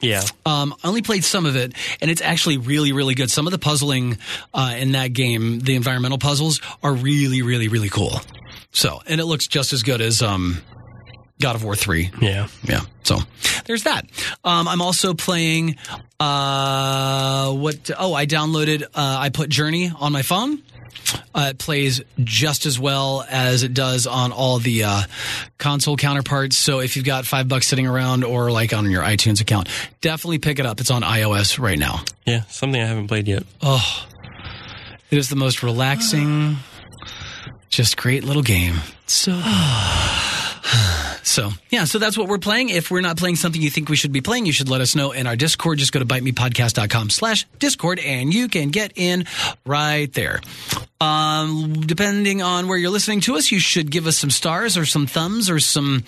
yeah, 0.00 0.22
um, 0.46 0.76
I 0.84 0.86
only 0.86 1.02
played 1.02 1.24
some 1.24 1.44
of 1.44 1.56
it, 1.56 1.72
and 2.00 2.08
it's 2.08 2.22
actually 2.22 2.56
really, 2.56 2.92
really 2.92 3.16
good. 3.16 3.32
Some 3.32 3.48
of 3.48 3.50
the 3.50 3.58
puzzling 3.58 4.16
uh, 4.54 4.76
in 4.78 4.92
that 4.92 5.08
game, 5.12 5.58
the 5.58 5.74
environmental 5.74 6.18
puzzles, 6.18 6.60
are 6.84 6.92
really, 6.94 7.42
really, 7.42 7.66
really 7.66 7.88
cool. 7.88 8.20
So, 8.78 9.02
and 9.08 9.20
it 9.20 9.24
looks 9.24 9.48
just 9.48 9.72
as 9.72 9.82
good 9.82 10.00
as 10.00 10.22
um, 10.22 10.62
God 11.40 11.56
of 11.56 11.64
War 11.64 11.74
Three. 11.74 12.12
yeah. 12.20 12.46
Yeah. 12.62 12.82
So 13.02 13.18
there's 13.64 13.82
that. 13.82 14.06
Um, 14.44 14.68
I'm 14.68 14.80
also 14.80 15.14
playing. 15.14 15.74
Uh, 16.20 17.52
what? 17.54 17.90
Oh, 17.98 18.14
I 18.14 18.24
downloaded. 18.26 18.84
Uh, 18.84 18.86
I 18.94 19.30
put 19.30 19.48
Journey 19.48 19.90
on 19.98 20.12
my 20.12 20.22
phone. 20.22 20.62
Uh, 21.34 21.48
it 21.50 21.58
plays 21.58 22.02
just 22.22 22.66
as 22.66 22.78
well 22.78 23.26
as 23.28 23.64
it 23.64 23.74
does 23.74 24.06
on 24.06 24.30
all 24.30 24.60
the 24.60 24.84
uh, 24.84 25.02
console 25.58 25.96
counterparts. 25.96 26.56
So 26.56 26.78
if 26.78 26.94
you've 26.94 27.04
got 27.04 27.26
five 27.26 27.48
bucks 27.48 27.66
sitting 27.66 27.88
around 27.88 28.22
or 28.22 28.52
like 28.52 28.72
on 28.72 28.88
your 28.92 29.02
iTunes 29.02 29.40
account, 29.40 29.68
definitely 30.02 30.38
pick 30.38 30.60
it 30.60 30.66
up. 30.66 30.78
It's 30.80 30.92
on 30.92 31.02
iOS 31.02 31.58
right 31.58 31.78
now. 31.78 32.04
Yeah, 32.26 32.42
something 32.42 32.80
I 32.80 32.86
haven't 32.86 33.08
played 33.08 33.26
yet. 33.26 33.42
Oh, 33.60 34.06
it 35.10 35.18
is 35.18 35.30
the 35.30 35.36
most 35.36 35.64
relaxing, 35.64 36.58
just 37.68 37.96
great 37.96 38.24
little 38.24 38.42
game. 38.42 38.76
So 39.06 39.40
So, 41.28 41.50
yeah, 41.68 41.84
so 41.84 41.98
that's 41.98 42.16
what 42.16 42.26
we're 42.26 42.38
playing. 42.38 42.70
If 42.70 42.90
we're 42.90 43.02
not 43.02 43.18
playing 43.18 43.36
something 43.36 43.60
you 43.60 43.68
think 43.68 43.90
we 43.90 43.96
should 43.96 44.12
be 44.12 44.22
playing, 44.22 44.46
you 44.46 44.52
should 44.52 44.70
let 44.70 44.80
us 44.80 44.96
know 44.96 45.12
in 45.12 45.26
our 45.26 45.36
Discord. 45.36 45.78
Just 45.78 45.92
go 45.92 45.98
to 45.98 46.06
bitemepodcast.com 46.06 47.10
slash 47.10 47.46
Discord 47.58 47.98
and 47.98 48.32
you 48.32 48.48
can 48.48 48.70
get 48.70 48.92
in 48.96 49.26
right 49.66 50.10
there. 50.14 50.40
Um, 51.02 51.82
depending 51.82 52.40
on 52.40 52.66
where 52.66 52.78
you're 52.78 52.90
listening 52.90 53.20
to 53.20 53.36
us, 53.36 53.52
you 53.52 53.60
should 53.60 53.90
give 53.90 54.06
us 54.06 54.16
some 54.16 54.30
stars 54.30 54.78
or 54.78 54.86
some 54.86 55.06
thumbs 55.06 55.50
or 55.50 55.60
some 55.60 56.02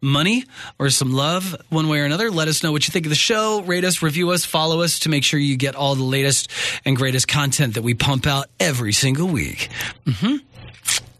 money 0.00 0.44
or 0.78 0.88
some 0.88 1.12
love 1.12 1.54
one 1.68 1.88
way 1.88 1.98
or 1.98 2.04
another. 2.04 2.30
Let 2.30 2.46
us 2.46 2.62
know 2.62 2.70
what 2.70 2.86
you 2.86 2.92
think 2.92 3.06
of 3.06 3.10
the 3.10 3.16
show. 3.16 3.62
Rate 3.62 3.84
us, 3.84 4.02
review 4.02 4.30
us, 4.30 4.44
follow 4.44 4.82
us 4.82 5.00
to 5.00 5.08
make 5.08 5.24
sure 5.24 5.40
you 5.40 5.56
get 5.56 5.74
all 5.74 5.96
the 5.96 6.04
latest 6.04 6.48
and 6.84 6.96
greatest 6.96 7.26
content 7.26 7.74
that 7.74 7.82
we 7.82 7.94
pump 7.94 8.26
out 8.26 8.46
every 8.60 8.92
single 8.92 9.26
week. 9.26 9.68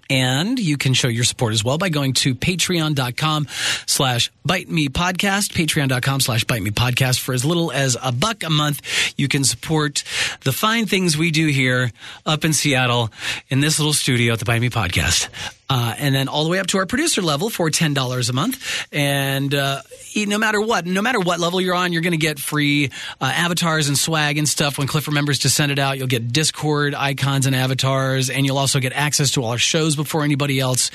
And 0.08 0.58
you 0.58 0.76
can 0.76 0.92
show 0.92 1.06
your 1.06 1.22
support 1.22 1.52
as 1.52 1.62
well 1.62 1.78
by 1.78 1.88
going 1.88 2.14
to 2.14 2.34
patreon.com 2.34 3.46
slash 3.86 4.32
bite 4.44 4.68
me 4.68 4.88
podcast, 4.88 5.52
patreon.com 5.52 6.20
slash 6.20 6.42
bite 6.42 6.62
me 6.62 6.70
podcast 6.70 7.20
for 7.20 7.32
as 7.32 7.44
little 7.44 7.70
as 7.70 7.96
a 8.02 8.10
buck 8.10 8.42
a 8.42 8.50
month. 8.50 8.82
You 9.16 9.28
can 9.28 9.44
support 9.44 10.02
the 10.42 10.50
fine 10.50 10.86
things 10.86 11.16
we 11.16 11.30
do 11.30 11.46
here 11.46 11.92
up 12.26 12.44
in 12.44 12.52
Seattle 12.52 13.10
in 13.50 13.60
this 13.60 13.78
little 13.78 13.92
studio 13.92 14.32
at 14.32 14.40
the 14.40 14.44
Bite 14.44 14.60
Me 14.60 14.68
podcast. 14.68 15.28
Uh, 15.70 15.94
and 15.98 16.14
then 16.14 16.28
all 16.28 16.42
the 16.42 16.50
way 16.50 16.58
up 16.58 16.66
to 16.66 16.78
our 16.78 16.86
producer 16.86 17.22
level 17.22 17.48
for 17.48 17.70
$10 17.70 18.28
a 18.28 18.32
month. 18.32 18.88
And, 18.92 19.54
uh, 19.54 19.82
no 20.16 20.38
matter 20.38 20.60
what, 20.60 20.86
no 20.86 21.02
matter 21.02 21.20
what 21.20 21.38
level 21.38 21.60
you're 21.60 21.74
on, 21.74 21.92
you're 21.92 22.02
going 22.02 22.12
to 22.12 22.18
get 22.18 22.38
free 22.38 22.90
uh, 23.20 23.24
avatars 23.24 23.88
and 23.88 23.96
swag 23.96 24.38
and 24.38 24.48
stuff. 24.48 24.78
When 24.78 24.86
Cliff 24.86 25.06
remembers 25.06 25.40
to 25.40 25.50
send 25.50 25.70
it 25.72 25.78
out, 25.78 25.98
you'll 25.98 26.08
get 26.08 26.32
Discord 26.32 26.94
icons 26.94 27.46
and 27.46 27.54
avatars, 27.54 28.30
and 28.30 28.44
you'll 28.44 28.58
also 28.58 28.80
get 28.80 28.92
access 28.92 29.32
to 29.32 29.42
all 29.42 29.50
our 29.50 29.58
shows 29.58 29.96
before 29.96 30.24
anybody 30.24 30.58
else. 30.58 30.90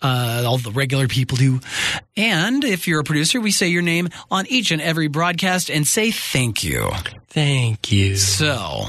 Uh, 0.00 0.44
all 0.46 0.58
the 0.58 0.70
regular 0.70 1.08
people 1.08 1.36
do. 1.36 1.60
And 2.16 2.64
if 2.64 2.88
you're 2.88 3.00
a 3.00 3.04
producer, 3.04 3.40
we 3.40 3.50
say 3.50 3.68
your 3.68 3.82
name 3.82 4.08
on 4.30 4.46
each 4.48 4.70
and 4.70 4.80
every 4.80 5.08
broadcast 5.08 5.70
and 5.70 5.86
say 5.86 6.10
thank 6.10 6.64
you. 6.64 6.90
Thank 7.28 7.90
you. 7.92 8.16
So 8.16 8.86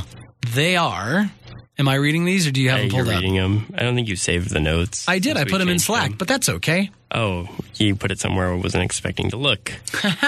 they 0.54 0.76
are. 0.78 1.30
Am 1.78 1.88
I 1.90 1.96
reading 1.96 2.24
these, 2.26 2.48
or 2.48 2.52
do 2.52 2.62
you 2.62 2.70
have 2.70 2.80
them 2.80 2.90
you're 2.90 3.04
pulled 3.04 3.16
up? 3.16 3.22
reading 3.22 3.36
them. 3.36 3.74
I 3.78 3.84
don't 3.84 3.96
think 3.96 4.08
you 4.08 4.16
saved 4.16 4.50
the 4.50 4.62
notes. 4.62 5.08
I 5.10 5.20
did. 5.20 5.36
I 5.36 5.44
we 5.44 5.52
put 5.52 5.58
them 5.58 5.68
in 5.68 5.74
changed 5.74 5.86
Slack, 5.86 6.18
but 6.18 6.28
that's 6.28 6.48
okay. 6.48 6.90
Oh, 7.12 7.48
you 7.76 7.96
put 7.96 8.12
it 8.12 8.20
somewhere 8.20 8.52
I 8.52 8.56
wasn't 8.56 8.84
expecting 8.84 9.30
to 9.30 9.38
look. 9.38 9.72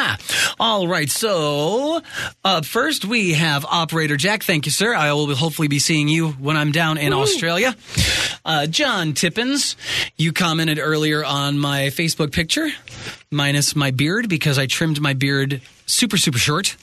All 0.59 0.87
right. 0.87 1.09
So, 1.09 2.01
up 2.45 2.65
first, 2.65 3.03
we 3.03 3.33
have 3.33 3.65
Operator 3.65 4.15
Jack. 4.15 4.43
Thank 4.43 4.65
you, 4.65 4.71
sir. 4.71 4.93
I 4.93 5.11
will 5.13 5.33
hopefully 5.35 5.67
be 5.67 5.79
seeing 5.79 6.07
you 6.07 6.29
when 6.29 6.55
I'm 6.55 6.71
down 6.71 6.97
in 6.97 7.13
Australia. 7.13 7.75
Uh, 8.45 8.67
John 8.67 9.13
Tippins, 9.13 9.75
you 10.15 10.31
commented 10.31 10.79
earlier 10.79 11.25
on 11.25 11.59
my 11.59 11.87
Facebook 11.87 12.31
picture, 12.31 12.69
minus 13.31 13.75
my 13.75 13.91
beard, 13.91 14.29
because 14.29 14.57
I 14.57 14.67
trimmed 14.67 15.01
my 15.01 15.13
beard 15.13 15.61
super, 15.87 16.17
super 16.17 16.37
short. 16.37 16.75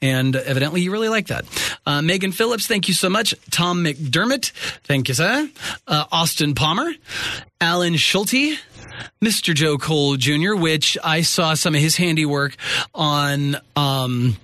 And 0.00 0.34
evidently, 0.34 0.80
you 0.80 0.90
really 0.90 1.08
like 1.08 1.28
that. 1.28 1.44
Uh, 1.86 2.02
Megan 2.02 2.32
Phillips, 2.32 2.66
thank 2.66 2.88
you 2.88 2.94
so 2.94 3.08
much. 3.08 3.34
Tom 3.50 3.84
McDermott, 3.84 4.50
thank 4.82 5.08
you, 5.08 5.14
sir. 5.14 5.48
Uh, 5.86 6.04
Austin 6.10 6.54
Palmer, 6.54 6.90
Alan 7.60 7.96
Schulte, 7.96 8.58
Mr. 9.22 9.54
Joe 9.54 9.78
Cole 9.78 10.16
Jr., 10.16 10.54
which 10.54 10.98
I 11.02 11.22
saw 11.22 11.54
some 11.54 11.74
of 11.74 11.80
his 11.80 11.96
handiwork 11.96 12.56
on. 12.94 13.56
Um, 13.76 14.36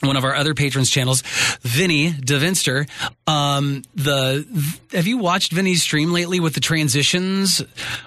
one 0.00 0.16
of 0.16 0.24
our 0.24 0.34
other 0.36 0.54
patrons 0.54 0.90
channels, 0.90 1.22
Vinny 1.62 2.12
DeVinster. 2.12 2.88
Um, 3.26 3.82
the 3.96 4.46
have 4.92 5.08
you 5.08 5.18
watched 5.18 5.50
Vinny's 5.50 5.82
stream 5.82 6.12
lately 6.12 6.38
with 6.38 6.54
the 6.54 6.60
transitions, 6.60 7.62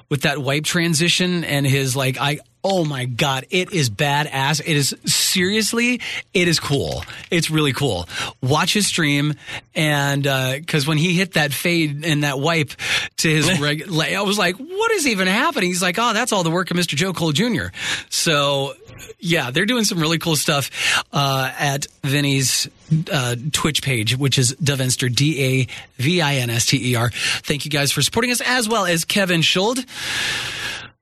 with 0.08 0.22
that 0.22 0.38
wipe 0.38 0.63
transition 0.63 1.44
and 1.44 1.67
his 1.67 1.94
like 1.94 2.17
I 2.17 2.39
oh 2.63 2.86
my 2.86 3.06
god, 3.06 3.45
it 3.50 3.71
is 3.71 3.89
badass. 3.89 4.62
It 4.62 4.78
is 4.78 4.95
seriously, 5.06 6.02
it 6.34 6.47
is 6.47 6.60
cool. 6.60 7.04
It's 7.30 7.50
really 7.50 7.74
cool. 7.74 8.08
Watch 8.41 8.74
his 8.74 8.88
stream 8.88 9.36
and 9.76 10.26
uh 10.28 10.54
because 10.56 10.88
when 10.88 10.97
he 10.97 11.13
hit 11.15 11.34
that 11.34 11.54
fade 11.54 12.06
and 12.06 12.24
that 12.24 12.39
wipe 12.39 12.71
to 13.17 13.30
his 13.30 13.60
reg, 13.60 13.84
I 13.89 14.21
was 14.21 14.38
like, 14.38 14.58
what 14.58 14.91
is 14.91 15.08
even 15.08 15.28
happening? 15.28 15.69
He's 15.69 15.82
like, 15.82 15.97
oh, 16.00 16.13
that's 16.13 16.32
all 16.32 16.43
the 16.43 16.52
work 16.52 16.71
of 16.71 16.78
Mr. 16.78 16.95
Joe 16.95 17.13
Cole 17.13 17.32
Jr. 17.32 17.67
So 18.10 18.74
yeah, 19.19 19.52
they're 19.52 19.65
doing 19.65 19.84
some 19.84 20.00
really 20.00 20.17
cool 20.17 20.36
stuff 20.36 21.04
uh, 21.12 21.52
at 21.58 21.88
Vinny's 22.04 22.67
uh, 23.12 23.36
Twitch 23.52 23.82
page, 23.82 24.17
which 24.17 24.38
is 24.38 24.56
Davinster, 24.56 25.13
D 25.13 25.43
A 25.43 26.02
V 26.02 26.21
I 26.21 26.36
N 26.36 26.50
S 26.50 26.65
T 26.65 26.91
E 26.91 26.95
R. 26.95 27.10
Thank 27.12 27.65
you 27.65 27.71
guys 27.71 27.91
for 27.91 28.02
supporting 28.02 28.32
us, 28.32 28.41
as 28.41 28.67
well 28.67 28.86
as 28.86 29.06
Kevin 29.06 29.41
Schuld. 29.41 29.86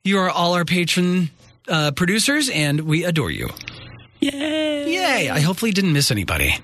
You 0.04 0.20
are 0.20 0.30
all 0.30 0.54
our 0.54 0.66
patron 0.66 1.30
uh, 1.70 1.92
producers, 1.92 2.50
and 2.50 2.82
we 2.82 3.06
adore 3.06 3.32
you. 3.32 3.50
Yay! 4.20 4.94
Yay! 4.94 5.30
I 5.30 5.40
hopefully 5.40 5.72
didn't 5.72 5.94
miss 5.94 6.12
anybody. 6.12 6.56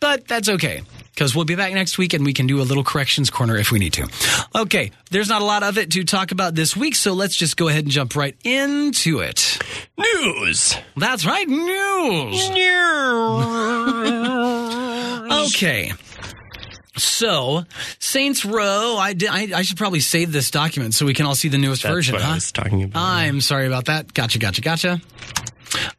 But 0.00 0.28
that's 0.28 0.48
okay. 0.48 0.82
Because 1.14 1.34
we'll 1.34 1.46
be 1.46 1.54
back 1.54 1.72
next 1.72 1.96
week 1.96 2.12
and 2.12 2.26
we 2.26 2.34
can 2.34 2.46
do 2.46 2.60
a 2.60 2.64
little 2.64 2.84
corrections 2.84 3.30
corner 3.30 3.56
if 3.56 3.72
we 3.72 3.78
need 3.78 3.94
to. 3.94 4.06
Okay, 4.54 4.90
there's 5.10 5.30
not 5.30 5.40
a 5.40 5.44
lot 5.46 5.62
of 5.62 5.78
it 5.78 5.90
to 5.92 6.04
talk 6.04 6.30
about 6.30 6.54
this 6.54 6.76
week, 6.76 6.94
so 6.94 7.14
let's 7.14 7.34
just 7.34 7.56
go 7.56 7.68
ahead 7.68 7.84
and 7.84 7.90
jump 7.90 8.14
right 8.16 8.36
into 8.44 9.20
it. 9.20 9.58
News. 9.96 10.76
That's 10.96 11.24
right, 11.24 11.48
news. 11.48 12.50
Okay. 15.46 15.92
So, 16.96 17.64
Saints 17.98 18.44
Row, 18.44 18.96
I, 18.98 19.12
did, 19.12 19.28
I, 19.28 19.58
I 19.58 19.62
should 19.62 19.76
probably 19.76 20.00
save 20.00 20.32
this 20.32 20.50
document 20.50 20.94
so 20.94 21.04
we 21.06 21.14
can 21.14 21.26
all 21.26 21.34
see 21.34 21.48
the 21.48 21.58
newest 21.58 21.82
That's 21.82 21.94
version, 21.94 22.14
what 22.14 22.22
huh? 22.22 22.30
I 22.32 22.34
was 22.34 22.52
talking 22.52 22.82
about. 22.82 23.00
I'm 23.00 23.40
sorry 23.40 23.66
about 23.66 23.84
that. 23.86 24.14
Gotcha, 24.14 24.38
gotcha, 24.38 24.62
gotcha. 24.62 25.00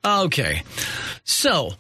Okay. 0.03 0.63
So, 1.23 1.71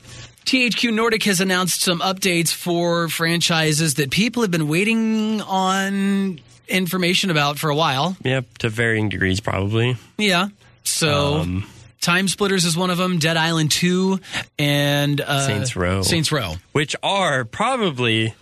THQ 0.45 0.93
Nordic 0.93 1.23
has 1.23 1.41
announced 1.41 1.81
some 1.81 1.99
updates 1.99 2.51
for 2.53 3.07
franchises 3.09 3.95
that 3.95 4.11
people 4.11 4.43
have 4.43 4.51
been 4.51 4.67
waiting 4.67 5.41
on 5.41 6.39
information 6.67 7.29
about 7.31 7.57
for 7.57 7.69
a 7.69 7.75
while. 7.75 8.15
Yep, 8.23 8.57
to 8.59 8.69
varying 8.69 9.09
degrees, 9.09 9.39
probably. 9.39 9.97
Yeah. 10.17 10.49
So 10.83 11.37
Um, 11.39 11.69
Time 12.01 12.27
Splitters 12.27 12.63
is 12.65 12.77
one 12.77 12.89
of 12.91 12.97
them. 12.97 13.19
Dead 13.19 13.35
Island 13.37 13.71
Two 13.71 14.19
and 14.59 15.19
uh, 15.19 15.45
Saints 15.47 15.75
Row. 15.75 16.01
Saints 16.03 16.31
Row. 16.31 16.53
which 16.71 16.95
are 17.03 17.43
probably 17.43 18.33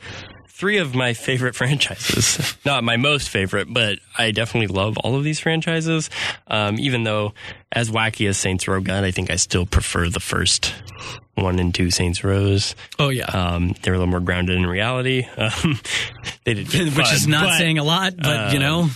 three 0.55 0.77
of 0.77 0.95
my 0.95 1.13
favorite 1.13 1.53
franchises. 1.55 2.55
Not 2.65 2.83
my 2.83 2.97
most 2.97 3.29
favorite, 3.29 3.67
but 3.71 3.99
I 4.17 4.31
definitely 4.31 4.73
love 4.75 4.97
all 4.97 5.15
of 5.15 5.23
these 5.23 5.39
franchises. 5.39 6.09
Um, 6.47 6.79
even 6.79 7.03
though, 7.03 7.33
as 7.71 7.91
wacky 7.91 8.27
as 8.29 8.37
Saints 8.37 8.67
Row 8.67 8.79
got, 8.81 9.03
I 9.03 9.11
think 9.11 9.29
I 9.29 9.35
still 9.35 9.65
prefer 9.65 10.09
the 10.09 10.19
first 10.19 10.73
one 11.35 11.59
and 11.59 11.75
two 11.75 11.91
Saints 11.91 12.23
Rows. 12.23 12.75
Oh 12.97 13.09
yeah. 13.09 13.25
Um, 13.25 13.75
they're 13.81 13.93
a 13.93 13.97
little 13.97 14.09
more 14.11 14.21
grounded 14.21 14.55
in 14.57 14.65
reality. 14.65 15.27
Um, 15.37 15.79
they 16.45 16.53
did, 16.53 16.95
Which 16.95 17.11
is 17.11 17.27
not 17.27 17.45
but, 17.45 17.57
saying 17.57 17.77
a 17.77 17.83
lot, 17.83 18.15
but 18.17 18.53
you 18.53 18.59
know, 18.59 18.89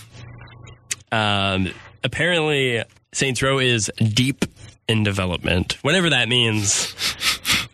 Um, 1.12 1.70
apparently, 2.02 2.82
Saints 3.12 3.42
Row 3.42 3.58
is 3.58 3.90
deep 3.98 4.44
in 4.88 5.02
development, 5.02 5.76
whatever 5.82 6.10
that 6.10 6.28
means. 6.28 6.94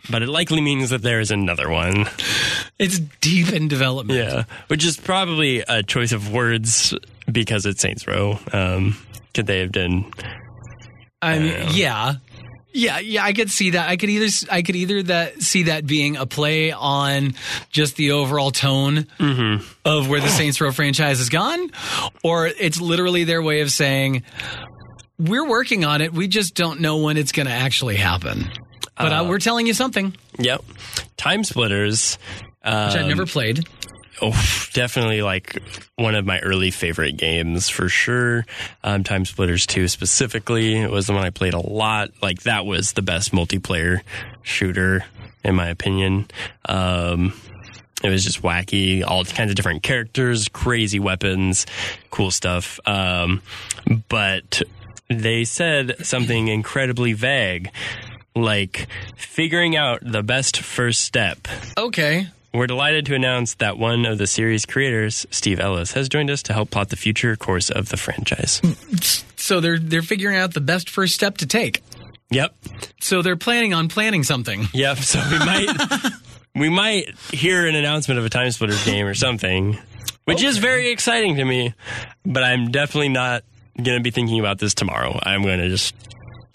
But 0.09 0.21
it 0.23 0.29
likely 0.29 0.61
means 0.61 0.89
that 0.91 1.01
there 1.01 1.19
is 1.19 1.31
another 1.31 1.69
one. 1.69 2.05
It's 2.79 2.99
deep 2.99 3.51
in 3.51 3.67
development. 3.67 4.19
Yeah, 4.19 4.43
which 4.67 4.85
is 4.85 4.97
probably 4.97 5.59
a 5.67 5.83
choice 5.83 6.11
of 6.11 6.31
words 6.31 6.93
because 7.31 7.65
it's 7.65 7.81
Saints 7.81 8.07
Row. 8.07 8.39
Um, 8.53 8.97
could 9.33 9.47
they 9.47 9.59
have 9.59 9.71
done? 9.71 10.11
I 11.21 11.39
mean, 11.39 11.67
yeah. 11.71 12.13
Yeah, 12.73 12.99
yeah, 12.99 13.23
I 13.23 13.33
could 13.33 13.49
see 13.49 13.71
that. 13.71 13.89
I 13.89 13.97
could 13.97 14.09
either 14.09 14.27
I 14.51 14.61
could 14.61 14.75
either 14.75 15.01
that 15.03 15.41
see 15.41 15.63
that 15.63 15.87
being 15.87 16.15
a 16.15 16.27
play 16.27 16.71
on 16.71 17.33
just 17.71 17.95
the 17.95 18.11
overall 18.11 18.51
tone 18.51 19.07
of 19.83 20.09
where 20.09 20.21
the 20.21 20.27
Saints 20.27 20.61
Row 20.61 20.71
franchise 20.71 21.17
has 21.17 21.29
gone, 21.29 21.71
or 22.23 22.45
it's 22.45 22.79
literally 22.79 23.23
their 23.23 23.41
way 23.41 23.61
of 23.61 23.71
saying 23.71 24.21
we're 25.17 25.47
working 25.47 25.85
on 25.85 26.01
it. 26.01 26.13
We 26.13 26.27
just 26.27 26.53
don't 26.53 26.79
know 26.81 26.97
when 26.97 27.17
it's 27.17 27.31
going 27.31 27.47
to 27.47 27.53
actually 27.53 27.95
happen. 27.95 28.51
But 28.95 29.11
uh, 29.11 29.25
we're 29.27 29.39
telling 29.39 29.65
you 29.65 29.73
something, 29.73 30.15
Yep, 30.37 30.63
Time 31.17 31.43
Splitters. 31.43 32.19
Uh, 32.67 32.93
I've 32.93 33.07
never 33.07 33.25
played. 33.25 33.65
oh, 34.21 34.31
definitely 34.73 35.21
like 35.21 35.61
one 35.95 36.15
of 36.15 36.25
my 36.25 36.39
early 36.39 36.69
favorite 36.71 37.15
games 37.17 37.69
for 37.69 37.87
sure. 37.87 38.45
Um, 38.83 39.03
Time 39.03 39.25
Splitters 39.25 39.65
2 39.65 39.87
specifically 39.87 40.75
it 40.75 40.91
was 40.91 41.07
the 41.07 41.13
one 41.13 41.23
I 41.23 41.29
played 41.29 41.53
a 41.53 41.59
lot. 41.59 42.09
Like 42.21 42.43
that 42.43 42.65
was 42.65 42.93
the 42.93 43.01
best 43.01 43.31
multiplayer 43.31 44.01
shooter 44.43 45.05
in 45.43 45.55
my 45.55 45.69
opinion. 45.69 46.27
Um, 46.65 47.33
it 48.03 48.09
was 48.09 48.23
just 48.23 48.41
wacky, 48.41 49.03
all 49.05 49.23
kinds 49.23 49.49
of 49.49 49.55
different 49.55 49.81
characters, 49.81 50.49
crazy 50.49 50.99
weapons, 50.99 51.65
cool 52.11 52.29
stuff. 52.31 52.79
Um, 52.85 53.41
but 54.09 54.61
they 55.09 55.45
said 55.45 56.05
something 56.05 56.47
incredibly 56.49 57.13
vague, 57.13 57.71
like 58.35 58.87
figuring 59.15 59.75
out 59.75 59.99
the 60.03 60.21
best 60.21 60.57
first 60.57 61.01
step. 61.01 61.47
Okay. 61.77 62.27
We're 62.57 62.65
delighted 62.65 63.05
to 63.05 63.13
announce 63.13 63.53
that 63.55 63.77
one 63.77 64.07
of 64.07 64.17
the 64.17 64.25
series 64.25 64.65
creators, 64.65 65.27
Steve 65.29 65.59
Ellis, 65.59 65.91
has 65.91 66.09
joined 66.09 66.31
us 66.31 66.41
to 66.41 66.53
help 66.53 66.71
plot 66.71 66.89
the 66.89 66.95
future 66.95 67.35
course 67.35 67.69
of 67.69 67.89
the 67.89 67.97
franchise. 67.97 68.63
So 69.35 69.59
they're 69.59 69.77
they're 69.77 70.01
figuring 70.01 70.37
out 70.37 70.55
the 70.55 70.59
best 70.59 70.89
first 70.89 71.13
step 71.13 71.37
to 71.37 71.45
take. 71.45 71.83
Yep. 72.31 72.55
So 72.99 73.21
they're 73.21 73.35
planning 73.35 73.75
on 73.75 73.89
planning 73.89 74.23
something. 74.23 74.65
Yep. 74.73 74.97
So 74.97 75.21
we 75.29 75.37
might 75.37 75.67
we 76.55 76.69
might 76.69 77.15
hear 77.31 77.67
an 77.67 77.75
announcement 77.75 78.17
of 78.17 78.25
a 78.25 78.29
Time 78.29 78.49
Splitters 78.49 78.83
game 78.83 79.05
or 79.05 79.13
something, 79.13 79.77
which 80.25 80.41
is 80.41 80.57
very 80.57 80.89
exciting 80.89 81.35
to 81.35 81.45
me. 81.45 81.75
But 82.25 82.43
I'm 82.43 82.71
definitely 82.71 83.09
not 83.09 83.43
going 83.75 83.99
to 83.99 84.03
be 84.03 84.09
thinking 84.09 84.39
about 84.39 84.57
this 84.57 84.73
tomorrow. 84.73 85.19
I'm 85.21 85.43
going 85.43 85.59
to 85.59 85.69
just 85.69 85.93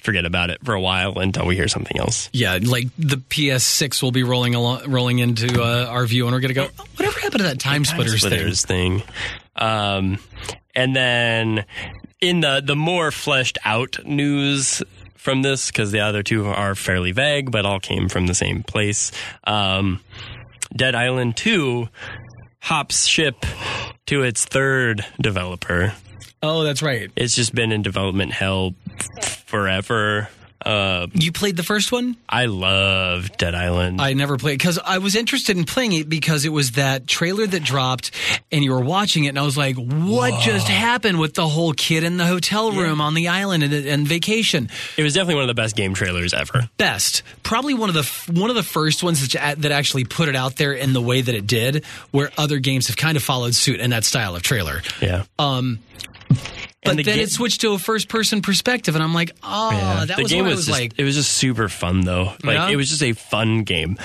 forget 0.03 0.25
about 0.25 0.51
it 0.51 0.65
for 0.65 0.75
a 0.75 0.81
while 0.81 1.19
until 1.19 1.47
we 1.47 1.57
hear 1.57 1.69
something 1.69 1.99
else. 1.99 2.29
Yeah, 2.33 2.59
like 2.63 2.89
the 2.99 3.17
PS6 3.17 4.03
will 4.03 4.13
be 4.13 4.23
rolling 4.23 4.55
along, 4.55 4.91
rolling 4.91 5.19
into 5.21 5.63
uh, 5.63 5.87
our 5.89 6.05
view, 6.07 6.27
and 6.27 6.35
we're 6.35 6.41
gonna 6.41 6.55
go. 6.55 6.69
Whatever 6.97 7.21
happened 7.21 7.39
to 7.41 7.45
that 7.49 7.61
time 7.61 7.85
splitters, 7.85 8.21
Splitters 8.21 8.65
thing. 8.65 9.03
Um, 9.57 10.19
and 10.75 10.95
then 10.95 11.65
in 12.21 12.41
the 12.41 12.63
the 12.65 12.77
more 12.77 13.11
fleshed 13.11 13.59
out 13.65 13.99
news 14.05 14.83
from 15.15 15.43
this, 15.43 15.69
because 15.69 15.93
the 15.93 16.01
other 16.01 16.23
two 16.23 16.47
are 16.47 16.75
fairly 16.75 17.13
vague, 17.13 17.51
but 17.51 17.65
all 17.65 17.81
came 17.81 18.09
from 18.09 18.27
the 18.27 18.35
same 18.35 18.63
place. 18.63 19.13
Um, 19.45 20.01
Dead 20.75 20.95
Island 20.95 21.37
Two 21.37 21.89
hops 22.61 23.07
ship 23.07 23.45
to 24.07 24.23
its 24.23 24.45
third 24.45 25.05
developer. 25.21 25.93
Oh, 26.43 26.65
that's 26.65 26.83
right. 26.83 27.11
It's 27.15 27.37
just 27.37 27.55
been 27.55 27.71
in 27.71 27.83
development 27.83 28.33
hell 28.33 28.75
forever. 29.53 30.29
Uh, 30.65 31.09
You 31.13 31.33
played 31.33 31.57
the 31.57 31.65
first 31.65 31.91
one. 31.91 32.17
I 32.29 32.45
love 32.45 33.37
Dead 33.37 33.53
Island. 33.53 34.01
I 34.01 34.13
never 34.13 34.37
played 34.39 34.59
because 34.59 34.79
I 34.79 34.99
was 34.99 35.17
interested 35.17 35.57
in 35.57 35.65
playing 35.65 35.93
it 35.93 36.09
because 36.09 36.45
it 36.45 36.51
was 36.51 36.73
that 36.73 37.09
trailer 37.09 37.49
that 37.49 37.65
dropped, 37.65 38.13
and 38.53 38.63
you 38.63 38.71
were 38.71 38.79
watching 38.81 39.25
it, 39.25 39.31
and 39.31 39.41
I 39.41 39.43
was 39.43 39.57
like, 39.57 39.75
"What 39.75 40.41
just 40.41 40.69
happened 40.69 41.19
with 41.19 41.35
the 41.35 41.49
whole 41.49 41.73
kid 41.73 42.05
in 42.05 42.17
the 42.17 42.27
hotel 42.27 42.71
room 42.71 43.01
on 43.01 43.15
the 43.15 43.27
island 43.27 43.65
and, 43.65 43.75
and 43.75 44.07
vacation?" 44.07 44.71
it 44.97 45.03
was 45.03 45.15
definitely 45.15 45.35
one 45.35 45.43
of 45.45 45.49
the 45.49 45.61
best 45.61 45.75
game 45.75 45.95
trailers 45.95 46.33
ever. 46.33 46.69
best. 46.79 47.25
Probably 47.43 47.75
one 47.75 47.89
of 47.89 47.97
the 47.97 48.33
one 48.41 48.49
of 48.49 48.55
the 48.55 48.63
first 48.63 49.03
ones 49.03 49.27
that 49.33 49.61
that 49.63 49.73
actually 49.73 50.05
put 50.05 50.29
it 50.29 50.37
out 50.37 50.55
there 50.55 50.73
in 50.73 50.93
the 50.93 51.03
way 51.03 51.23
that 51.23 51.35
it 51.35 51.49
did, 51.49 51.85
where 52.13 52.31
other 52.39 52.61
games 52.61 52.87
have 52.87 52.97
kind 52.97 53.17
of 53.17 53.25
followed 53.25 53.57
suit 53.57 53.81
in 53.81 53.91
that 53.91 54.05
style 54.05 54.37
of 54.37 54.43
trailer. 54.43 54.81
Yeah. 55.01 55.25
Um, 55.41 55.81
but 56.85 56.97
the 56.97 57.03
then 57.05 57.17
ga- 57.17 57.23
it 57.23 57.31
switched 57.31 57.61
to 57.61 57.73
a 57.75 57.79
first 57.79 58.09
person 58.09 58.43
perspective, 58.43 58.95
and 58.97 59.05
I'm 59.05 59.15
like, 59.15 59.31
oh, 59.43 59.71
Yeah. 59.71 60.05
that 60.07 60.17
the 60.17 60.23
was 60.25 60.33
game 60.33 60.45
was, 60.45 60.57
was 60.57 60.67
just, 60.67 60.81
like. 60.81 60.95
it 60.99 61.05
was 61.05 61.15
just 61.15 61.31
super 61.33 61.69
fun 61.69 62.01
though 62.01 62.33
like 62.43 62.55
Yeah? 62.57 62.69
it 62.71 62.77
was 62.77 62.89
just 62.91 63.03
a 63.03 63.13
fun 63.13 63.63
game 63.63 63.97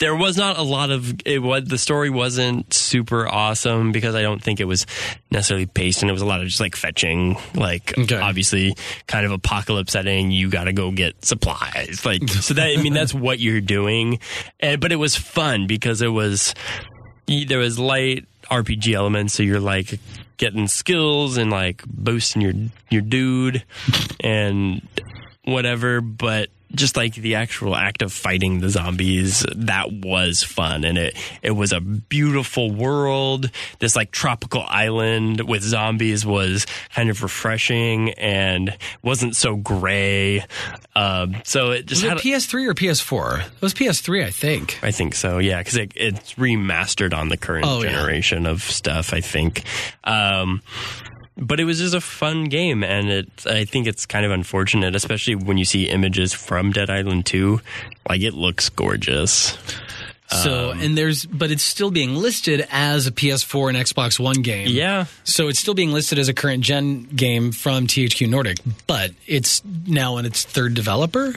there 0.00 0.14
was 0.14 0.36
not 0.36 0.58
a 0.58 0.62
lot 0.62 0.90
of 0.90 1.14
it 1.24 1.40
was 1.42 1.64
the 1.64 1.78
story 1.78 2.10
wasn't 2.10 2.72
super 2.74 3.26
awesome 3.26 3.92
because 3.92 4.14
i 4.14 4.22
don't 4.22 4.42
think 4.42 4.60
it 4.60 4.64
was 4.64 4.86
necessarily 5.30 5.66
paced 5.66 6.02
and 6.02 6.10
it 6.10 6.12
was 6.12 6.22
a 6.22 6.26
lot 6.26 6.40
of 6.40 6.46
just 6.46 6.60
like 6.60 6.76
fetching 6.76 7.36
like 7.54 7.96
Okay. 7.98 8.16
obviously 8.18 8.74
kind 9.06 9.24
of 9.24 9.32
apocalypse 9.32 9.92
setting 9.92 10.30
you 10.30 10.50
got 10.50 10.64
to 10.64 10.72
go 10.72 10.90
get 10.90 11.24
supplies 11.24 12.04
like 12.04 12.28
so 12.28 12.54
that 12.54 12.76
i 12.78 12.82
mean 12.82 12.92
that's 12.92 13.14
what 13.14 13.38
you're 13.40 13.60
doing 13.60 14.18
and 14.60 14.80
but 14.80 14.92
it 14.92 14.96
was 14.96 15.16
fun 15.16 15.66
because 15.66 16.02
it 16.02 16.08
was 16.08 16.54
there 17.46 17.58
was 17.58 17.78
light 17.78 18.26
RPG 18.50 18.94
elements, 18.94 19.32
so 19.34 19.44
you're 19.44 19.60
like 19.60 20.00
getting 20.40 20.66
skills 20.66 21.36
and 21.36 21.50
like 21.50 21.84
boosting 21.86 22.40
your 22.40 22.54
your 22.88 23.02
dude 23.02 23.62
and 24.20 24.80
whatever, 25.44 26.00
but 26.00 26.48
just 26.74 26.96
like 26.96 27.14
the 27.14 27.34
actual 27.34 27.74
act 27.74 28.02
of 28.02 28.12
fighting 28.12 28.60
the 28.60 28.68
zombies, 28.70 29.44
that 29.56 29.92
was 29.92 30.42
fun. 30.42 30.84
And 30.84 30.96
it, 30.98 31.16
it 31.42 31.50
was 31.52 31.72
a 31.72 31.80
beautiful 31.80 32.70
world. 32.70 33.50
This 33.80 33.96
like 33.96 34.10
tropical 34.12 34.62
island 34.68 35.48
with 35.48 35.62
zombies 35.62 36.24
was 36.24 36.66
kind 36.94 37.10
of 37.10 37.22
refreshing 37.22 38.10
and 38.14 38.76
wasn't 39.02 39.36
so 39.36 39.56
gray. 39.56 40.44
Um, 40.94 41.36
so 41.44 41.70
it 41.72 41.86
just 41.86 42.02
was 42.02 42.08
had, 42.10 42.18
it 42.18 42.22
PS3 42.24 42.68
or 42.68 42.74
PS4? 42.74 43.46
It 43.46 43.62
was 43.62 43.74
PS3, 43.74 44.24
I 44.24 44.30
think. 44.30 44.78
I 44.82 44.90
think 44.90 45.14
so, 45.14 45.38
yeah, 45.38 45.58
because 45.58 45.76
it, 45.76 45.92
it's 45.96 46.34
remastered 46.34 47.12
on 47.14 47.28
the 47.28 47.36
current 47.36 47.66
Oh, 47.66 47.82
yeah. 47.82 47.90
generation 47.90 48.46
of 48.46 48.62
stuff. 48.62 49.12
I 49.12 49.20
think, 49.20 49.64
um, 50.04 50.62
but 51.40 51.58
it 51.58 51.64
was 51.64 51.78
just 51.78 51.94
a 51.94 52.00
fun 52.00 52.44
game, 52.44 52.84
and 52.84 53.08
it. 53.08 53.28
I 53.46 53.64
think 53.64 53.86
it's 53.86 54.06
kind 54.06 54.24
of 54.24 54.30
unfortunate, 54.30 54.94
especially 54.94 55.34
when 55.34 55.58
you 55.58 55.64
see 55.64 55.88
images 55.88 56.32
from 56.32 56.70
Dead 56.72 56.90
Island 56.90 57.26
Two. 57.26 57.60
Like 58.08 58.20
it 58.20 58.34
looks 58.34 58.68
gorgeous. 58.68 59.56
So, 60.44 60.70
Um, 60.70 60.80
and 60.80 60.96
there's, 60.96 61.26
but 61.26 61.50
it's 61.50 61.64
still 61.64 61.90
being 61.90 62.14
listed 62.14 62.64
as 62.70 63.08
a 63.08 63.10
PS4 63.10 63.70
and 63.70 63.76
Xbox 63.76 64.20
One 64.20 64.42
game. 64.42 64.68
Yeah, 64.68 65.06
So 65.24 65.48
it's 65.48 65.58
still 65.58 65.74
being 65.74 65.90
listed 65.92 66.20
as 66.20 66.28
a 66.28 66.34
current 66.34 66.62
gen 66.62 67.02
game 67.02 67.50
from 67.50 67.88
THQ 67.88 68.28
Nordic, 68.28 68.58
but 68.86 69.10
it's 69.26 69.60
now 69.88 70.18
in 70.18 70.26
its 70.26 70.44
third 70.44 70.74
developer. 70.74 71.34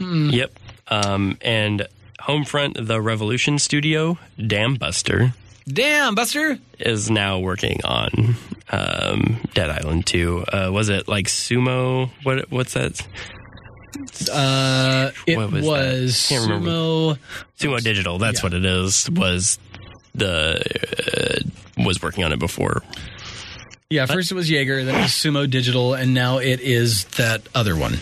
yep. 0.00 0.52
Um, 0.88 1.38
and 1.40 1.86
Homefront, 2.20 2.84
the 2.88 3.00
Revolution 3.00 3.60
studio, 3.60 4.18
Dam 4.44 4.74
Buster, 4.74 5.32
Damn, 5.68 6.14
Buster! 6.14 6.58
is 6.78 7.10
now 7.10 7.40
working 7.40 7.80
on 7.84 8.36
um, 8.70 9.38
Dead 9.54 9.68
Island 9.70 10.06
Two. 10.06 10.44
Uh, 10.52 10.70
was 10.72 10.88
it 10.88 11.08
like 11.08 11.26
Sumo? 11.26 12.10
What? 12.22 12.50
What's 12.52 12.74
that? 12.74 13.00
Uh, 14.30 15.10
it 15.26 15.36
What 15.36 15.50
was, 15.52 15.64
was 15.64 16.28
that? 16.28 16.34
Can't 16.34 16.48
remember. 16.48 16.70
Sumo. 16.70 17.18
Sumo 17.58 17.82
Digital, 17.82 18.18
that's 18.18 18.40
Yeah. 18.40 18.42
what 18.44 18.54
it 18.54 18.64
is. 18.64 19.10
Was 19.10 19.58
the 20.14 21.42
uh, 21.78 21.82
was 21.84 22.00
working 22.02 22.22
on 22.24 22.32
it 22.32 22.38
before. 22.38 22.82
Yeah, 23.90 24.06
first 24.06 24.30
it 24.30 24.34
was 24.34 24.50
Yager, 24.50 24.84
then 24.84 24.94
it 24.94 25.02
was 25.02 25.10
Sumo 25.10 25.48
Digital, 25.50 25.94
and 25.94 26.12
now 26.14 26.38
it 26.38 26.60
is 26.60 27.04
that 27.16 27.42
other 27.54 27.76
one. 27.76 27.98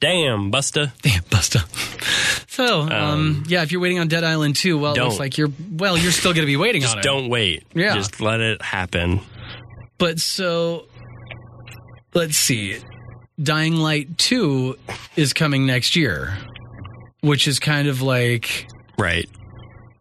Damn, 0.00 0.50
Busta. 0.52 0.92
Damn, 1.02 1.22
Busta. 1.24 1.64
So, 2.50 2.82
um, 2.82 3.44
yeah, 3.48 3.62
if 3.62 3.72
you're 3.72 3.80
waiting 3.80 3.98
on 3.98 4.08
Dead 4.08 4.24
Island 4.24 4.56
2, 4.56 4.78
well, 4.78 4.94
it 4.94 4.98
looks 4.98 5.14
don't. 5.14 5.18
like 5.20 5.36
you're, 5.38 5.50
well, 5.72 5.96
you're 5.98 6.12
still 6.12 6.32
going 6.32 6.42
to 6.42 6.46
be 6.46 6.56
waiting 6.56 6.80
Just 6.82 6.94
on 6.94 7.00
it. 7.00 7.02
don't 7.02 7.28
wait. 7.28 7.64
Yeah. 7.74 7.94
Just 7.94 8.20
let 8.20 8.40
it 8.40 8.62
happen. 8.62 9.20
But 9.98 10.18
so 10.20 10.86
let's 12.14 12.36
see. 12.36 12.78
Dying 13.42 13.76
Light 13.76 14.16
2 14.18 14.78
is 15.16 15.32
coming 15.32 15.66
next 15.66 15.96
year, 15.96 16.36
which 17.20 17.46
is 17.48 17.58
kind 17.58 17.88
of 17.88 18.00
like 18.02 18.66
Right. 18.98 19.28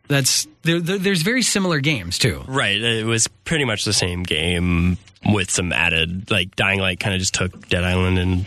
that's 0.07 0.47
there, 0.63 0.79
there, 0.79 0.97
there's 0.97 1.21
very 1.21 1.41
similar 1.41 1.79
games 1.81 2.17
too. 2.17 2.43
Right. 2.47 2.79
It 2.81 3.05
was 3.05 3.27
pretty 3.43 3.65
much 3.65 3.83
the 3.83 3.91
same 3.93 4.23
game 4.23 4.97
with 5.25 5.49
some 5.51 5.73
added, 5.73 6.31
like 6.31 6.55
Dying 6.55 6.79
Light 6.79 6.99
kind 7.01 7.13
of 7.13 7.19
just 7.19 7.33
took 7.33 7.67
Dead 7.67 7.83
Island 7.83 8.17
and 8.19 8.45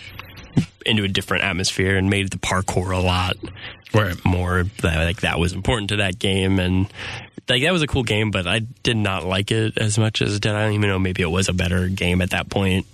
into 0.86 1.04
a 1.04 1.08
different 1.08 1.44
atmosphere 1.44 1.96
and 1.96 2.08
made 2.10 2.30
the 2.30 2.38
parkour 2.38 2.92
a 2.94 2.98
lot 2.98 3.36
Right. 3.94 4.16
more. 4.24 4.64
That, 4.82 5.04
like 5.04 5.20
that 5.22 5.38
was 5.38 5.52
important 5.52 5.90
to 5.90 5.96
that 5.96 6.18
game 6.18 6.58
and 6.58 6.86
like 7.48 7.62
that 7.62 7.72
was 7.72 7.82
a 7.82 7.86
cool 7.86 8.02
game, 8.04 8.30
but 8.30 8.46
I 8.46 8.60
did 8.82 8.96
not 8.98 9.24
like 9.24 9.50
it 9.50 9.78
as 9.78 9.98
much 9.98 10.20
as 10.20 10.38
Dead 10.38 10.54
Island, 10.54 10.74
even 10.74 10.90
though 10.90 10.98
maybe 10.98 11.22
it 11.22 11.30
was 11.30 11.48
a 11.48 11.54
better 11.54 11.88
game 11.88 12.20
at 12.20 12.30
that 12.30 12.50
point. 12.50 12.86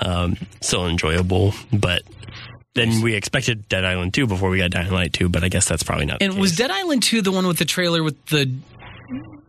Um, 0.00 0.36
still 0.60 0.86
enjoyable, 0.86 1.52
but. 1.72 2.02
Then 2.74 3.02
we 3.02 3.14
expected 3.14 3.68
Dead 3.68 3.84
Island 3.84 4.14
2 4.14 4.28
before 4.28 4.50
we 4.50 4.58
got 4.58 4.70
Dying 4.70 4.92
Light 4.92 5.12
2, 5.12 5.28
but 5.28 5.42
I 5.42 5.48
guess 5.48 5.66
that's 5.66 5.82
probably 5.82 6.06
not. 6.06 6.22
And 6.22 6.34
the 6.34 6.38
was 6.40 6.52
case. 6.52 6.58
Dead 6.58 6.70
Island 6.70 7.02
2 7.02 7.22
the 7.22 7.32
one 7.32 7.46
with 7.46 7.58
the 7.58 7.64
trailer 7.64 8.04
with 8.04 8.24
the 8.26 8.54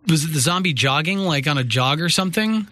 was 0.08 0.24
it 0.26 0.34
the 0.34 0.40
zombie 0.40 0.74
jogging 0.74 1.20
like 1.20 1.46
on 1.48 1.58
a 1.60 1.64
jog 1.64 2.02
or 2.02 2.10
something? 2.10 2.68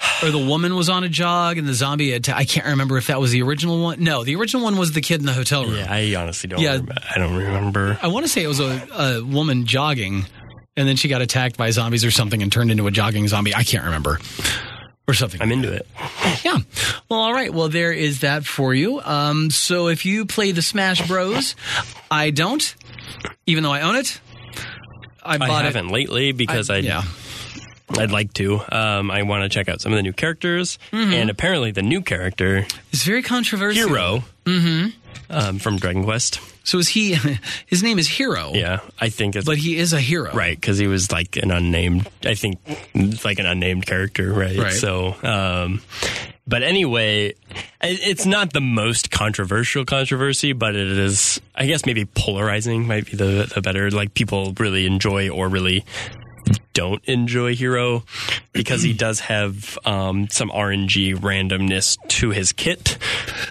Or 0.22 0.30
the 0.30 0.38
woman 0.38 0.76
was 0.76 0.88
on 0.90 1.02
a 1.02 1.08
jog 1.08 1.56
and 1.56 1.66
the 1.66 1.72
zombie 1.72 2.12
atta- 2.14 2.36
I 2.36 2.44
can't 2.44 2.66
remember 2.66 2.98
if 2.98 3.06
that 3.06 3.18
was 3.20 3.30
the 3.32 3.40
original 3.42 3.82
one. 3.82 4.02
No, 4.04 4.22
the 4.22 4.36
original 4.36 4.62
one 4.62 4.76
was 4.76 4.92
the 4.92 5.00
kid 5.00 5.20
in 5.20 5.26
the 5.26 5.32
hotel 5.32 5.64
room. 5.64 5.76
Yeah, 5.76 5.86
I 5.90 6.14
honestly 6.14 6.48
don't. 6.48 6.60
Yeah. 6.60 6.72
Remember. 6.72 6.94
I 7.14 7.18
don't 7.18 7.34
remember. 7.36 7.98
I 8.02 8.08
want 8.08 8.26
to 8.26 8.28
say 8.30 8.42
it 8.42 8.46
was 8.46 8.60
a, 8.60 8.86
a 8.92 9.24
woman 9.24 9.64
jogging 9.64 10.26
and 10.76 10.86
then 10.88 10.96
she 10.96 11.08
got 11.08 11.22
attacked 11.22 11.56
by 11.56 11.70
zombies 11.70 12.04
or 12.04 12.10
something 12.10 12.42
and 12.42 12.52
turned 12.52 12.70
into 12.70 12.86
a 12.86 12.90
jogging 12.90 13.28
zombie. 13.28 13.54
I 13.54 13.62
can't 13.62 13.84
remember. 13.84 14.18
Or 15.08 15.14
something. 15.14 15.40
I'm 15.42 15.50
into 15.52 15.72
it. 15.72 15.86
Yeah. 16.44 16.58
Well, 17.08 17.20
all 17.20 17.32
right. 17.32 17.52
Well, 17.52 17.68
there 17.68 17.92
is 17.92 18.20
that 18.20 18.44
for 18.44 18.72
you. 18.74 19.00
Um, 19.00 19.50
so 19.50 19.88
if 19.88 20.04
you 20.06 20.24
play 20.26 20.52
the 20.52 20.62
Smash 20.62 21.06
Bros, 21.08 21.56
I 22.10 22.30
don't, 22.30 22.76
even 23.46 23.64
though 23.64 23.72
I 23.72 23.80
own 23.80 23.96
it. 23.96 24.20
I 25.22 25.34
I 25.34 25.38
bought 25.38 25.64
it. 25.64 25.74
haven't 25.74 25.88
lately 25.88 26.32
because 26.32 26.70
I, 26.70 26.78
yeah. 26.78 27.02
I'd 27.98 28.10
like 28.10 28.32
to. 28.34 28.60
Um, 28.70 29.10
I 29.10 29.22
want 29.22 29.42
to 29.44 29.48
check 29.48 29.68
out 29.68 29.80
some 29.80 29.92
of 29.92 29.96
the 29.96 30.02
new 30.02 30.12
characters, 30.12 30.78
and 30.92 31.28
apparently 31.30 31.70
the 31.72 31.82
new 31.82 32.02
character 32.02 32.66
is 32.92 33.02
very 33.02 33.22
controversial. 33.22 33.88
Hero, 33.88 34.22
um, 35.30 35.58
from 35.58 35.76
Dragon 35.76 36.04
Quest. 36.04 36.40
So 36.64 36.78
is 36.78 36.88
he? 36.88 37.14
His 37.66 37.82
name 37.82 37.98
is 37.98 38.08
Hero. 38.08 38.52
Yeah, 38.54 38.80
I 39.00 39.08
think 39.08 39.34
it's 39.36 39.46
But 39.46 39.58
he 39.58 39.76
is 39.78 39.92
a 39.92 40.00
hero. 40.00 40.32
right 40.32 40.54
because 40.58 40.78
he 40.78 40.86
was 40.86 41.10
like 41.10 41.36
an 41.36 41.50
unnamed. 41.50 42.08
I 42.24 42.34
think 42.34 42.58
it's 42.94 43.24
like 43.24 43.38
an 43.38 43.46
unnamed 43.46 43.86
character, 43.86 44.32
right? 44.32 44.56
Right. 44.58 44.72
So, 44.72 45.14
um, 45.22 45.82
but 46.46 46.62
anyway, 46.62 47.34
it's 47.80 48.26
not 48.26 48.52
the 48.52 48.60
most 48.60 49.10
controversial 49.10 49.84
controversy, 49.84 50.52
but 50.52 50.74
it 50.76 50.86
is. 50.98 51.40
I 51.54 51.66
guess 51.66 51.86
maybe 51.86 52.04
polarizing 52.04 52.86
might 52.86 53.06
be 53.06 53.16
the 53.16 53.50
the 53.54 53.62
better. 53.62 53.90
Like 53.90 54.14
people 54.14 54.52
really 54.58 54.86
enjoy 54.86 55.30
or 55.30 55.48
really 55.48 55.84
don't 56.72 57.04
enjoy 57.04 57.54
Hero 57.54 58.04
because 58.52 58.82
he 58.82 58.92
does 58.92 59.20
have 59.20 59.78
um, 59.84 60.28
some 60.28 60.50
RNG 60.50 61.16
randomness 61.16 61.96
to 62.08 62.30
his 62.30 62.52
kit. 62.52 62.98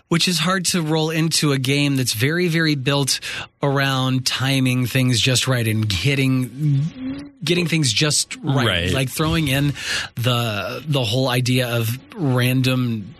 Which 0.07 0.27
is 0.27 0.39
hard 0.39 0.65
to 0.65 0.81
roll 0.81 1.09
into 1.09 1.51
a 1.51 1.57
game 1.59 1.95
that's 1.95 2.13
very, 2.13 2.47
very 2.47 2.75
built 2.75 3.19
around 3.61 4.25
timing 4.25 4.87
things 4.87 5.19
just 5.19 5.47
right 5.47 5.67
and 5.67 5.91
hitting, 5.91 7.31
getting 7.43 7.67
things 7.67 7.93
just 7.93 8.35
right. 8.37 8.67
Right. 8.67 8.91
Like 8.91 9.09
throwing 9.09 9.47
in 9.47 9.73
the 10.15 10.83
the 10.87 11.03
whole 11.03 11.27
idea 11.29 11.77
of 11.77 11.89
random, 12.15 13.13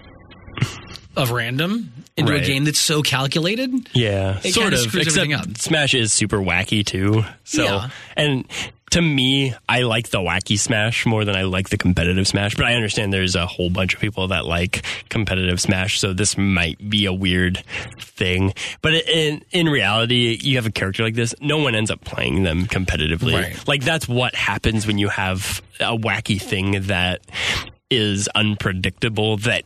of 1.15 1.31
random 1.31 1.91
into 2.15 2.33
a 2.33 2.39
game 2.41 2.65
that's 2.65 2.79
so 2.79 3.01
calculated. 3.01 3.71
Yeah, 3.93 4.39
It 4.43 4.53
sort 4.53 4.73
of. 4.73 4.79
screws 4.79 5.07
Except 5.07 5.31
up. 5.33 5.57
Smash 5.57 5.93
is 5.93 6.13
super 6.13 6.37
wacky 6.37 6.85
too. 6.85 7.23
So, 7.43 7.63
Yeah. 7.63 7.89
and 8.15 8.45
to 8.91 9.01
me, 9.01 9.53
I 9.67 9.81
like 9.83 10.09
the 10.09 10.17
wacky 10.19 10.57
Smash 10.57 11.05
more 11.05 11.23
than 11.23 11.35
I 11.35 11.43
like 11.43 11.69
the 11.69 11.77
competitive 11.77 12.27
Smash. 12.27 12.55
But 12.55 12.65
I 12.65 12.73
understand 12.73 13.13
there's 13.13 13.35
a 13.35 13.45
whole 13.45 13.69
bunch 13.69 13.93
of 13.93 13.99
people 13.99 14.27
that 14.29 14.45
like 14.45 14.83
competitive 15.09 15.59
Smash, 15.61 15.99
so 15.99 16.11
this 16.13 16.37
might 16.37 16.89
be 16.89 17.05
a 17.05 17.13
weird 17.13 17.63
thing. 17.99 18.53
But 18.81 18.93
in 19.07 19.43
in 19.51 19.67
reality, 19.67 20.39
you 20.41 20.55
have 20.55 20.65
a 20.65 20.71
character 20.71 21.03
like 21.03 21.15
this, 21.15 21.35
no 21.41 21.57
one 21.59 21.75
ends 21.75 21.91
up 21.91 22.03
playing 22.03 22.43
them 22.43 22.65
competitively. 22.65 23.33
Right. 23.33 23.67
Like 23.67 23.83
that's 23.83 24.07
what 24.07 24.33
happens 24.35 24.87
when 24.87 24.97
you 24.97 25.09
have 25.09 25.61
a 25.79 25.95
wacky 25.97 26.41
thing 26.41 26.81
that 26.83 27.21
is 27.91 28.27
unpredictable 28.35 29.37
that 29.37 29.63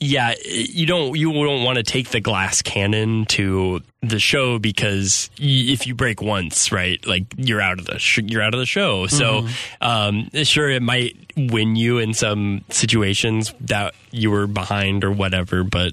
yeah 0.00 0.34
you 0.46 0.86
don't 0.86 1.14
you 1.16 1.30
don't 1.32 1.62
want 1.62 1.76
to 1.76 1.82
take 1.82 2.08
the 2.10 2.20
glass 2.20 2.62
cannon 2.62 3.26
to 3.26 3.80
the 4.02 4.18
show 4.18 4.58
because 4.58 5.28
y- 5.38 5.44
if 5.46 5.86
you 5.86 5.94
break 5.94 6.22
once 6.22 6.72
right 6.72 7.04
like 7.06 7.24
you're 7.36 7.60
out 7.60 7.78
of 7.78 7.84
the 7.84 7.98
sh- 7.98 8.20
you're 8.24 8.40
out 8.42 8.54
of 8.54 8.60
the 8.60 8.66
show. 8.66 9.06
So 9.06 9.46
um 9.82 10.30
sure 10.42 10.70
it 10.70 10.82
might 10.82 11.29
win 11.48 11.76
you 11.76 11.98
in 11.98 12.12
some 12.14 12.64
situations 12.70 13.54
that 13.60 13.94
you 14.10 14.30
were 14.30 14.46
behind 14.46 15.04
or 15.04 15.10
whatever 15.12 15.64
but 15.64 15.92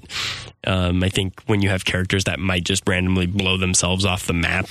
um, 0.66 1.02
I 1.02 1.08
think 1.08 1.40
when 1.46 1.62
you 1.62 1.68
have 1.70 1.84
characters 1.84 2.24
that 2.24 2.38
might 2.40 2.64
just 2.64 2.82
randomly 2.86 3.26
blow 3.26 3.56
themselves 3.56 4.04
off 4.04 4.26
the 4.26 4.32
map, 4.34 4.66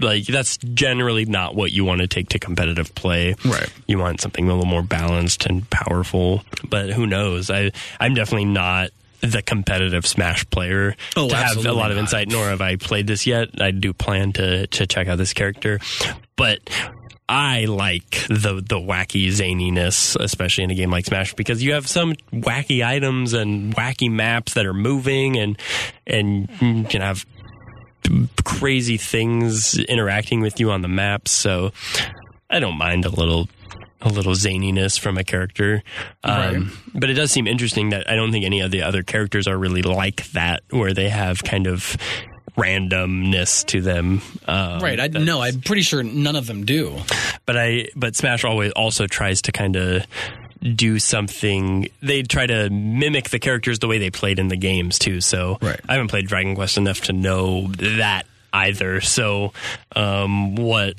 like 0.00 0.24
that's 0.26 0.56
generally 0.58 1.24
not 1.26 1.54
what 1.56 1.72
you 1.72 1.84
want 1.84 2.00
to 2.02 2.06
take 2.06 2.28
to 2.30 2.38
competitive 2.38 2.94
play. 2.94 3.34
Right. 3.44 3.68
You 3.86 3.98
want 3.98 4.20
something 4.20 4.44
a 4.48 4.48
little 4.54 4.64
more 4.64 4.82
balanced 4.82 5.44
and 5.46 5.68
powerful. 5.68 6.44
But 6.66 6.90
who 6.90 7.06
knows? 7.06 7.50
I 7.50 7.72
I'm 8.00 8.14
definitely 8.14 8.46
not 8.46 8.90
the 9.20 9.42
competitive 9.42 10.06
Smash 10.06 10.48
player 10.50 10.94
Oh, 11.16 11.28
to 11.28 11.34
have 11.36 11.66
a 11.66 11.72
lot 11.72 11.90
of 11.90 11.96
not. 11.96 12.02
insight. 12.04 12.28
Nor 12.28 12.46
have 12.46 12.60
I 12.60 12.76
played 12.76 13.06
this 13.08 13.26
yet. 13.26 13.60
I 13.60 13.72
do 13.72 13.92
plan 13.92 14.32
to 14.34 14.66
to 14.68 14.86
check 14.86 15.08
out 15.08 15.18
this 15.18 15.32
character, 15.34 15.80
but. 16.36 16.60
I 17.28 17.64
like 17.64 18.26
the 18.28 18.62
the 18.66 18.76
wacky 18.78 19.28
zaniness, 19.28 20.14
especially 20.20 20.64
in 20.64 20.70
a 20.70 20.74
game 20.74 20.90
like 20.90 21.06
Smash, 21.06 21.34
because 21.34 21.62
you 21.62 21.72
have 21.72 21.88
some 21.88 22.14
wacky 22.32 22.84
items 22.84 23.32
and 23.32 23.74
wacky 23.74 24.10
maps 24.10 24.54
that 24.54 24.66
are 24.66 24.74
moving, 24.74 25.38
and 25.38 25.58
and 26.06 26.50
you 26.60 26.84
can 26.84 27.00
have 27.00 27.24
crazy 28.44 28.98
things 28.98 29.78
interacting 29.78 30.40
with 30.40 30.60
you 30.60 30.70
on 30.70 30.82
the 30.82 30.88
map. 30.88 31.26
So 31.28 31.72
I 32.50 32.60
don't 32.60 32.76
mind 32.76 33.06
a 33.06 33.10
little 33.10 33.48
a 34.02 34.10
little 34.10 34.34
zaniness 34.34 35.00
from 35.00 35.16
a 35.16 35.24
character. 35.24 35.82
Um, 36.22 36.78
But 36.94 37.08
it 37.08 37.14
does 37.14 37.32
seem 37.32 37.46
interesting 37.46 37.88
that 37.88 38.08
I 38.10 38.16
don't 38.16 38.32
think 38.32 38.44
any 38.44 38.60
of 38.60 38.70
the 38.70 38.82
other 38.82 39.02
characters 39.02 39.48
are 39.48 39.56
really 39.56 39.80
like 39.80 40.30
that, 40.32 40.62
where 40.68 40.92
they 40.92 41.08
have 41.08 41.42
kind 41.42 41.66
of 41.66 41.96
randomness 42.56 43.64
to 43.66 43.80
them. 43.80 44.22
Um, 44.46 44.80
Right. 44.80 45.00
I 45.00 45.08
no, 45.08 45.40
I'm 45.40 45.60
pretty 45.60 45.82
sure 45.82 46.02
none 46.02 46.36
of 46.36 46.46
them 46.46 46.64
do. 46.64 46.98
but 47.46 47.56
I 47.56 47.88
but 47.96 48.16
Smash 48.16 48.44
always 48.44 48.72
also 48.72 49.06
tries 49.06 49.42
to 49.42 49.52
kind 49.52 49.76
of 49.76 50.02
do 50.62 50.98
something 50.98 51.88
they 52.00 52.22
try 52.22 52.46
to 52.46 52.70
mimic 52.70 53.28
the 53.28 53.38
characters 53.38 53.80
the 53.80 53.86
way 53.88 53.98
they 53.98 54.10
played 54.10 54.38
in 54.38 54.48
the 54.48 54.56
games 54.56 54.98
too 54.98 55.20
so 55.20 55.58
Right. 55.60 55.78
i 55.86 55.92
haven't 55.92 56.08
played 56.08 56.26
dragon 56.26 56.54
quest 56.54 56.78
enough 56.78 57.02
to 57.02 57.12
know 57.12 57.66
that 57.68 58.22
either 58.54 59.02
so 59.02 59.52
um 59.94 60.54
what 60.56 60.94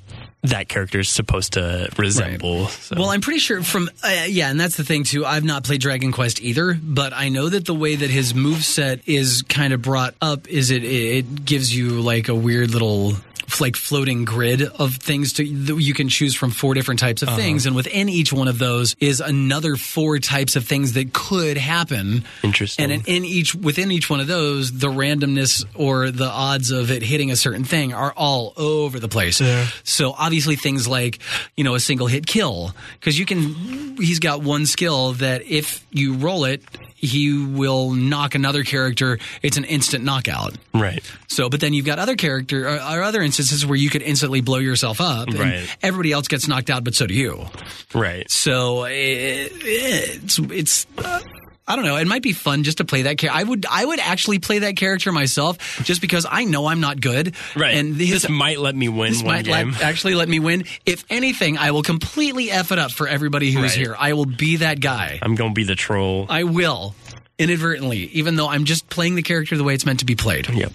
that 0.50 0.70
character 0.70 1.00
is 1.00 1.10
supposed 1.10 1.54
to 1.54 1.90
resemble 1.98 2.68
so. 2.68 2.96
Well, 2.98 3.10
I'm 3.10 3.22
pretty 3.22 3.40
sure 3.40 3.62
from 3.64 3.90
uh, 4.04 4.26
yeah, 4.28 4.50
and 4.50 4.60
that's 4.60 4.78
the 4.78 4.84
thing 4.84 5.04
too. 5.04 5.26
I've 5.26 5.44
not 5.44 5.64
played 5.64 5.82
Dragon 5.82 6.12
Quest 6.12 6.42
either, 6.42 6.78
but 6.82 7.14
I 7.14 7.30
know 7.30 7.50
that 7.50 7.66
the 7.66 7.74
way 7.74 7.96
that 7.96 8.10
his 8.10 8.34
move 8.34 8.64
set 8.64 9.08
is 9.08 9.44
kind 9.44 9.74
of 9.74 9.82
brought 9.82 10.16
up 10.22 10.48
is 10.48 10.72
it 10.72 10.84
it 10.84 11.46
gives 11.46 11.76
you 11.76 12.02
like 12.02 12.30
a 12.30 12.36
weird 12.36 12.72
little 12.72 13.14
like 13.60 13.76
floating 13.76 14.26
grid 14.26 14.62
of 14.62 14.96
things 14.96 15.34
to 15.34 15.44
that 15.66 15.76
you 15.82 15.94
can 15.94 16.10
choose 16.10 16.36
from 16.36 16.52
four 16.52 16.74
different 16.74 17.00
types 17.00 17.22
of 17.22 17.30
uh-huh. 17.30 17.38
things 17.38 17.66
and 17.66 17.76
within 17.76 18.10
each 18.10 18.34
one 18.34 18.48
of 18.48 18.60
those 18.60 18.96
is 19.00 19.22
another 19.22 19.76
four 19.76 20.20
types 20.20 20.56
of 20.56 20.66
things 20.66 20.94
that 20.94 21.14
could 21.14 21.58
happen 21.58 22.24
Interesting. 22.44 22.84
and 22.92 23.08
in, 23.08 23.16
in 23.18 23.26
each 23.26 23.56
within 23.56 23.92
each 23.92 24.10
one 24.10 24.20
of 24.20 24.28
those 24.28 24.72
the 24.72 24.88
randomness 24.88 25.64
or 25.76 26.12
the 26.12 26.28
odds 26.28 26.72
of 26.72 26.92
it 26.92 27.02
hitting 27.02 27.32
a 27.32 27.36
certain 27.36 27.64
thing 27.64 27.94
are 27.94 28.14
all 28.16 28.54
over 28.58 29.00
the 29.00 29.10
place 29.10 29.40
Yeah. 29.42 29.68
so 29.84 30.12
obviously 30.12 30.56
things 30.56 30.88
like 30.88 31.20
you 31.56 31.64
know 31.64 31.76
a 31.76 31.80
single 31.80 32.08
hit 32.08 32.28
kill 32.28 32.74
because 33.00 33.18
you 33.18 33.26
can 33.26 33.96
he's 33.98 34.20
got 34.20 34.42
one 34.42 34.66
skill 34.66 35.14
that 35.14 35.44
if 35.44 35.86
you 35.92 36.16
roll 36.16 36.46
it 36.46 36.64
he 36.96 37.46
will 37.46 37.92
knock 37.92 38.36
another 38.36 38.64
character 38.64 39.20
it's 39.44 39.58
an 39.58 39.64
instant 39.66 40.04
knockout 40.04 40.56
right 40.74 41.04
so, 41.28 41.50
but 41.50 41.60
then 41.60 41.74
you've 41.74 41.86
got 41.86 42.00
other 42.00 42.16
character 42.16 42.68
or, 42.70 42.76
or 42.76 43.04
other 43.04 43.22
instances 43.22 43.66
where 43.66 43.76
you 43.76 43.90
could 43.90 44.02
instantly 44.02 44.40
blow 44.42 44.60
yourself 44.60 45.02
up, 45.02 45.28
and 45.28 45.38
Right. 45.40 45.78
everybody 45.84 46.12
else 46.14 46.28
gets 46.30 46.48
knocked 46.48 46.70
out, 46.70 46.84
but 46.86 46.96
so 46.96 47.08
do 47.08 47.14
you. 47.14 47.46
right 47.94 48.30
So 48.32 48.86
it, 48.86 49.52
it's 49.62 50.40
it's 50.40 50.88
uh, 50.98 51.20
I 51.68 51.76
don't 51.76 51.86
know. 51.86 51.96
It 51.98 52.06
might 52.08 52.22
be 52.22 52.32
fun 52.34 52.64
just 52.64 52.78
to 52.78 52.86
play 52.86 53.04
that 53.04 53.18
character. 53.18 53.40
I 53.40 53.44
would, 53.44 53.66
I 53.70 53.84
would 53.84 54.00
actually 54.00 54.38
play 54.40 54.60
that 54.60 54.76
character 54.76 55.12
myself, 55.12 55.58
just 55.84 56.00
because 56.00 56.26
I 56.30 56.44
know 56.44 56.68
I'm 56.68 56.80
not 56.80 57.02
good. 57.02 57.34
Right. 57.56 57.76
And 57.76 57.96
this 57.96 58.30
might 58.30 58.60
let 58.60 58.76
me 58.76 58.88
win 58.88 59.14
this 59.14 59.24
one 59.24 59.34
might 59.34 59.46
game. 59.46 59.72
let, 59.72 59.82
actually 59.82 60.14
let 60.14 60.30
me 60.30 60.40
win. 60.40 60.66
If 60.86 61.04
anything, 61.10 61.58
I 61.58 61.72
will 61.72 61.82
completely 61.84 62.52
f 62.52 62.72
it 62.72 62.78
up 62.78 62.92
for 62.92 63.08
everybody 63.08 63.52
who's 63.52 63.64
Right. 63.64 63.72
here. 63.72 63.96
I 63.98 64.14
will 64.14 64.26
be 64.26 64.58
that 64.58 64.80
guy. 64.80 65.18
I'm 65.22 65.34
going 65.36 65.52
to 65.52 65.56
be 65.56 65.64
the 65.64 65.76
troll. 65.76 66.28
I 66.30 66.44
will 66.44 66.94
inadvertently, 67.40 68.00
even 68.14 68.36
though 68.36 68.48
I'm 68.48 68.66
just 68.66 68.88
playing 68.90 69.16
the 69.16 69.24
character 69.24 69.58
the 69.58 69.64
way 69.64 69.74
it's 69.74 69.86
meant 69.86 70.00
to 70.00 70.06
be 70.06 70.16
played. 70.16 70.48
Yep. 70.50 70.72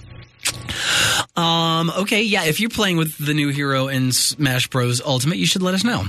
Um, 1.37 1.91
okay, 1.99 2.23
yeah, 2.23 2.45
if 2.45 2.61
you're 2.61 2.71
playing 2.71 2.97
with 2.97 3.17
the 3.25 3.35
new 3.35 3.49
hero 3.51 3.89
in 3.89 4.13
Smash 4.13 4.69
Bros. 4.69 5.01
Ultimate, 5.01 5.39
you 5.39 5.47
should 5.47 5.63
let 5.63 5.75
us 5.75 5.85
know. 5.85 6.05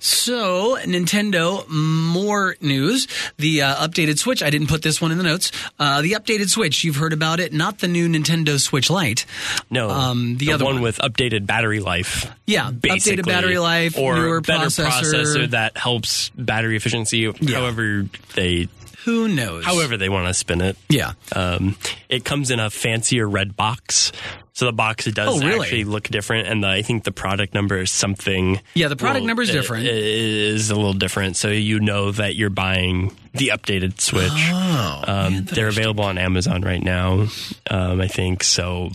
So, 0.00 0.76
Nintendo, 0.84 1.66
more 1.68 2.56
news. 2.60 3.06
The 3.36 3.62
uh, 3.62 3.86
updated 3.86 4.18
Switch, 4.18 4.42
I 4.42 4.50
didn't 4.50 4.68
put 4.68 4.82
this 4.82 5.00
one 5.00 5.12
in 5.12 5.18
the 5.18 5.24
notes. 5.24 5.50
Uh, 5.78 6.02
the 6.02 6.12
updated 6.12 6.48
Switch, 6.48 6.84
you've 6.84 6.96
heard 6.96 7.12
about 7.12 7.40
it, 7.40 7.52
not 7.52 7.78
the 7.78 7.88
new 7.88 8.08
Nintendo 8.08 8.58
Switch 8.60 8.90
Lite. 8.90 9.26
No, 9.70 9.90
Um, 9.90 10.36
the 10.36 10.46
the, 10.46 10.52
other 10.52 10.64
one, 10.64 10.74
one. 10.76 10.82
with 10.82 10.98
updated 10.98 11.46
battery 11.46 11.80
life. 11.80 12.30
Yeah, 12.46 12.70
basically, 12.70 13.22
updated 13.22 13.26
battery 13.26 13.58
life, 13.58 13.98
or 13.98 14.14
newer 14.16 14.40
better 14.40 14.66
processor. 14.66 15.50
that 15.50 15.76
helps 15.76 16.30
battery 16.30 16.76
efficiency. 16.76 17.30
However 17.52 18.06
they, 18.34 18.68
Who 19.04 19.28
knows? 19.28 19.64
however 19.64 19.96
they 19.96 20.08
want 20.08 20.28
to 20.28 20.34
spin 20.34 20.60
it. 20.60 20.76
yeah. 20.88 21.12
Um, 21.34 21.76
it 22.08 22.24
comes 22.24 22.50
in 22.50 22.60
a 22.60 22.70
fancier 22.70 23.28
red 23.28 23.56
box. 23.56 24.12
So 24.58 24.66
the 24.66 24.72
box 24.72 25.06
it 25.06 25.14
does 25.14 25.40
Oh, 25.40 25.46
really? 25.46 25.60
actually 25.60 25.84
look 25.84 26.08
different, 26.08 26.48
and 26.48 26.64
the, 26.64 26.66
I 26.66 26.82
think 26.82 27.04
the 27.04 27.12
product 27.12 27.54
number 27.54 27.78
is 27.78 27.92
something. 27.92 28.60
Yeah, 28.74 28.88
the 28.88 28.96
product 28.96 29.24
number 29.24 29.40
is 29.40 29.50
it- 29.50 29.52
different. 29.52 29.86
It 29.86 29.94
is 29.94 30.70
a 30.70 30.74
little 30.74 30.94
different, 30.94 31.36
so 31.36 31.46
you 31.46 31.78
know 31.78 32.10
that 32.10 32.34
you're 32.34 32.50
buying 32.50 33.16
the 33.34 33.52
updated 33.54 34.00
Switch. 34.00 34.32
Oh, 34.34 35.04
um, 35.06 35.44
they're 35.44 35.68
available 35.68 36.02
on 36.02 36.18
Amazon 36.18 36.62
right 36.62 36.82
now, 36.82 37.28
um, 37.70 38.00
I 38.00 38.08
think. 38.08 38.42
So 38.42 38.90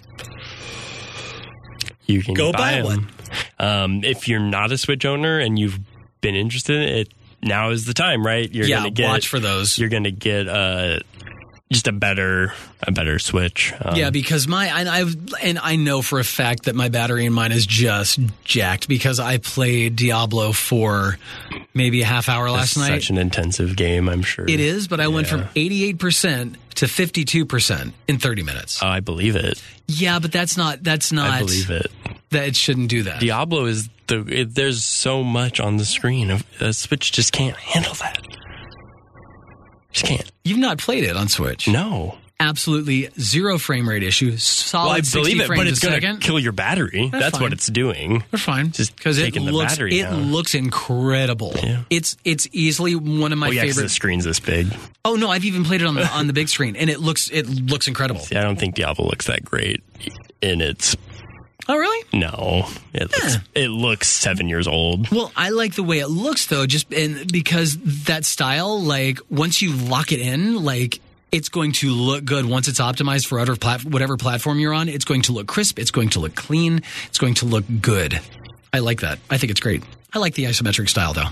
you 2.07 2.21
can 2.21 2.33
Go 2.33 2.51
buy 2.51 2.81
buy 2.81 2.89
them. 2.89 3.07
Um, 3.57 4.03
if 4.03 4.27
you're 4.27 4.41
not 4.41 4.73
a 4.73 4.77
Switch 4.77 5.05
owner 5.05 5.39
and 5.39 5.57
you've 5.57 5.79
been 6.19 6.35
interested 6.35 6.75
in 6.75 6.97
it, 6.97 7.13
now 7.41 7.69
is 7.69 7.85
the 7.85 7.93
time, 7.93 8.25
right? 8.25 8.53
You're 8.53 8.65
yeah, 8.65 8.79
gonna 8.79 8.91
get 8.91 9.07
watch 9.07 9.27
for 9.29 9.39
those. 9.39 9.77
you're 9.77 9.87
going 9.89 10.03
to 10.03 10.11
get 10.11 10.47
uh, 10.49 10.99
just 11.73 11.87
a 11.87 11.91
better 11.91 12.53
a 12.81 12.91
better 12.91 13.19
Switch. 13.19 13.73
Um, 13.81 13.95
Yeah, 13.95 14.09
because 14.09 14.47
my 14.47 14.67
and 14.67 14.87
I 14.89 15.03
and 15.41 15.59
I 15.59 15.75
know 15.75 16.01
for 16.01 16.19
a 16.19 16.23
fact 16.23 16.63
that 16.63 16.75
my 16.75 16.89
battery 16.89 17.25
in 17.25 17.33
mine 17.33 17.51
is 17.51 17.65
just 17.65 18.19
jacked 18.43 18.87
because 18.87 19.19
I 19.19 19.37
played 19.39 19.95
Diablo 19.95 20.51
for 20.53 21.17
maybe 21.73 22.01
a 22.01 22.05
half 22.05 22.29
hour 22.29 22.49
last 22.49 22.77
night. 22.77 22.87
such 23.01 23.09
an 23.09 23.17
intensive 23.17 23.75
game. 23.75 24.07
I'm 24.07 24.21
sure 24.23 24.45
it 24.47 24.59
is, 24.59 24.87
but 24.87 24.99
I 24.99 25.07
went 25.09 25.27
from 25.27 25.45
eighty 25.55 25.83
eight 25.85 25.99
percent 25.99 26.57
to 26.75 26.87
fifty 26.87 27.25
two 27.25 27.45
percent 27.45 27.93
in 28.07 28.17
thirty 28.19 28.43
minutes. 28.43 28.81
Oh, 28.81 28.87
I 28.87 28.99
believe 29.01 29.35
it. 29.35 29.61
yeah, 29.87 30.19
but 30.19 30.31
that's 30.31 30.55
not 30.57 30.83
that's 30.83 31.11
not 31.11 31.29
I 31.29 31.39
believe 31.39 31.69
it. 31.69 31.91
that 32.31 32.47
it 32.47 32.55
shouldn't 32.55 32.89
do 32.89 33.03
that. 33.03 33.19
Diablo 33.19 33.65
is 33.65 33.89
the. 34.07 34.25
It, 34.27 34.55
there's 34.55 34.83
so 34.83 35.23
much 35.23 35.59
on 35.59 35.77
the 35.77 35.85
screen. 35.85 36.31
A 36.59 36.73
Switch 36.73 37.11
just 37.11 37.31
can't 37.31 37.55
handle 37.57 37.93
that. 37.95 38.21
Just 39.93 40.05
can't. 40.05 40.31
You've 40.43 40.59
not 40.59 40.77
played 40.79 41.03
it 41.05 41.15
on 41.15 41.27
Switch. 41.29 41.67
No. 41.67 42.17
Absolutely 42.39 43.09
zero 43.17 43.57
frame 43.57 43.87
rate 43.87 44.03
issue. 44.03 44.35
Solid 44.37 44.87
Well, 44.87 44.95
I 44.95 45.01
60 45.01 45.19
believe 45.19 45.39
it, 45.39 45.47
but 45.47 45.67
it's 45.67 45.79
going 45.79 46.01
to 46.01 46.17
kill 46.17 46.39
your 46.39 46.51
battery. 46.51 47.09
That's, 47.09 47.37
fine. 47.37 47.41
what 47.41 47.53
it's 47.53 47.67
doing. 47.67 48.23
They're 48.31 48.39
fine. 48.39 48.71
Just 48.71 48.95
because 48.97 49.17
it 49.17 49.23
taking 49.23 49.45
the 49.45 49.51
looks 49.53 49.77
it 49.77 50.01
down. 50.01 50.31
looks 50.31 50.53
incredible. 50.53 51.53
Yeah. 51.55 51.83
It's 51.89 52.17
it's 52.25 52.47
easily 52.51 52.95
one 52.95 53.31
of 53.31 53.37
my 53.37 53.47
Oh 53.47 53.51
yeah, 53.51 53.61
favorite 53.61 53.83
the 53.83 53.89
screen's 53.89 54.25
this 54.25 54.41
big. 54.41 54.67
Oh 55.05 55.15
no, 55.15 55.29
I've 55.29 55.45
even 55.45 55.63
played 55.63 55.81
it 55.81 55.87
on 55.87 55.93
the 55.95 56.05
on 56.07 56.27
the 56.27 56.33
big 56.33 56.49
screen, 56.49 56.75
and 56.75 56.89
it 56.89 56.99
looks 56.99 57.29
it 57.31 57.47
looks 57.47 57.87
incredible. 57.87 58.21
Yeah, 58.29 58.41
I 58.41 58.43
don't 58.43 58.59
think 58.59 58.75
Diablo 58.75 59.05
looks 59.05 59.27
that 59.27 59.45
great 59.45 59.81
in 60.41 60.59
its. 60.59 60.97
Oh 61.67 61.77
really? 61.77 62.05
No, 62.11 62.67
it 62.93 63.11
looks 63.11 63.37
it 63.55 63.67
looks 63.69 64.09
seven 64.09 64.49
years 64.49 64.67
old. 64.67 65.09
Well, 65.11 65.31
I 65.35 65.49
like 65.49 65.75
the 65.75 65.83
way 65.83 65.99
it 65.99 66.07
looks 66.07 66.47
though, 66.47 66.65
just 66.65 66.93
and 66.93 67.31
because 67.31 67.77
that 68.05 68.25
style, 68.25 68.81
like 68.81 69.19
once 69.29 69.61
you 69.61 69.73
lock 69.73 70.11
it 70.11 70.19
in, 70.19 70.63
like 70.63 70.99
it's 71.31 71.49
going 71.49 71.71
to 71.71 71.89
look 71.89 72.25
good 72.25 72.45
once 72.45 72.67
it's 72.67 72.79
optimized 72.79 73.25
for 73.27 73.43
plat- 73.55 73.85
whatever 73.85 74.17
platform 74.17 74.59
you're 74.59 74.73
on. 74.73 74.87
It's 74.89 75.05
going 75.05 75.23
to 75.23 75.31
look 75.31 75.47
crisp. 75.47 75.79
It's 75.79 75.89
going 75.91 76.09
to 76.09 76.19
look 76.19 76.35
clean. 76.35 76.81
It's 77.07 77.17
going 77.17 77.33
to 77.35 77.45
look 77.45 77.65
good. 77.81 78.19
I 78.71 78.79
like 78.79 79.01
that. 79.01 79.19
I 79.29 79.37
think 79.37 79.51
it's 79.51 79.59
great. 79.59 79.83
I 80.13 80.19
like 80.19 80.35
the 80.35 80.43
isometric 80.45 80.89
style 80.89 81.13
though. 81.13 81.29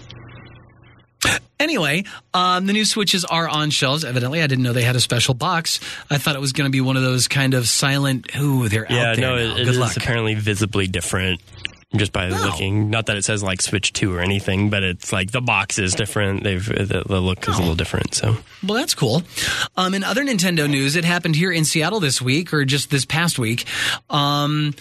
Anyway, 1.61 2.03
um, 2.33 2.65
the 2.65 2.73
new 2.73 2.85
switches 2.85 3.23
are 3.25 3.47
on 3.47 3.69
shelves. 3.69 4.03
Evidently, 4.03 4.41
I 4.41 4.47
didn't 4.47 4.63
know 4.63 4.73
they 4.73 4.83
had 4.83 4.95
a 4.95 4.99
special 4.99 5.33
box. 5.33 5.79
I 6.09 6.17
thought 6.17 6.35
it 6.35 6.41
was 6.41 6.53
going 6.53 6.67
to 6.67 6.71
be 6.71 6.81
one 6.81 6.97
of 6.97 7.03
those 7.03 7.27
kind 7.27 7.53
of 7.53 7.67
silent. 7.67 8.35
Ooh, 8.37 8.67
they're 8.67 8.87
Yeah, 8.89 9.11
out 9.11 9.15
there. 9.17 9.21
no, 9.27 9.35
now. 9.35 9.41
it, 9.55 9.61
it 9.61 9.65
Good 9.65 9.75
is 9.75 9.97
apparently 9.97 10.33
visibly 10.35 10.87
different 10.87 11.39
just 11.95 12.13
by 12.13 12.29
No. 12.29 12.37
looking. 12.41 12.89
Not 12.89 13.07
that 13.07 13.17
it 13.17 13.25
says 13.25 13.43
like 13.43 13.61
Switch 13.61 13.91
Two 13.93 14.13
or 14.15 14.21
anything, 14.21 14.69
but 14.69 14.81
it's 14.81 15.11
like 15.11 15.31
the 15.31 15.41
box 15.41 15.77
is 15.77 15.93
different. 15.93 16.43
They've 16.43 16.65
the, 16.65 17.03
the 17.05 17.19
look 17.19 17.47
is 17.49 17.55
a 17.57 17.59
little 17.59 17.75
different. 17.75 18.15
So 18.15 18.37
Well, 18.65 18.77
that's 18.77 18.95
cool. 18.95 19.23
Um, 19.75 19.93
in 19.93 20.03
other 20.03 20.23
Nintendo 20.23 20.69
news, 20.69 20.95
it 20.95 21.03
happened 21.05 21.35
here 21.35 21.51
in 21.51 21.65
Seattle 21.65 21.99
this 21.99 22.21
week, 22.21 22.53
or 22.53 22.63
just 22.65 22.89
this 22.91 23.03
past 23.05 23.37
week. 23.37 23.65
Um, 24.09 24.73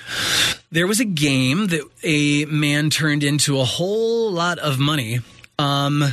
there 0.71 0.87
was 0.87 1.01
a 1.01 1.05
game 1.05 1.67
that 1.69 1.83
a 2.05 2.45
man 2.47 2.91
turned 2.91 3.25
into 3.25 3.59
a 3.59 3.65
whole 3.65 4.31
lot 4.31 4.59
of 4.61 4.79
money. 4.79 5.19
Um, 5.59 6.05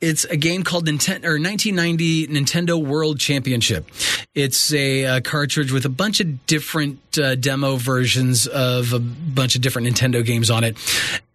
it's 0.00 0.24
a 0.24 0.36
game 0.36 0.62
called 0.62 0.86
Nintendo 0.86 1.24
or 1.24 1.40
1990 1.40 2.28
Nintendo 2.28 2.84
World 2.84 3.18
Championship. 3.18 3.86
It's 4.34 4.72
a, 4.72 5.04
uh 5.04 5.20
cartridge 5.20 5.72
with 5.72 5.84
a 5.84 5.90
bunch 5.90 6.20
of 6.20 6.46
different 6.46 7.18
uh, 7.18 7.34
demo 7.34 7.76
versions 7.76 8.46
of 8.46 8.92
a 8.92 8.98
bunch 8.98 9.56
of 9.56 9.62
different 9.62 9.88
Nintendo 9.88 10.24
games 10.24 10.50
on 10.50 10.64
it, 10.64 10.76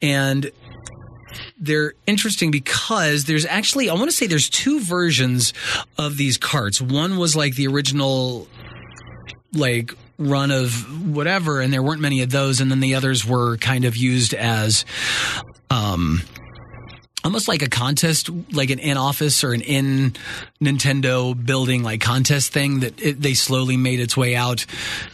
and 0.02 0.52
they're 1.58 1.94
interesting 2.06 2.52
because 2.52 3.26
there's 3.26 3.46
actually 3.46 3.90
I 3.90 3.94
want 3.94 4.10
to 4.10 4.16
say 4.16 4.28
there's 4.28 4.50
two 4.50 4.80
versions 4.80 5.54
of 5.98 6.18
these 6.18 6.38
carts. 6.38 6.82
One 6.82 7.18
was 7.18 7.36
like 7.36 7.56
the 7.56 7.68
original 7.68 8.48
like 9.54 9.94
run 10.18 10.52
of 10.52 10.74
whatever 11.08 11.62
and 11.62 11.74
there 11.74 11.84
weren't 11.84 12.02
many 12.02 12.22
of 12.22 12.30
those 12.30 12.62
and 12.62 12.70
then 12.72 12.80
the 12.80 12.96
others 12.96 13.26
were 13.26 13.58
kind 13.58 13.86
of 13.86 13.96
used 13.98 14.34
as 14.34 14.86
um 15.70 16.22
almost 17.24 17.48
like 17.48 17.62
a 17.62 17.70
contest 17.70 18.30
like 18.52 18.70
an 18.70 18.80
in 18.80 18.98
office 18.98 19.44
or 19.44 19.54
an 19.54 19.62
in 19.62 20.14
Nintendo 20.62 21.34
building 21.34 21.84
like 21.84 22.02
contest 22.02 22.52
thing 22.52 22.82
that 22.82 23.02
it, 23.02 23.22
they 23.22 23.34
slowly 23.34 23.78
made 23.78 24.00
its 24.00 24.16
way 24.18 24.36
out 24.36 24.66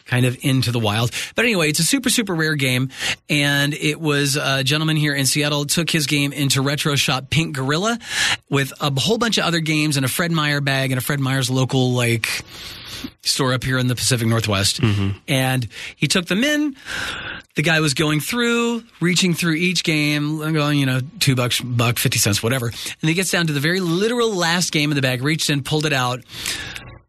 kind 0.05 0.26
of 0.26 0.38
into 0.43 0.72
the 0.72 0.80
wild. 0.80 1.12
But 1.36 1.45
anyway, 1.45 1.70
it's 1.70 1.80
a 1.80 1.84
super 1.84 2.10
super 2.10 2.34
rare 2.34 2.55
game 2.55 2.89
and 3.30 3.74
it 3.74 3.99
was 3.99 4.36
a 4.36 4.64
gentleman 4.64 4.97
here 4.97 5.14
in 5.14 5.26
Seattle 5.26 5.66
took 5.66 5.89
his 5.89 6.07
game 6.07 6.34
into 6.34 6.62
retro 6.62 6.95
shop 6.95 7.30
Pink 7.30 7.55
Gorilla 7.55 7.99
with 8.49 8.74
a 8.80 8.91
whole 8.99 9.18
bunch 9.18 9.38
of 9.38 9.45
other 9.45 9.60
games 9.60 9.97
and 9.97 10.05
a 10.05 10.10
Fred 10.10 10.32
Meyer 10.32 10.62
bag 10.62 10.91
and 10.91 10.97
a 10.97 11.01
Fred 11.01 11.20
Meyer's 11.20 11.49
local 11.49 11.93
like 11.93 12.43
store 13.21 13.53
up 13.53 13.63
here 13.63 13.77
in 13.77 13.87
the 13.87 13.95
Pacific 13.95 14.27
Northwest. 14.27 14.79
And 15.27 15.67
he 15.95 16.07
took 16.07 16.25
them 16.25 16.43
in. 16.43 16.75
The 17.55 17.63
guy 17.63 17.79
was 17.81 17.93
going 17.93 18.19
through, 18.21 18.83
reaching 19.01 19.33
through 19.33 19.53
each 19.55 19.83
game, 19.83 20.37
going, 20.53 20.79
you 20.79 20.85
know, 20.85 21.01
two 21.19 21.35
bucks, 21.35 21.59
buck, 21.59 21.97
50 21.97 22.17
cents, 22.17 22.41
whatever. 22.43 22.67
And 22.67 23.09
he 23.09 23.13
gets 23.13 23.31
down 23.31 23.47
to 23.47 23.53
the 23.53 23.59
very 23.59 23.79
literal 23.81 24.33
last 24.33 24.71
game 24.71 24.91
in 24.91 24.95
the 24.95 25.01
bag, 25.01 25.21
reached 25.21 25.49
in, 25.49 25.63
pulled 25.63 25.85
it 25.85 25.91
out. 25.93 26.21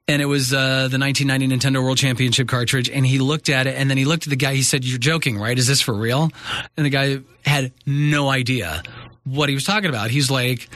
And 0.08 0.20
it 0.20 0.24
was 0.26 0.52
uh, 0.52 0.88
the 0.88 0.98
1990 0.98 1.46
Nintendo 1.56 1.80
World 1.80 1.98
Championship 1.98 2.48
cartridge. 2.48 2.90
And 2.90 3.06
he 3.06 3.20
looked 3.20 3.48
at 3.48 3.68
it, 3.68 3.76
and 3.76 3.88
then 3.88 3.96
he 3.96 4.04
looked 4.04 4.24
at 4.26 4.30
the 4.30 4.36
guy. 4.36 4.54
He 4.54 4.62
said, 4.62 4.84
"You're 4.84 4.98
joking, 4.98 5.38
right? 5.38 5.56
Is 5.56 5.68
this 5.68 5.80
for 5.80 5.94
real?" 5.94 6.30
And 6.76 6.84
the 6.84 6.90
guy 6.90 7.20
had 7.44 7.72
no 7.86 8.28
idea 8.28 8.82
what 9.22 9.48
he 9.48 9.54
was 9.54 9.62
talking 9.62 9.88
about. 9.88 10.10
He's 10.10 10.28
like, 10.28 10.68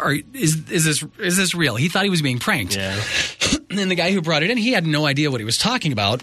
"Are 0.00 0.14
is 0.32 0.70
is 0.70 0.84
this 0.86 1.04
is 1.18 1.36
this 1.36 1.54
real?" 1.54 1.76
He 1.76 1.90
thought 1.90 2.04
he 2.04 2.10
was 2.10 2.22
being 2.22 2.38
pranked. 2.38 2.74
yeah, 2.74 2.98
And 3.70 3.90
the 3.90 3.94
guy 3.94 4.12
who 4.12 4.22
brought 4.22 4.42
it 4.42 4.50
in, 4.50 4.56
he 4.56 4.72
had 4.72 4.86
no 4.86 5.04
idea 5.06 5.30
what 5.30 5.40
he 5.40 5.44
was 5.44 5.58
talking 5.58 5.92
about. 5.92 6.22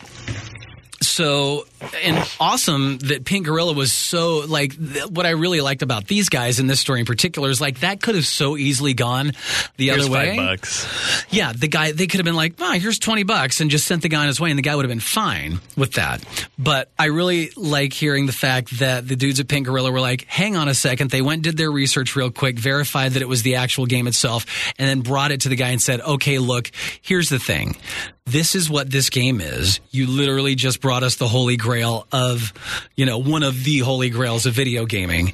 So, 1.15 1.65
and 2.03 2.17
awesome 2.41 2.97
that 2.97 3.23
Pink 3.23 3.45
Gorilla 3.45 3.71
was 3.71 3.93
so 3.93 4.39
like 4.39 4.75
th- 4.75 5.07
what 5.07 5.25
I 5.25 5.29
really 5.29 5.61
liked 5.61 5.81
about 5.81 6.07
these 6.07 6.27
guys 6.27 6.59
in 6.59 6.67
this 6.67 6.81
story 6.81 6.99
in 6.99 7.05
particular 7.05 7.49
is 7.49 7.61
like 7.61 7.79
that 7.79 8.01
could 8.01 8.15
have 8.15 8.25
so 8.25 8.57
easily 8.57 8.93
gone 8.93 9.31
the 9.77 9.87
here's 9.87 10.07
other 10.07 10.11
way. 10.11 10.35
bucks. 10.35 11.25
Yeah, 11.29 11.53
the 11.53 11.69
guy 11.69 11.93
they 11.93 12.07
could 12.07 12.17
have 12.17 12.25
been 12.25 12.35
like, 12.35 12.55
"Ah, 12.59 12.73
here's 12.73 12.99
twenty 12.99 13.23
bucks," 13.23 13.61
and 13.61 13.71
just 13.71 13.87
sent 13.87 14.01
the 14.01 14.09
guy 14.09 14.23
on 14.23 14.27
his 14.27 14.41
way, 14.41 14.49
and 14.49 14.57
the 14.59 14.61
guy 14.61 14.75
would 14.75 14.83
have 14.83 14.89
been 14.89 14.99
fine 14.99 15.61
with 15.77 15.93
that. 15.93 16.21
But 16.59 16.91
I 16.99 17.05
really 17.05 17.49
like 17.55 17.93
hearing 17.93 18.25
the 18.25 18.33
fact 18.33 18.79
that 18.79 19.07
the 19.07 19.15
dudes 19.15 19.39
at 19.39 19.47
Pink 19.47 19.67
Gorilla 19.67 19.93
were 19.93 20.01
like, 20.01 20.25
"Hang 20.27 20.57
on 20.57 20.67
a 20.67 20.73
second. 20.73 21.11
They 21.11 21.21
went 21.21 21.43
did 21.43 21.55
their 21.55 21.71
research 21.71 22.17
real 22.17 22.29
quick, 22.29 22.59
verified 22.59 23.13
that 23.13 23.21
it 23.21 23.29
was 23.29 23.41
the 23.41 23.55
actual 23.55 23.85
game 23.85 24.07
itself, 24.07 24.45
and 24.77 24.85
then 24.85 24.99
brought 24.99 25.31
it 25.31 25.39
to 25.41 25.49
the 25.49 25.55
guy 25.55 25.69
and 25.69 25.81
said, 25.81 26.01
"Okay, 26.01 26.39
look, 26.39 26.71
here's 27.01 27.29
the 27.29 27.39
thing." 27.39 27.77
This 28.25 28.55
is 28.55 28.69
what 28.69 28.89
this 28.89 29.11
game 29.11 29.39
is. 29.39 29.79
You 29.91 30.07
literally 30.07 30.55
just 30.55 30.81
brought 30.81 31.03
us 31.03 31.15
the 31.15 31.27
holy 31.27 31.57
grail 31.57 32.07
of, 32.11 32.53
you 32.95 33.05
know, 33.05 33.19
one 33.19 33.43
of 33.43 33.63
the 33.63 33.79
holy 33.79 34.09
grails 34.09 34.47
of 34.47 34.53
video 34.53 34.85
gaming. 34.87 35.33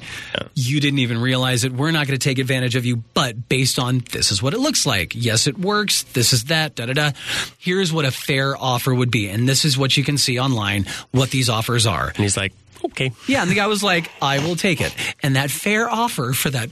You 0.54 0.78
didn't 0.78 0.98
even 0.98 1.18
realize 1.18 1.64
it. 1.64 1.72
We're 1.72 1.90
not 1.90 2.06
going 2.06 2.18
to 2.18 2.22
take 2.22 2.38
advantage 2.38 2.76
of 2.76 2.84
you, 2.84 2.96
but 3.14 3.48
based 3.48 3.78
on 3.78 4.00
this 4.12 4.30
is 4.30 4.42
what 4.42 4.52
it 4.52 4.58
looks 4.58 4.84
like. 4.84 5.14
Yes, 5.14 5.46
it 5.46 5.58
works. 5.58 6.02
This 6.02 6.34
is 6.34 6.44
that, 6.44 6.74
da 6.74 6.84
da 6.84 6.92
da. 6.92 7.10
Here's 7.58 7.94
what 7.94 8.04
a 8.04 8.10
fair 8.10 8.54
offer 8.56 8.94
would 8.94 9.10
be. 9.10 9.28
And 9.28 9.48
this 9.48 9.64
is 9.64 9.78
what 9.78 9.96
you 9.96 10.04
can 10.04 10.18
see 10.18 10.38
online, 10.38 10.84
what 11.12 11.30
these 11.30 11.48
offers 11.48 11.86
are. 11.86 12.08
And 12.08 12.18
he's 12.18 12.36
like, 12.36 12.52
okay. 12.84 13.12
Yeah, 13.26 13.40
and 13.40 13.50
the 13.50 13.54
guy 13.54 13.68
was 13.68 13.82
like, 13.82 14.10
I 14.20 14.40
will 14.40 14.56
take 14.56 14.82
it. 14.82 14.94
And 15.22 15.36
that 15.36 15.50
fair 15.50 15.88
offer 15.88 16.34
for 16.34 16.50
that 16.50 16.68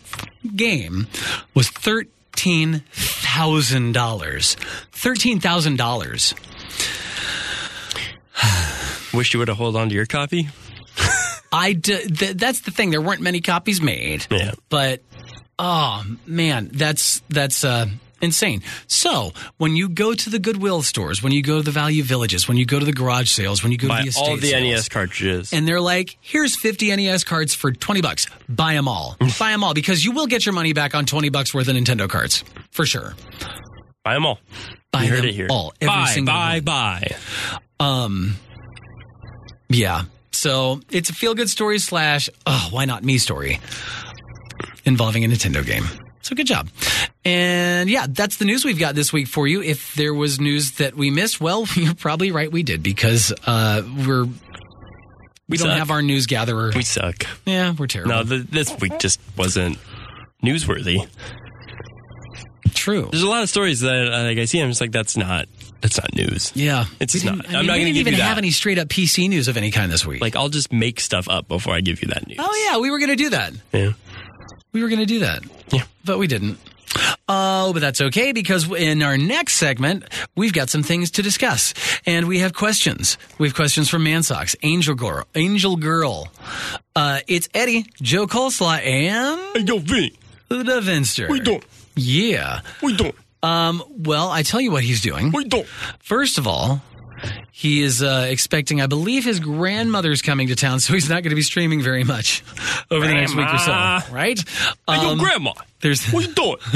game 0.54 1.06
was 1.54 1.70
thirteen 1.70 2.12
thousand 2.32 3.92
dollars. 3.92 4.56
Thirteen 4.92 5.40
thousand 5.40 5.76
dollars. 5.76 6.34
Wish 9.14 9.32
you 9.32 9.38
would 9.38 9.48
have 9.48 9.56
hold 9.56 9.76
on 9.76 9.88
to 9.88 9.94
your 9.94 10.06
copy. 10.06 10.48
I 11.52 11.72
d- 11.72 12.06
th- 12.06 12.36
that's 12.36 12.60
the 12.60 12.70
thing. 12.70 12.90
There 12.90 13.00
weren't 13.00 13.20
many 13.20 13.40
copies 13.40 13.80
made. 13.80 14.26
Yeah. 14.30 14.52
But 14.68 15.02
oh 15.58 16.04
man, 16.26 16.70
that's 16.72 17.22
that's 17.28 17.64
uh 17.64 17.86
insane. 18.20 18.62
So, 18.86 19.32
when 19.58 19.76
you 19.76 19.88
go 19.88 20.14
to 20.14 20.30
the 20.30 20.38
Goodwill 20.38 20.82
stores, 20.82 21.22
when 21.22 21.32
you 21.32 21.42
go 21.42 21.58
to 21.58 21.62
the 21.62 21.70
Value 21.70 22.02
Villages, 22.02 22.46
when 22.48 22.56
you 22.56 22.66
go 22.66 22.78
to 22.78 22.84
the 22.84 22.92
garage 22.92 23.30
sales, 23.30 23.62
when 23.62 23.72
you 23.72 23.78
go 23.78 23.88
Buy 23.88 23.98
to 23.98 24.02
the 24.04 24.08
estate 24.10 24.28
all 24.28 24.36
the 24.36 24.48
sales, 24.48 24.62
NES 24.62 24.88
cartridges. 24.88 25.52
and 25.52 25.66
they're 25.66 25.80
like, 25.80 26.16
here's 26.20 26.56
50 26.56 26.94
NES 26.96 27.24
cards 27.24 27.54
for 27.54 27.72
20 27.72 28.00
bucks. 28.02 28.26
Buy 28.48 28.74
them 28.74 28.88
all. 28.88 29.16
Buy 29.38 29.50
them 29.52 29.64
all 29.64 29.74
because 29.74 30.04
you 30.04 30.12
will 30.12 30.26
get 30.26 30.44
your 30.46 30.52
money 30.54 30.72
back 30.72 30.94
on 30.94 31.06
20 31.06 31.28
bucks 31.30 31.54
worth 31.54 31.68
of 31.68 31.76
Nintendo 31.76 32.08
cards. 32.08 32.44
For 32.70 32.86
sure. 32.86 33.14
buy 34.04 34.14
them 34.14 34.26
all. 34.26 34.38
Buy 34.92 35.02
you 35.04 35.10
heard 35.10 35.18
them 35.20 35.26
it 35.26 35.34
here. 35.34 35.46
all. 35.50 35.72
Every 35.80 35.94
buy, 35.94 36.06
single 36.06 36.34
buy, 36.34 36.52
one. 36.54 36.64
buy. 36.64 37.16
Um, 37.78 38.36
yeah. 39.68 40.02
So 40.32 40.80
it's 40.90 41.10
a 41.10 41.12
feel 41.12 41.34
good 41.34 41.48
story 41.50 41.78
slash, 41.78 42.28
oh, 42.46 42.68
why 42.70 42.84
not 42.84 43.02
me 43.04 43.18
story 43.18 43.60
involving 44.84 45.24
a 45.24 45.28
Nintendo 45.28 45.64
game. 45.64 45.84
So 46.22 46.34
good 46.36 46.46
job. 46.46 46.68
And 47.24 47.88
yeah, 47.88 48.06
that's 48.08 48.36
the 48.36 48.44
news 48.44 48.64
we've 48.64 48.78
got 48.78 48.94
this 48.94 49.12
week 49.12 49.26
for 49.26 49.46
you. 49.46 49.62
If 49.62 49.94
there 49.94 50.12
was 50.14 50.38
news 50.40 50.72
that 50.72 50.94
we 50.94 51.10
missed, 51.10 51.40
well, 51.40 51.66
you're 51.74 51.94
probably 51.94 52.30
right. 52.30 52.50
We 52.50 52.62
did 52.62 52.82
because 52.82 53.32
uh, 53.46 53.82
we're 54.06 54.26
we 55.48 55.56
don't 55.56 55.70
have 55.70 55.90
our 55.90 56.02
news 56.02 56.26
gatherer. 56.26 56.72
We 56.74 56.82
suck. 56.82 57.24
yeah, 57.46 57.74
we're 57.76 57.86
terrible. 57.88 58.12
No, 58.12 58.24
th 58.24 58.46
this 58.50 58.76
week 58.80 58.98
just 58.98 59.18
wasn't 59.36 59.78
newsworthy. 60.44 61.06
True. 62.74 63.08
There's 63.10 63.22
a 63.22 63.28
lot 63.28 63.42
of 63.42 63.48
stories 63.48 63.80
that 63.80 64.12
uh, 64.12 64.22
like 64.24 64.38
I 64.38 64.44
see. 64.44 64.60
I'm 64.60 64.68
just 64.70 64.80
like, 64.80 64.92
that's 64.92 65.16
not 65.16 65.48
that's 65.80 65.98
not 65.98 66.14
news. 66.14 66.52
Yeah, 66.54 66.84
It's 67.00 67.24
not- 67.24 67.48
I 67.48 67.58
mean, 67.58 67.66
not 67.66 67.74
didn't 67.74 67.94
give 67.94 67.96
even 68.06 68.14
you 68.14 68.20
have 68.20 68.36
any 68.38 68.50
straight 68.50 68.78
up 68.78 68.88
PC 68.88 69.28
news 69.30 69.48
of 69.48 69.56
any 69.56 69.70
kind 69.70 69.90
this 69.90 70.06
week. 70.06 70.20
Like 70.20 70.36
I'll 70.36 70.50
just 70.50 70.70
make 70.72 71.00
stuff 71.00 71.28
up 71.28 71.48
before 71.48 71.74
I 71.74 71.80
give 71.80 72.02
you 72.02 72.08
that 72.08 72.26
news. 72.28 72.36
oh 72.38 72.66
yeah, 72.70 72.78
we 72.78 72.90
were 72.90 72.98
going 72.98 73.10
to 73.10 73.16
do 73.16 73.30
that. 73.30 73.52
yeah. 73.72 73.92
We 74.72 74.82
were 74.82 74.88
going 74.88 75.00
to 75.00 75.06
do 75.06 75.20
that. 75.20 75.42
Yeah. 75.72 75.84
but 76.04 76.18
we 76.18 76.26
didn't. 76.26 76.58
Oh, 77.28 77.72
but 77.72 77.78
that's 77.80 78.00
okay 78.00 78.32
because 78.32 78.68
in 78.72 79.02
our 79.02 79.16
next 79.16 79.54
segment, 79.54 80.04
we've 80.34 80.52
got 80.52 80.68
some 80.70 80.82
things 80.82 81.12
to 81.12 81.22
discuss. 81.22 81.72
And 82.04 82.26
we 82.26 82.40
have 82.40 82.52
questions. 82.52 83.16
We 83.38 83.46
have 83.46 83.54
questions 83.54 83.88
from 83.88 84.04
Mansox, 84.04 84.56
Angel 84.62 84.96
Girl, 84.96 85.24
Angel 85.36 85.76
Girl. 85.76 86.28
Uh, 86.96 87.20
it's 87.28 87.48
Eddie, 87.54 87.86
Joe 88.02 88.26
Coleslaw, 88.26 88.84
and 88.84 89.40
Hey, 89.54 89.60
yo, 89.62 89.78
Vinny, 89.78 90.12
the 90.48 90.80
Vinster. 90.80 91.28
you 91.28 91.40
doing? 91.40 91.62
Yeah. 91.94 92.60
We 92.82 92.96
doing? 92.96 93.12
Um, 93.42 93.82
well, 93.88 94.28
I 94.30 94.42
tell 94.42 94.60
you 94.60 94.70
what 94.72 94.82
he's 94.82 95.00
doing. 95.00 95.32
You 95.32 95.44
doing? 95.44 95.64
First 96.00 96.38
of 96.38 96.46
all, 96.48 96.82
he 97.60 97.82
is 97.82 98.02
uh, 98.02 98.26
expecting, 98.28 98.80
I 98.80 98.86
believe, 98.86 99.22
his 99.24 99.38
grandmother's 99.38 100.22
coming 100.22 100.48
to 100.48 100.56
town, 100.56 100.80
so 100.84 100.94
he's 100.94 101.10
not 101.10 101.22
going 101.22 101.28
to 101.30 101.36
be 101.36 101.42
streaming 101.42 101.82
very 101.82 102.04
much 102.04 102.42
over 102.90 103.06
the 103.06 103.12
next 103.12 103.34
week 103.36 103.52
or 103.52 103.58
so, 103.58 103.70
right? 104.12 104.38
Hey, 104.88 105.02
yo, 105.02 105.10
Um, 105.10 105.18
Grandma, 105.18 105.52
there's 105.80 106.06
what 106.10 106.26
you 106.26 106.32
doing? 106.34 106.56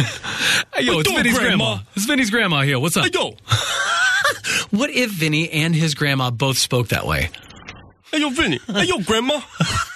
Hey, 0.74 0.82
yo, 0.82 0.94
What 0.96 1.00
it's 1.00 1.08
doing, 1.10 1.22
Vinny's 1.22 1.38
grandma. 1.38 1.64
Grandma? 1.64 1.82
It's 1.96 2.04
Vinny's 2.04 2.30
grandma 2.30 2.62
here. 2.62 2.78
What's 2.78 2.96
up? 2.98 3.04
hey, 3.04 3.10
yo, 3.14 3.30
What 4.70 4.90
if 4.90 5.10
Vinny 5.10 5.50
and 5.50 5.74
his 5.74 5.94
grandma 5.94 6.30
both 6.30 6.58
spoke 6.58 6.88
that 6.88 7.06
way? 7.06 7.30
hey, 8.12 8.20
yo, 8.20 8.28
Vinny, 8.30 8.60
hey, 8.66 8.84
yo, 8.84 8.98
Grandma, 9.00 9.40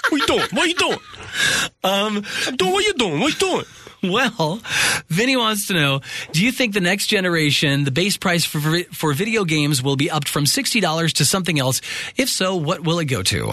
what 0.09 0.21
you 0.21 0.27
doing? 0.27 0.49
What 0.53 0.69
you 0.69 0.75
doing? 0.75 0.99
Um, 1.85 2.25
I'm 2.47 2.57
doing. 2.57 2.73
What 2.73 2.85
you 2.85 2.95
doing? 2.95 3.21
What 3.21 3.33
you 3.33 3.39
doing? 3.49 3.65
well, 4.03 4.61
Vinny 5.09 5.37
wants 5.37 5.67
to 5.69 5.75
know: 5.75 6.01
Do 6.33 6.45
you 6.45 6.53
think 6.53 6.75
the 6.75 6.81
next 6.81 7.07
generation, 7.09 7.85
the 7.85 7.91
base 7.91 8.17
price 8.17 8.45
for 8.45 8.61
for 8.93 9.13
video 9.13 9.45
games, 9.45 9.83
will 9.83 9.97
be 9.97 10.11
upped 10.11 10.29
from 10.29 10.47
sixty 10.47 10.81
dollars 10.81 11.15
to 11.15 11.25
something 11.25 11.59
else? 11.59 11.81
If 12.17 12.29
so, 12.29 12.57
what 12.57 12.83
will 12.83 12.99
it 12.99 13.07
go 13.07 13.23
to? 13.23 13.53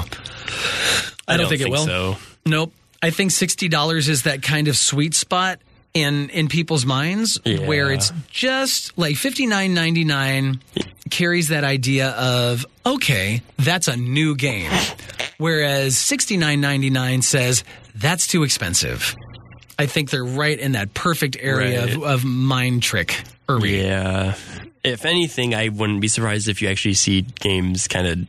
I, 1.27 1.37
don't, 1.37 1.49
think, 1.49 1.61
it 1.61 1.69
will. 1.69 1.85
So 1.85 2.17
Nope. 2.45 2.71
I 3.01 3.09
think 3.09 3.31
sixty 3.31 3.67
dollars 3.67 4.07
is 4.09 4.23
that 4.23 4.41
kind 4.43 4.67
of 4.67 4.77
sweet 4.77 5.13
spot 5.15 5.59
in 5.93 6.29
in 6.29 6.47
people's 6.49 6.85
minds 6.85 7.39
Yeah. 7.45 7.65
where 7.65 7.91
it's 7.91 8.11
just 8.29 8.97
like 8.97 9.15
fifty 9.15 9.47
nine 9.47 9.73
ninety 9.73 10.03
nine 10.03 10.59
carries 11.09 11.47
that 11.49 11.63
idea 11.63 12.09
of 12.09 12.65
okay, 12.85 13.41
that's 13.57 13.87
a 13.87 13.95
new 13.95 14.35
game. 14.35 14.71
Whereas 15.37 15.97
sixty 15.97 16.37
nine 16.37 16.61
ninety 16.61 16.89
nine 16.89 17.21
says 17.21 17.63
that's 17.95 18.27
too 18.27 18.43
expensive. 18.43 19.15
I 19.77 19.85
think 19.87 20.09
they're 20.09 20.23
right 20.23 20.57
in 20.57 20.73
that 20.73 20.93
perfect 20.93 21.37
area 21.39 21.81
Right. 21.85 21.95
of, 21.95 22.03
of 22.03 22.23
mind 22.25 22.83
trick. 22.83 23.21
yeah. 23.49 24.35
If 24.83 25.03
anything, 25.05 25.55
I 25.55 25.69
wouldn't 25.69 25.99
be 26.01 26.07
surprised 26.07 26.47
if 26.47 26.61
you 26.61 26.69
actually 26.69 26.93
see 26.93 27.21
games 27.21 27.87
kind 27.87 28.07
of 28.07 28.27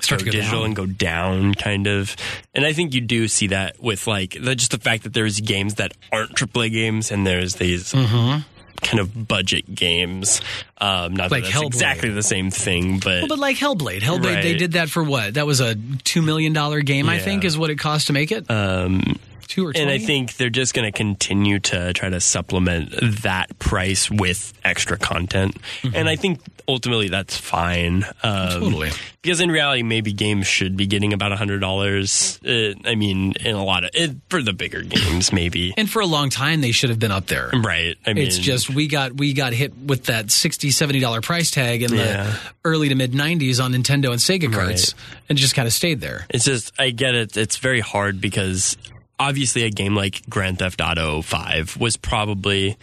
Start 0.00 0.24
go 0.24 0.30
digital 0.30 0.60
down. 0.60 0.64
and 0.66 0.76
go 0.76 0.86
down, 0.86 1.54
kind 1.54 1.86
of. 1.86 2.14
And 2.54 2.64
I 2.66 2.72
think 2.72 2.94
you 2.94 3.00
do 3.00 3.26
see 3.26 3.48
that 3.48 3.80
with 3.82 4.06
like 4.06 4.36
the, 4.40 4.54
just 4.54 4.70
the 4.70 4.78
fact 4.78 5.02
that 5.04 5.12
there's 5.14 5.40
games 5.40 5.74
that 5.76 5.92
aren't 6.12 6.34
AAA 6.36 6.72
games, 6.72 7.10
and 7.10 7.26
there's 7.26 7.54
these 7.56 7.92
kind 7.92 8.98
of 9.00 9.26
budget 9.26 9.74
games. 9.74 10.40
Um, 10.78 11.14
not 11.14 11.30
Mm-hmm. 11.30 11.32
Like 11.32 11.44
that 11.44 11.52
that's 11.52 11.54
Hellblade. 11.56 11.66
exactly 11.66 12.10
the 12.10 12.22
same 12.22 12.50
thing, 12.50 12.98
but, 12.98 13.20
Well, 13.22 13.28
but 13.28 13.38
like 13.38 13.56
Hellblade, 13.56 14.00
Hellblade, 14.02 14.42
they 14.42 14.54
did 14.56 14.72
that 14.72 14.90
for 14.90 15.02
what? 15.02 15.34
That 15.34 15.46
was 15.46 15.60
a 15.60 15.74
two 16.04 16.22
million 16.22 16.52
dollar 16.52 16.80
game, 16.82 17.08
I 17.08 17.18
think, 17.18 17.44
is 17.44 17.56
what 17.56 17.70
it 17.70 17.78
cost 17.78 18.08
to 18.08 18.12
make 18.12 18.30
it. 18.30 18.50
um, 18.50 19.18
Two 19.46 19.68
or 19.68 19.72
and 19.74 19.90
I 19.90 19.98
think 19.98 20.36
they're 20.36 20.50
just 20.50 20.74
going 20.74 20.90
to 20.90 20.96
continue 20.96 21.58
to 21.60 21.92
try 21.92 22.08
to 22.08 22.20
supplement 22.20 22.90
that 23.22 23.58
price 23.58 24.10
with 24.10 24.52
extra 24.64 24.96
content. 24.98 25.56
And 25.94 26.08
I 26.08 26.16
think 26.16 26.40
ultimately 26.68 27.08
that's 27.08 27.36
fine. 27.36 28.04
Um, 28.22 28.44
Mm-hmm. 28.44 28.60
Totally. 28.64 28.90
Because 29.22 29.40
in 29.40 29.50
reality, 29.50 29.82
maybe 29.82 30.12
games 30.12 30.46
should 30.46 30.76
be 30.76 30.86
getting 30.86 31.12
about 31.14 31.32
hundred 31.32 31.60
dollars. 31.60 32.38
Uh, 32.46 32.74
I 32.84 32.94
mean, 32.94 33.32
in 33.40 33.54
a 33.54 33.64
lot 33.64 33.84
of 33.84 33.90
it, 33.94 34.10
for 34.28 34.42
the 34.42 34.52
bigger 34.52 34.82
games, 34.82 35.32
maybe. 35.32 35.72
And 35.78 35.88
for 35.88 36.00
a 36.00 36.06
long 36.06 36.28
time, 36.28 36.60
they 36.60 36.72
should 36.72 36.90
have 36.90 36.98
been 36.98 37.10
up 37.10 37.26
there. 37.26 37.50
Right. 37.54 37.96
I 38.06 38.12
mean, 38.12 38.26
It's 38.26 38.36
just 38.36 38.68
we 38.68 38.86
got 38.86 39.12
we 39.14 39.32
got 39.32 39.54
hit 39.54 39.72
with 39.78 40.04
that 40.04 40.30
60 40.30 40.70
70 40.70 41.00
dollar 41.00 41.22
price 41.22 41.50
tag 41.50 41.82
in 41.82 41.94
Yeah. 41.94 42.24
the 42.24 42.38
early 42.66 42.90
to 42.90 42.94
mid 42.94 43.12
90s 43.12 43.64
on 43.64 43.72
Nintendo 43.72 44.10
and 44.10 44.20
Sega 44.20 44.52
carts 44.52 44.94
and 45.30 45.38
just 45.38 45.54
kind 45.54 45.66
of 45.66 45.72
stayed 45.72 46.00
there. 46.02 46.26
It's 46.28 46.44
just 46.44 46.72
I 46.78 46.90
get 46.90 47.14
it. 47.14 47.34
It's 47.36 47.56
very 47.56 47.80
hard 47.80 48.20
because 48.20 48.76
obviously 49.18 49.64
a 49.64 49.70
game 49.70 49.94
like 49.94 50.28
Grand 50.28 50.58
Theft 50.58 50.80
Auto 50.80 51.22
Five 51.22 51.76
was 51.76 51.96
probably 51.96 52.76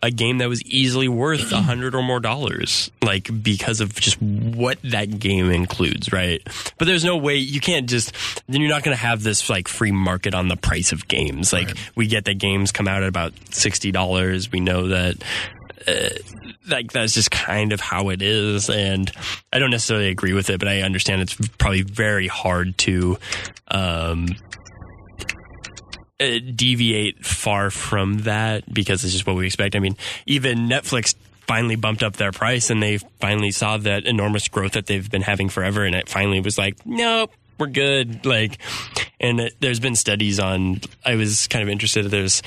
a 0.00 0.10
game 0.10 0.38
that 0.38 0.48
was 0.48 0.62
easily 0.62 1.08
worth 1.08 1.50
a 1.50 1.60
hundred 1.60 1.94
or 1.94 2.02
more 2.02 2.20
dollars, 2.20 2.90
like 3.02 3.28
because 3.42 3.80
of 3.80 3.94
just 3.94 4.20
what 4.22 4.78
that 4.84 5.18
game 5.18 5.50
includes, 5.50 6.12
right? 6.12 6.40
But 6.78 6.86
there's 6.86 7.04
no 7.04 7.16
way 7.16 7.36
you 7.36 7.60
can't 7.60 7.88
just 7.88 8.12
then 8.46 8.60
you're 8.60 8.70
not 8.70 8.84
going 8.84 8.96
to 8.96 9.02
have 9.02 9.22
this 9.22 9.50
like 9.50 9.66
free 9.66 9.90
market 9.90 10.34
on 10.34 10.48
the 10.48 10.56
price 10.56 10.92
of 10.92 11.08
games. 11.08 11.52
Like 11.52 11.76
we 11.96 12.06
get 12.06 12.26
that 12.26 12.38
games 12.38 12.70
come 12.70 12.86
out 12.86 13.02
at 13.02 13.08
about 13.08 13.32
sixty 13.50 13.90
dollars. 13.90 14.52
We 14.52 14.60
know 14.60 14.88
that 14.88 15.16
uh, 15.86 16.10
like 16.68 16.92
that's 16.92 17.14
just 17.14 17.30
kind 17.30 17.72
of 17.72 17.80
how 17.80 18.10
it 18.10 18.20
is 18.20 18.68
and 18.68 19.10
i 19.52 19.58
don't 19.58 19.70
necessarily 19.70 20.08
agree 20.08 20.34
with 20.34 20.50
it 20.50 20.58
but 20.58 20.68
i 20.68 20.82
understand 20.82 21.22
it's 21.22 21.34
probably 21.56 21.82
very 21.82 22.26
hard 22.26 22.76
to 22.76 23.16
um 23.68 24.26
uh, 26.20 26.38
deviate 26.54 27.24
far 27.24 27.70
from 27.70 28.18
that 28.20 28.72
because 28.72 29.04
it's 29.04 29.12
just 29.12 29.26
what 29.26 29.36
we 29.36 29.46
expect. 29.46 29.76
I 29.76 29.78
mean 29.78 29.96
even 30.26 30.68
netflix 30.68 31.14
finally 31.46 31.76
bumped 31.76 32.02
up 32.02 32.16
their 32.16 32.32
price 32.32 32.68
and 32.68 32.82
they 32.82 32.98
finally 33.20 33.50
saw 33.50 33.78
that 33.78 34.04
enormous 34.04 34.48
growth 34.48 34.72
that 34.72 34.86
they've 34.86 35.10
been 35.10 35.22
having 35.22 35.48
forever 35.48 35.84
and 35.84 35.94
it 35.94 36.08
finally 36.08 36.40
was 36.40 36.58
like 36.58 36.84
nope 36.84 37.30
we're 37.58 37.66
good. 37.66 38.24
Like 38.24 38.58
and 39.18 39.40
it, 39.40 39.54
there's 39.58 39.80
been 39.80 39.96
studies 39.96 40.38
on 40.38 40.80
i 41.04 41.16
was 41.16 41.48
kind 41.48 41.62
of 41.62 41.68
interested 41.68 42.06
there's 42.06 42.42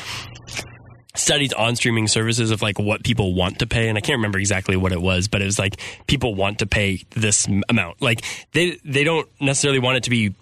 studies 1.15 1.51
on 1.53 1.75
streaming 1.75 2.07
services 2.07 2.51
of 2.51 2.61
like 2.61 2.79
what 2.79 3.03
people 3.03 3.33
want 3.33 3.59
to 3.59 3.67
pay 3.67 3.89
and 3.89 3.97
I 3.97 4.01
can't 4.01 4.17
remember 4.17 4.39
exactly 4.39 4.77
what 4.77 4.91
it 4.91 5.01
was 5.01 5.27
but 5.27 5.41
it 5.41 5.45
was 5.45 5.59
like 5.59 5.79
people 6.07 6.35
want 6.35 6.59
to 6.59 6.65
pay 6.65 7.03
this 7.09 7.47
amount. 7.67 8.01
Like 8.01 8.23
they 8.53 8.79
they 8.85 9.03
don't 9.03 9.27
necessarily 9.39 9.79
want 9.79 9.97
it 9.97 10.03
to 10.03 10.09
be 10.09 10.33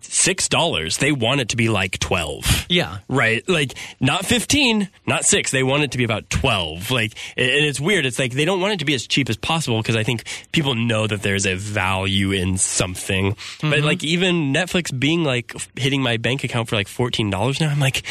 six 0.00 0.48
dollars. 0.48 0.98
They 0.98 1.12
want 1.12 1.40
it 1.40 1.50
to 1.50 1.56
be 1.56 1.68
like 1.68 1.98
twelve. 1.98 2.66
Yeah. 2.68 2.98
Right, 3.08 3.46
like 3.48 3.74
not 4.00 4.24
fifteen, 4.24 4.88
not 5.06 5.24
six. 5.24 5.50
They 5.50 5.62
want 5.62 5.82
it 5.82 5.90
to 5.92 5.98
be 5.98 6.04
about 6.04 6.30
twelve. 6.30 6.90
Like, 6.90 7.12
and 7.36 7.48
it's 7.48 7.80
weird. 7.80 8.06
It's 8.06 8.18
like 8.18 8.32
they 8.32 8.44
don't 8.44 8.60
want 8.60 8.74
it 8.74 8.78
to 8.78 8.84
be 8.84 8.94
as 8.94 9.06
cheap 9.06 9.28
as 9.28 9.36
possible 9.36 9.80
because 9.82 9.96
I 9.96 10.02
think 10.02 10.24
people 10.52 10.74
know 10.74 11.06
that 11.06 11.22
there's 11.22 11.46
a 11.46 11.54
value 11.54 12.32
in 12.32 12.56
something. 12.56 13.30
But 13.30 13.66
mm-hmm. 13.66 13.84
like 13.84 14.04
even 14.04 14.52
Netflix 14.52 14.96
being 14.98 15.24
like 15.24 15.54
hitting 15.76 16.02
my 16.02 16.16
bank 16.16 16.44
account 16.44 16.68
for 16.68 16.76
like 16.76 16.88
fourteen 16.88 17.30
dollars 17.30 17.60
now, 17.60 17.70
I'm 17.70 17.80
like, 17.80 18.02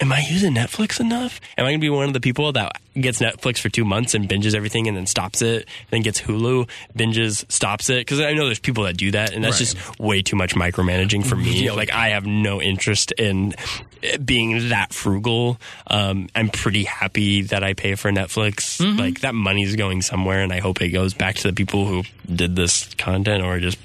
am 0.00 0.12
I 0.12 0.20
using 0.28 0.54
Netflix 0.54 0.98
enough? 0.98 1.40
Am 1.58 1.64
I 1.66 1.70
going 1.70 1.80
to 1.80 1.84
be 1.84 1.90
one 1.90 2.06
of 2.06 2.12
the 2.14 2.20
people 2.20 2.52
that 2.52 2.72
gets 2.94 3.20
Netflix 3.20 3.58
for 3.58 3.68
two 3.68 3.84
months 3.84 4.14
and 4.14 4.28
binges 4.28 4.54
everything 4.54 4.88
and 4.88 4.96
then 4.96 5.06
stops 5.06 5.42
it, 5.42 5.68
then 5.90 6.00
gets 6.02 6.20
Hulu, 6.20 6.68
binges, 6.96 7.50
stops 7.50 7.90
it? 7.90 7.98
Because 8.00 8.20
I 8.20 8.32
know 8.32 8.46
there's 8.46 8.58
people 8.58 8.84
that 8.84 8.96
do 8.96 9.10
that, 9.12 9.32
and 9.32 9.44
that's 9.44 9.60
Right. 9.60 9.76
just 9.76 9.98
way 10.00 10.22
too 10.22 10.36
much 10.36 10.54
micromanaging 10.54 11.26
for 11.26 11.36
me. 11.36 11.64
Yeah. 11.64 11.72
Like, 11.72 11.92
I 11.92 12.08
have 12.10 12.24
no 12.26 12.62
interest 12.62 13.12
in 13.12 13.54
eh, 14.02 14.16
being 14.16 14.70
that 14.70 14.92
frugal. 14.94 15.60
Um, 15.86 16.28
I'm 16.34 16.48
pretty 16.48 16.84
happy 16.84 17.42
that 17.42 17.62
I 17.62 17.74
pay 17.74 17.94
for 17.94 18.10
Netflix. 18.10 18.80
Mm-hmm. 18.80 18.98
Like, 18.98 19.20
that 19.20 19.34
money's 19.34 19.76
going 19.76 20.02
somewhere, 20.02 20.40
and 20.40 20.52
I 20.52 20.60
hope 20.60 20.80
it 20.80 20.88
goes 20.88 21.12
back 21.14 21.36
to 21.36 21.48
the 21.48 21.52
people 21.52 21.86
who 21.86 22.04
did 22.34 22.56
this 22.56 22.92
content 22.94 23.44
or 23.44 23.60
just 23.60 23.78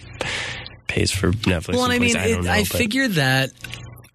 pays 0.87 1.11
for 1.11 1.31
Netflix. 1.31 1.73
Well, 1.73 1.91
I 1.91 1.99
mean, 1.99 2.15
I 2.15 2.29
don't 2.29 2.39
it, 2.39 2.43
know. 2.45 2.51
I 2.51 2.63
figure 2.63 3.07
that 3.09 3.49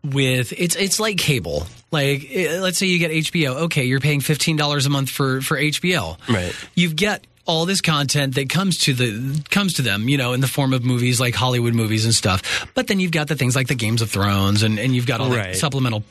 with 0.02 0.54
it's 0.56 0.76
it's 0.76 0.98
like 0.98 1.18
cable. 1.18 1.66
Like, 1.92 2.26
eh, 2.30 2.60
let's 2.60 2.78
say 2.78 2.86
you 2.86 2.98
get 2.98 3.10
HBO. 3.10 3.62
Okay, 3.64 3.84
you're 3.84 4.00
paying 4.00 4.20
fifteen 4.20 4.56
dollars 4.56 4.86
a 4.86 4.90
month 4.90 5.10
for 5.10 5.40
for 5.40 5.56
HBO. 5.58 6.16
Right. 6.28 6.54
You've 6.74 6.96
got 6.96 7.26
all 7.46 7.66
this 7.66 7.80
content 7.80 8.36
that 8.36 8.48
comes 8.48 8.78
to 8.78 8.94
the 8.94 9.42
comes 9.50 9.74
to 9.74 9.82
them, 9.82 10.08
you 10.08 10.16
know, 10.16 10.32
in 10.32 10.40
the 10.40 10.46
form 10.46 10.72
of 10.72 10.84
movies 10.84 11.18
like 11.20 11.34
Hollywood 11.34 11.74
movies 11.74 12.04
and 12.04 12.14
stuff. 12.14 12.68
But 12.74 12.86
then 12.86 13.00
you've 13.00 13.10
got 13.10 13.26
the 13.28 13.34
things 13.34 13.56
like 13.56 13.66
the 13.66 13.74
Games 13.74 14.02
of 14.02 14.10
Thrones, 14.10 14.62
and 14.62 14.78
and 14.78 14.94
you've 14.94 15.06
got 15.06 15.20
all 15.20 15.30
Right. 15.30 15.52
that 15.52 15.56
supplemental 15.56 16.04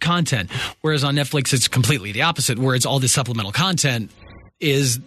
content. 0.00 0.50
Whereas 0.80 1.04
on 1.04 1.14
Netflix, 1.14 1.52
it's 1.52 1.68
completely 1.68 2.12
the 2.12 2.22
opposite. 2.22 2.58
Where 2.58 2.74
it's 2.74 2.86
all 2.86 2.98
this 2.98 3.12
supplemental 3.12 3.52
content 3.52 4.10
is 4.60 5.00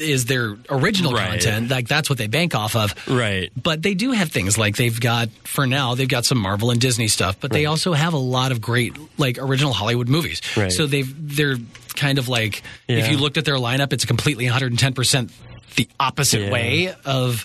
is 0.00 0.24
their 0.24 0.56
original 0.70 1.12
Right. 1.12 1.30
content. 1.32 1.70
Like 1.70 1.86
that's 1.88 2.08
what 2.08 2.18
they 2.18 2.28
bank 2.28 2.54
off 2.54 2.74
of. 2.76 2.94
Right. 3.06 3.52
But 3.60 3.82
they 3.82 3.94
do 3.94 4.12
have 4.12 4.30
things 4.30 4.56
like 4.56 4.76
they've 4.76 4.98
got 4.98 5.28
for 5.44 5.66
now 5.66 5.94
they've 5.94 6.08
got 6.08 6.24
some 6.24 6.38
Marvel 6.38 6.70
and 6.70 6.80
Disney 6.80 7.08
stuff, 7.08 7.36
but 7.40 7.52
they 7.52 7.66
also 7.66 7.92
have 7.92 8.14
a 8.14 8.18
lot 8.18 8.52
of 8.52 8.60
great 8.60 8.94
like 9.18 9.38
original 9.38 9.72
Hollywood 9.74 10.08
movies. 10.08 10.40
Right. 10.56 10.72
So 10.72 10.86
they've 10.86 11.36
they're 11.36 11.56
kind 11.94 12.18
of 12.18 12.28
like 12.28 12.62
if 12.88 13.10
you 13.10 13.18
looked 13.18 13.36
at 13.36 13.44
their 13.44 13.56
lineup, 13.56 13.92
it's 13.92 14.04
completely 14.06 14.44
110 14.46 14.94
percent 14.94 15.30
the 15.76 15.88
opposite 16.00 16.42
Yeah. 16.42 16.50
way 16.50 16.94
of 17.04 17.44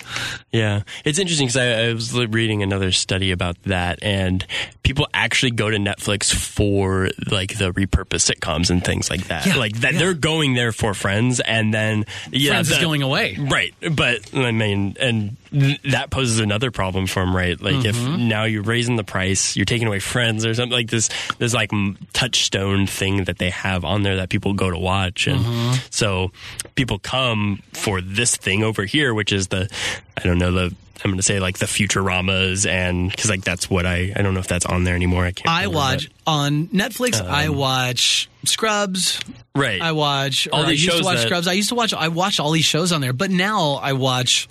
Yeah, 0.52 0.82
it's 1.06 1.20
interesting 1.20 1.48
because 1.48 1.58
I, 1.58 1.90
I 1.90 1.94
was 1.94 2.14
reading 2.14 2.64
another 2.64 2.92
study 2.92 3.32
about 3.32 3.62
that, 3.64 4.00
and 4.02 4.46
people 4.84 5.08
actually 5.14 5.52
go 5.52 5.70
to 5.70 5.78
Netflix 5.78 6.34
for 6.34 7.10
like 7.30 7.58
the 7.58 7.72
repurposed 7.72 8.30
sitcoms 8.34 8.70
and 8.70 8.84
things 8.84 9.10
like 9.10 9.26
that. 9.28 9.46
Yeah, 9.46 9.56
like 9.56 9.78
that, 9.82 9.94
yeah. 9.94 10.00
they're 10.00 10.14
going 10.14 10.54
there 10.54 10.72
for 10.72 10.94
Friends, 10.94 11.40
and 11.40 11.74
then 11.74 12.06
yeah, 12.32 12.52
Friends 12.54 12.72
is 12.72 12.78
going 12.80 13.02
away. 13.02 13.38
Right, 13.40 13.74
but 13.96 14.34
I 14.34 14.52
mean, 14.52 14.96
and 15.00 15.38
th- 15.52 15.82
that 15.84 16.10
poses 16.10 16.40
another 16.40 16.72
problem 16.72 17.08
for 17.08 17.20
them, 17.24 17.36
right? 17.36 17.60
Like 17.62 17.86
if 17.86 17.96
Mm-hmm. 17.96 18.28
now 18.28 18.44
you're 18.46 18.64
raising 18.64 18.96
the 18.96 19.04
price, 19.04 19.56
you're 19.56 19.66
taking 19.66 19.88
away 19.88 20.00
Friends 20.00 20.46
or 20.46 20.54
something 20.54 20.72
like 20.76 20.90
this. 20.90 21.10
There's 21.38 21.54
like 21.54 21.72
touchstone 22.14 22.88
thing 22.88 23.26
that 23.26 23.38
they 23.38 23.50
have 23.52 23.84
on 23.86 24.04
there 24.04 24.16
that 24.18 24.30
people 24.30 24.54
go 24.54 24.70
to 24.72 24.78
watch, 24.78 25.28
and 25.28 25.40
Mm-hmm. 25.46 25.76
so 25.90 26.32
people 26.76 27.00
come 27.00 27.62
for 27.74 28.02
this 28.02 28.36
thing 28.36 28.64
over 28.64 28.84
here, 28.86 29.14
which 29.14 29.32
is 29.32 29.48
the 29.50 29.70
I 30.18 30.22
don't 30.24 30.38
know 30.38 30.52
the 30.52 30.76
I'm 31.04 31.10
going 31.10 31.18
to 31.18 31.24
say 31.24 31.40
like 31.40 31.58
the 31.58 31.66
Futuramas 31.66 32.70
and 32.70 33.10
because 33.10 33.28
like 33.28 33.44
that's 33.44 33.68
what 33.68 33.88
I 33.88 34.14
I 34.16 34.22
don't 34.22 34.36
know 34.36 34.40
if 34.40 34.48
that's 34.48 34.68
on 34.68 34.84
there 34.84 34.96
anymore. 34.96 35.26
I 35.26 35.32
can't. 35.32 35.50
I 35.50 35.66
watch 35.66 36.08
on 36.28 36.68
Netflix. 36.68 37.20
I 37.20 37.48
Um, 37.48 37.56
watch 37.56 38.30
Scrubs. 38.46 39.20
right. 39.56 39.82
I 39.82 39.94
watch 39.94 40.48
All 40.54 40.62
or 40.62 40.66
I 40.68 40.70
these 40.70 40.84
used 40.84 40.92
shows 40.98 41.02
to 41.02 41.06
watch 41.06 41.18
that- 41.18 41.26
Scrubs. 41.26 41.48
I 41.48 41.54
used 41.54 41.70
to 41.70 41.76
watch. 41.76 41.94
I 41.96 42.10
watched 42.10 42.40
all 42.40 42.52
these 42.52 42.66
shows 42.66 42.92
on 42.92 43.02
there, 43.02 43.14
but 43.14 43.32
now 43.32 43.80
I 43.82 43.94
watch. 43.94 44.48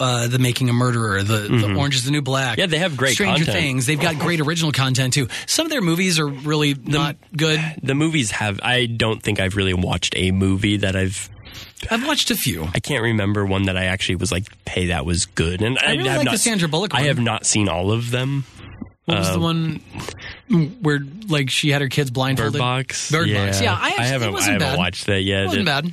Uh, 0.00 0.28
the 0.28 0.38
Making 0.38 0.68
a 0.68 0.72
Murderer, 0.72 1.24
the, 1.24 1.48
the 1.48 1.74
Orange 1.74 1.96
is 1.96 2.04
the 2.04 2.12
New 2.12 2.22
Black. 2.22 2.52
Mm-hmm. 2.52 2.60
Yeah, 2.60 2.66
they 2.66 2.78
have 2.78 2.96
great 2.96 3.14
Stranger 3.14 3.44
content. 3.44 3.58
Things. 3.58 3.86
They've 3.86 4.00
got 4.00 4.16
great 4.18 4.40
original 4.40 4.70
content 4.70 5.12
too. 5.12 5.26
Some 5.46 5.66
of 5.66 5.70
their 5.70 5.80
movies 5.80 6.20
are 6.20 6.28
really 6.28 6.74
not 6.74 7.16
good. 7.36 7.60
the 7.82 7.96
movies 7.96 8.30
have. 8.30 8.60
I 8.62 8.86
don't 8.86 9.20
think 9.20 9.40
I've 9.40 9.56
really 9.56 9.74
watched 9.74 10.14
a 10.16 10.30
movie 10.30 10.76
that 10.76 10.94
I've 10.94 11.28
I've 11.90 12.06
watched 12.06 12.30
a 12.30 12.36
few. 12.36 12.68
I 12.74 12.80
can't 12.80 13.02
remember 13.02 13.44
one 13.44 13.64
that 13.64 13.76
I 13.76 13.86
actually 13.86 14.16
was 14.16 14.30
like, 14.30 14.44
"Hey, 14.68 14.86
that 14.86 15.04
was 15.04 15.26
good." 15.26 15.62
And 15.62 15.78
I, 15.78 15.92
really 15.92 16.08
have 16.08 16.18
like 16.18 16.24
not 16.26 16.32
the 16.32 16.38
Sandra 16.38 16.68
Bullock 16.68 16.94
I 16.94 17.02
have 17.02 17.18
not 17.18 17.46
seen 17.46 17.68
all 17.68 17.90
of 17.92 18.10
them. 18.10 18.44
What 19.04 19.18
was 19.18 19.32
the 19.32 19.40
one 19.40 19.80
where 20.82 21.00
like 21.28 21.50
she 21.50 21.70
had 21.70 21.80
her 21.80 21.88
kids 21.88 22.10
blindfolded? 22.10 22.52
Bird? 22.52 22.58
Box. 22.58 23.10
Bird 23.10 23.32
Box. 23.32 23.60
Yeah, 23.60 23.74
I, 23.74 23.88
actually, 23.90 24.06
haven't. 24.06 24.34
It 24.34 24.36
I 24.36 24.42
haven't 24.42 24.58
bad. 24.58 24.78
watched 24.78 25.06
that 25.06 25.22
yet. 25.22 25.42
It 25.42 25.46
wasn't 25.46 25.66
bad. 25.66 25.92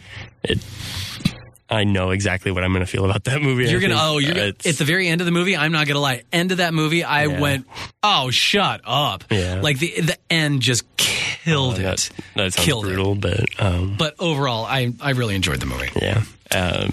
I 1.69 1.83
know 1.83 2.11
exactly 2.11 2.51
what 2.51 2.63
I'm 2.63 2.71
going 2.73 2.85
to 2.85 2.91
feel 2.91 3.05
about 3.05 3.23
that 3.23 3.41
movie. 3.41 3.65
You're 3.69 3.79
gonna. 3.81 3.95
Oh, 3.97 4.19
you're 4.19 4.31
Uh, 4.31 4.35
gonna, 4.35 4.47
it's- 4.49 4.73
at 4.73 4.77
the 4.77 4.85
very 4.85 5.07
end 5.07 5.21
of 5.21 5.25
the 5.25 5.31
movie. 5.31 5.57
I'm 5.57 5.71
not 5.71 5.87
gonna 5.87 5.99
lie. 5.99 6.21
End 6.31 6.51
of 6.51 6.57
that 6.59 6.73
movie, 6.73 7.03
I 7.03 7.25
Yeah. 7.25 7.39
went, 7.39 7.65
"Oh, 8.03 8.29
shut 8.29 8.81
up!" 8.85 9.23
Yeah. 9.31 9.61
Like 9.61 9.79
the 9.79 9.99
the 10.01 10.17
end 10.29 10.61
just 10.61 10.83
killed 10.97 11.77
that, 11.77 12.07
it. 12.07 12.09
that 12.35 12.53
sounds 12.53 12.65
Killed 12.65 12.85
it. 12.85 12.89
brutal, 12.93 13.15
but 13.15 13.45
um, 13.59 13.95
But 13.97 14.13
overall, 14.19 14.63
I 14.65 14.93
I 15.01 15.11
really 15.11 15.33
enjoyed 15.35 15.59
the 15.59 15.65
movie. 15.65 15.89
yeah. 15.99 16.21
Um, 16.53 16.91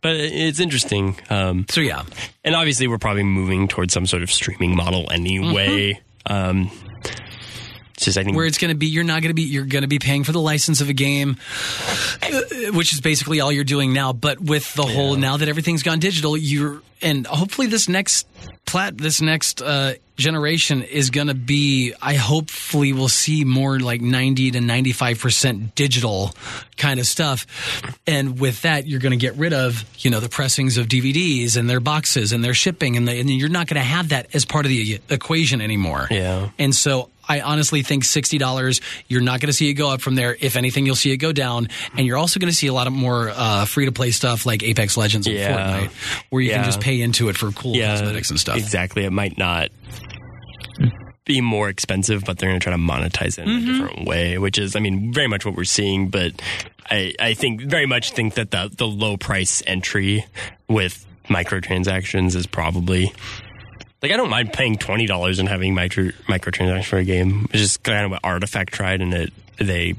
but 0.00 0.16
it's 0.16 0.60
interesting. 0.60 1.16
Um, 1.28 1.66
So 1.68 1.82
yeah, 1.82 2.02
and 2.44 2.54
obviously, 2.54 2.88
we're 2.88 2.96
probably 2.98 3.24
moving 3.24 3.68
towards 3.68 3.92
some 3.92 4.06
sort 4.06 4.22
of 4.22 4.32
streaming 4.32 4.74
model 4.74 5.06
anyway. 5.12 6.00
Um, 6.24 6.70
it's 8.00 8.06
just 8.06 8.16
I 8.16 8.24
think 8.24 8.34
where 8.34 8.46
it's 8.46 8.56
going 8.56 8.70
to 8.70 8.78
be, 8.78 8.86
you're 8.86 9.04
not 9.04 9.20
going 9.20 9.28
to 9.28 9.34
be, 9.34 9.42
you're 9.42 9.66
going 9.66 9.82
to 9.82 9.88
be 9.88 9.98
paying 9.98 10.24
for 10.24 10.32
the 10.32 10.40
license 10.40 10.80
of 10.80 10.88
a 10.88 10.94
game, 10.94 11.36
uh, 12.22 12.40
which 12.72 12.94
is 12.94 13.02
basically 13.02 13.42
all 13.42 13.52
you're 13.52 13.62
doing 13.62 13.92
now. 13.92 14.14
But 14.14 14.40
with 14.40 14.72
the 14.72 14.84
whole 14.84 15.16
now 15.16 15.36
that 15.36 15.50
everything's 15.50 15.82
gone 15.82 15.98
digital, 15.98 16.34
you're 16.34 16.80
and 17.02 17.26
hopefully 17.26 17.66
this 17.66 17.90
next 17.90 18.26
plat, 18.64 18.96
this 18.96 19.20
next 19.20 19.60
uh, 19.60 19.94
generation 20.16 20.82
is 20.82 21.10
going 21.10 21.26
to 21.26 21.34
be. 21.34 21.92
I 22.00 22.14
hopefully 22.14 22.94
will 22.94 23.10
see 23.10 23.44
more 23.44 23.78
like 23.78 24.00
90 24.00 24.52
to 24.52 24.62
95 24.62 25.20
percent 25.20 25.74
digital 25.74 26.34
kind 26.78 27.00
of 27.00 27.06
stuff, 27.06 27.46
and 28.06 28.40
with 28.40 28.62
that, 28.62 28.86
you're 28.86 29.00
going 29.00 29.10
to 29.10 29.18
get 29.18 29.34
rid 29.34 29.52
of 29.52 29.84
you 29.98 30.10
know 30.10 30.20
the 30.20 30.30
pressings 30.30 30.78
of 30.78 30.86
DVDs 30.88 31.58
and 31.58 31.68
their 31.68 31.80
boxes 31.80 32.32
and 32.32 32.42
their 32.42 32.54
shipping, 32.54 32.96
and, 32.96 33.06
the, 33.06 33.20
and 33.20 33.28
you're 33.28 33.50
not 33.50 33.66
going 33.66 33.78
to 33.80 33.86
have 33.86 34.08
that 34.08 34.34
as 34.34 34.46
part 34.46 34.64
of 34.64 34.70
the 34.70 35.00
equation 35.10 35.60
anymore. 35.60 36.06
Yeah. 36.10 36.48
And 36.58 36.74
so 36.74 37.10
I 37.30 37.40
honestly 37.40 37.82
think 37.82 38.04
sixty 38.04 38.38
dollars. 38.38 38.80
You're 39.08 39.20
not 39.20 39.40
going 39.40 39.46
to 39.48 39.52
see 39.52 39.70
it 39.70 39.74
go 39.74 39.90
up 39.90 40.00
from 40.00 40.16
there. 40.16 40.36
If 40.40 40.56
anything, 40.56 40.84
you'll 40.86 40.96
see 40.96 41.12
it 41.12 41.18
go 41.18 41.30
down, 41.32 41.68
and 41.96 42.06
you're 42.06 42.16
also 42.18 42.40
going 42.40 42.50
to 42.50 42.56
see 42.56 42.66
a 42.66 42.72
lot 42.72 42.86
of 42.88 42.92
more 42.92 43.30
uh, 43.30 43.64
free 43.66 43.84
to 43.86 43.92
play 43.92 44.10
stuff 44.10 44.46
like 44.46 44.62
Apex 44.62 44.96
Legends 44.96 45.26
and 45.26 45.36
Yeah. 45.36 45.80
Fortnite, 45.86 45.90
where 46.30 46.42
you 46.42 46.50
Yeah. 46.50 46.56
can 46.56 46.64
just 46.64 46.80
pay 46.80 47.00
into 47.00 47.28
it 47.28 47.36
for 47.36 47.52
cool 47.52 47.76
yeah, 47.76 47.92
cosmetics 47.96 48.30
and 48.30 48.40
stuff. 48.40 48.56
Exactly. 48.58 49.04
It 49.04 49.12
might 49.12 49.38
not 49.38 49.68
be 51.24 51.40
more 51.40 51.68
expensive, 51.68 52.24
but 52.24 52.38
they're 52.38 52.48
going 52.48 52.58
to 52.58 52.64
try 52.64 52.72
to 52.72 52.78
monetize 52.78 53.38
it 53.38 53.46
in 53.46 53.48
Mm-hmm. 53.48 53.68
a 53.68 53.72
different 53.72 54.08
way, 54.08 54.38
which 54.38 54.58
is, 54.58 54.74
I 54.74 54.80
mean, 54.80 55.12
very 55.12 55.28
much 55.28 55.44
what 55.44 55.54
we're 55.54 55.64
seeing. 55.64 56.08
But 56.08 56.32
I, 56.90 57.14
I 57.20 57.34
think 57.34 57.60
very 57.62 57.86
much 57.86 58.10
think 58.12 58.34
that 58.34 58.50
the 58.50 58.70
the 58.76 58.86
low 58.86 59.16
price 59.16 59.62
entry 59.66 60.24
with 60.68 61.06
microtransactions 61.28 62.34
is 62.34 62.46
probably. 62.46 63.12
Like 64.02 64.12
I 64.12 64.16
don't 64.16 64.30
mind 64.30 64.52
paying 64.52 64.76
twenty 64.76 65.06
dollars 65.06 65.38
and 65.38 65.48
having 65.48 65.74
micro 65.74 66.04
microtransactions 66.28 66.84
for 66.86 66.98
a 66.98 67.04
game. 67.04 67.46
It's 67.52 67.60
just 67.62 67.82
kind 67.82 68.04
of 68.06 68.10
what 68.12 68.20
Artifact 68.24 68.72
tried, 68.72 69.00
and 69.02 69.12
it 69.12 69.32
they. 69.58 69.94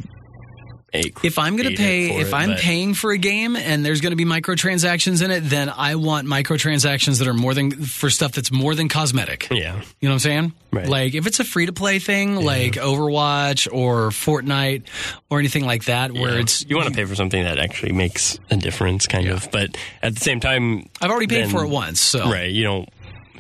ate- 0.94 1.16
If 1.24 1.38
I'm 1.40 1.56
going 1.56 1.70
to 1.70 1.76
pay, 1.78 2.20
if 2.20 2.30
it, 2.30 2.34
I'm 2.34 2.50
but- 2.50 2.60
paying 2.60 2.94
for 2.96 3.12
a 3.12 3.18
game 3.18 3.56
and 3.56 3.86
there's 3.86 4.02
going 4.02 4.12
to 4.12 4.18
be 4.18 4.26
microtransactions 4.26 5.24
in 5.24 5.32
it, 5.32 5.42
then 5.42 5.70
I 5.70 5.96
want 5.96 6.28
microtransactions 6.28 7.20
that 7.20 7.28
are 7.30 7.34
more 7.34 7.54
than 7.54 7.72
for 7.72 8.10
stuff 8.10 8.34
that's 8.34 8.52
more 8.52 8.76
than 8.76 8.90
cosmetic. 8.90 9.48
yeah, 9.52 9.76
You 10.02 10.10
know 10.10 10.10
what 10.10 10.12
I'm 10.14 10.20
saying? 10.20 10.54
Right. 10.74 10.88
Like 10.90 11.14
if 11.16 11.28
it's 11.28 11.40
a 11.40 11.46
free 11.46 11.68
to 11.68 11.72
play 11.72 12.00
thing, 12.00 12.36
like 12.36 12.74
Overwatch 12.74 13.72
or 13.72 14.10
Fortnite 14.10 14.84
or 15.30 15.40
anything 15.40 15.66
like 15.66 15.86
that, 15.86 16.12
where 16.12 16.34
Yeah. 16.34 16.42
it's 16.42 16.66
you 16.68 16.76
want 16.76 16.90
to 16.90 16.94
pay 16.96 17.06
for 17.06 17.16
something 17.16 17.42
that 17.44 17.58
actually 17.60 17.94
makes 17.94 18.38
a 18.50 18.58
difference, 18.58 19.08
kind 19.08 19.28
of. 19.30 19.48
But 19.52 19.78
at 20.02 20.16
the 20.16 20.20
same 20.22 20.40
time, 20.42 20.90
I've 21.02 21.12
already 21.12 21.28
paid 21.28 21.44
then- 21.44 21.52
for 21.52 21.64
it 21.64 21.70
once, 21.70 22.02
so 22.02 22.30
right? 22.30 22.50
You 22.52 22.64
don't. 22.64 22.90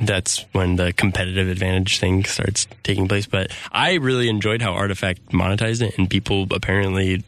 That's 0.02 0.45
when 0.52 0.76
the 0.78 0.93
competitive 0.93 1.47
advantage 1.47 1.99
thing 1.99 2.26
starts 2.26 2.68
taking 2.84 3.08
place. 3.08 3.28
But 3.28 3.52
I 3.72 3.93
really 3.95 4.30
enjoyed 4.30 4.62
how 4.62 4.74
Artifact 4.74 5.30
monetized 5.30 5.82
it, 5.82 5.97
and 5.97 6.10
people 6.10 6.47
apparently 6.52 7.24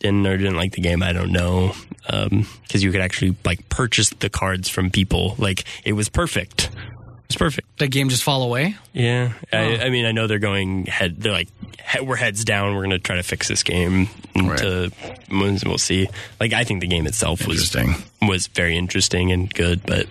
didn't 0.00 0.26
or 0.26 0.36
didn't 0.36 0.56
like 0.56 0.72
the 0.72 0.80
game. 0.80 1.02
I 1.02 1.12
don't 1.12 1.32
know 1.32 1.72
um, 2.08 2.46
because 2.62 2.82
you 2.82 2.90
could 2.92 3.00
actually 3.00 3.36
like 3.44 3.68
purchase 3.68 4.10
the 4.10 4.28
cards 4.30 4.68
from 4.68 4.90
people. 4.90 5.34
Like 5.38 5.64
it 5.84 5.92
was 5.92 6.08
perfect. 6.08 6.70
It 6.74 7.34
was 7.34 7.36
perfect. 7.36 7.78
The 7.78 7.88
game 7.88 8.08
just 8.08 8.22
fall 8.24 8.42
away. 8.42 8.76
Yeah, 8.94 9.32
I, 9.52 9.76
I 9.78 9.90
mean, 9.90 10.06
I 10.06 10.12
know 10.12 10.26
they're 10.26 10.38
going 10.38 10.86
head. 10.86 11.20
They're 11.20 11.32
like, 11.32 11.48
he- 11.92 12.00
we're 12.00 12.16
heads 12.16 12.42
down. 12.42 12.74
We're 12.74 12.80
going 12.84 12.90
to 12.90 12.98
try 12.98 13.16
to 13.16 13.22
fix 13.22 13.48
this 13.48 13.62
game. 13.62 14.08
Right. 14.34 14.58
To 14.58 14.90
we'll 15.30 15.76
see. 15.78 16.08
Like, 16.40 16.54
I 16.54 16.64
think 16.64 16.80
the 16.80 16.86
game 16.86 17.06
itself 17.06 17.46
was 17.46 17.76
was 18.22 18.46
very 18.46 18.76
interesting 18.78 19.30
and 19.30 19.52
good, 19.52 19.84
but 19.84 20.06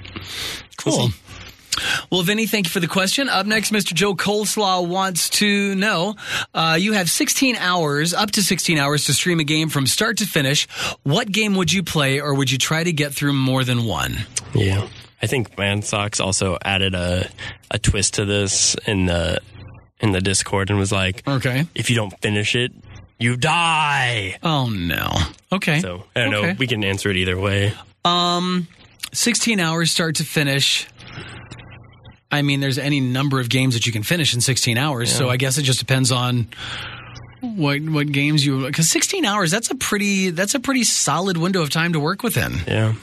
Cool. 0.78 0.97
Well, 0.97 1.09
Vinny, 2.11 2.47
thank 2.47 2.65
you 2.65 2.69
for 2.69 2.80
the 2.80 2.88
question. 2.88 3.30
Up 3.30 3.45
next, 3.45 3.71
Mr. 3.71 3.93
Joe 3.93 4.15
Coleslaw 4.15 4.88
wants 4.88 5.30
to 5.32 5.75
know 5.75 6.15
uh, 6.53 6.78
you 6.80 6.93
have 6.93 7.09
16 7.09 7.55
hours, 7.55 8.13
up 8.13 8.32
to 8.32 8.41
16 8.43 8.78
hours 8.78 9.05
to 9.05 9.13
stream 9.13 9.39
a 9.39 9.43
game 9.43 9.69
from 9.69 9.88
start 9.88 10.17
to 10.17 10.25
finish. 10.25 10.67
What 11.03 11.32
game 11.32 11.55
would 11.55 11.71
you 11.71 11.84
play, 11.84 12.19
or 12.19 12.34
would 12.34 12.51
you 12.51 12.57
try 12.57 12.84
to 12.84 12.91
get 12.91 13.13
through 13.13 13.34
more 13.34 13.63
than 13.63 13.86
one? 13.86 14.17
Yeah. 14.53 14.88
I 15.21 15.25
think 15.28 15.57
Man 15.57 15.82
Mansox 15.82 16.19
also 16.23 16.57
added 16.63 16.93
a 16.93 17.28
a 17.71 17.80
twist 17.80 18.15
to 18.15 18.25
this 18.25 18.75
in 18.86 19.07
the 19.07 19.39
in 19.99 20.11
the 20.11 20.21
Discord 20.21 20.69
and 20.69 20.78
was 20.78 20.91
like, 20.91 21.28
Okay. 21.28 21.65
if 21.73 21.89
you 21.89 21.95
don't 21.95 22.13
finish 22.21 22.55
it, 22.55 22.71
you 23.19 23.36
die. 23.36 24.38
Oh, 24.43 24.69
no. 24.69 25.09
Okay. 25.51 25.80
So 25.80 26.03
I 26.15 26.21
don't 26.21 26.34
Okay. 26.36 26.47
know. 26.49 26.55
We 26.59 26.67
can 26.67 26.84
answer 26.84 27.09
it 27.09 27.17
either 27.17 27.36
way. 27.39 27.73
Um, 28.05 28.67
16 29.11 29.59
hours 29.59 29.89
start 29.89 30.17
to 30.17 30.23
finish. 30.23 30.86
I 32.32 32.41
mean, 32.41 32.59
there's 32.59 32.78
any 32.78 32.99
number 32.99 33.39
of 33.39 33.49
games 33.49 33.73
that 33.75 33.86
you 33.86 33.93
can 33.93 34.03
finish 34.03 34.34
in 34.34 34.41
16 34.41 34.78
hours. 34.78 35.13
So 35.13 35.30
I 35.30 35.38
guess 35.38 35.57
it 35.57 35.63
just 35.63 35.80
depends 35.80 36.11
on 36.11 36.47
what 37.41 37.80
what 37.82 38.11
games 38.11 38.45
you 38.45 38.65
because 38.65 38.89
16 38.89 39.23
hours 39.23 39.51
that's 39.51 39.69
a 39.69 39.75
pretty 39.75 40.32
that's 40.32 40.55
a 40.55 40.59
pretty 40.59 40.84
solid 40.84 41.38
window 41.38 41.61
of 41.61 41.69
time 41.69 41.93
to 41.93 41.99
work 41.99 42.23
within. 42.23 42.53
Yeah. 42.67 42.95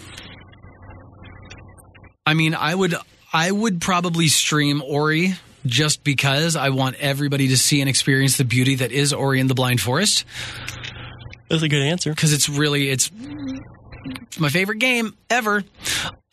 I 2.27 2.35
mean, 2.35 2.55
I 2.55 2.75
would 2.75 2.95
I 3.33 3.51
would 3.51 3.81
probably 3.81 4.29
stream 4.29 4.83
Ori 4.83 5.35
just 5.66 6.05
because 6.05 6.57
I 6.57 6.70
want 6.70 6.97
everybody 6.97 7.49
to 7.49 7.57
see 7.57 7.81
and 7.81 7.89
experience 7.89 8.37
the 8.37 8.45
beauty 8.45 8.77
that 8.77 8.93
is 8.93 9.12
Ori 9.12 9.41
in 9.41 9.47
the 9.47 9.55
Blind 9.55 9.81
Forest 9.81 10.25
That's 11.49 11.62
a 11.62 11.68
good 11.68 11.83
answer. 11.83 12.11
because 12.11 12.33
it's 12.33 12.49
really 12.49 12.91
it's, 12.91 13.11
it's 14.05 14.39
my 14.39 14.49
favorite 14.51 14.79
game 14.79 15.16
ever. 15.31 15.64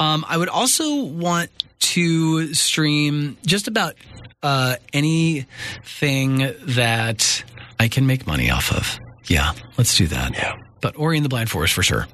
Um, 0.02 0.26
I 0.28 0.36
would 0.36 0.50
also 0.50 1.04
want 1.04 1.52
to 1.80 2.56
stream 2.56 3.38
just 3.46 3.68
about 3.68 3.94
uh, 4.42 4.78
anything 4.94 6.52
that 6.62 7.44
I 7.80 7.88
can 7.88 8.08
make 8.08 8.26
money 8.26 8.50
off 8.50 8.72
of. 8.72 9.00
Yeah, 9.28 9.52
let's 9.78 9.96
do 9.96 10.08
that. 10.08 10.34
Yeah. 10.34 10.56
But 10.82 10.98
Ori 10.98 11.18
in 11.18 11.24
the 11.24 11.30
Blind 11.30 11.52
Forest 11.52 11.76
for 11.76 11.84
sure. 11.84 12.08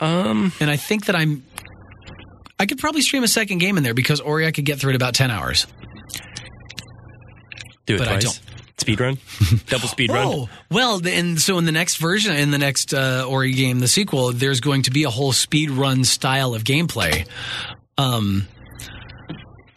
Um. 0.00 0.50
And 0.60 0.70
I 0.70 0.76
think 0.76 1.06
that 1.06 1.14
I'm. 1.14 1.44
I 2.58 2.64
could 2.64 2.78
probably 2.78 3.02
stream 3.02 3.22
a 3.22 3.28
second 3.28 3.58
game 3.58 3.76
in 3.76 3.82
there 3.82 3.94
because 3.94 4.20
Ori 4.20 4.46
I 4.46 4.50
could 4.50 4.64
get 4.64 4.78
through 4.78 4.90
in 4.90 4.96
about 4.96 5.14
ten 5.14 5.30
hours. 5.30 5.66
Do 7.84 7.96
it 7.96 7.98
But 7.98 8.08
I 8.08 8.20
twice. 8.20 8.40
Speed 8.78 9.00
run. 9.00 9.18
Double 9.66 9.88
speed 9.88 10.10
run. 10.12 10.26
Oh 10.26 10.48
well, 10.70 11.00
and 11.06 11.40
so 11.40 11.58
in 11.58 11.64
the 11.64 11.72
next 11.72 11.96
version, 11.96 12.36
in 12.36 12.50
the 12.52 12.58
next 12.58 12.94
uh, 12.94 13.24
Ori 13.28 13.52
game, 13.52 13.80
the 13.80 13.88
sequel, 13.88 14.32
there's 14.32 14.60
going 14.60 14.82
to 14.82 14.90
be 14.92 15.02
a 15.04 15.10
whole 15.10 15.32
speed 15.32 15.70
run 15.70 16.04
style 16.04 16.54
of 16.54 16.62
gameplay. 16.64 17.26
Um, 17.96 18.46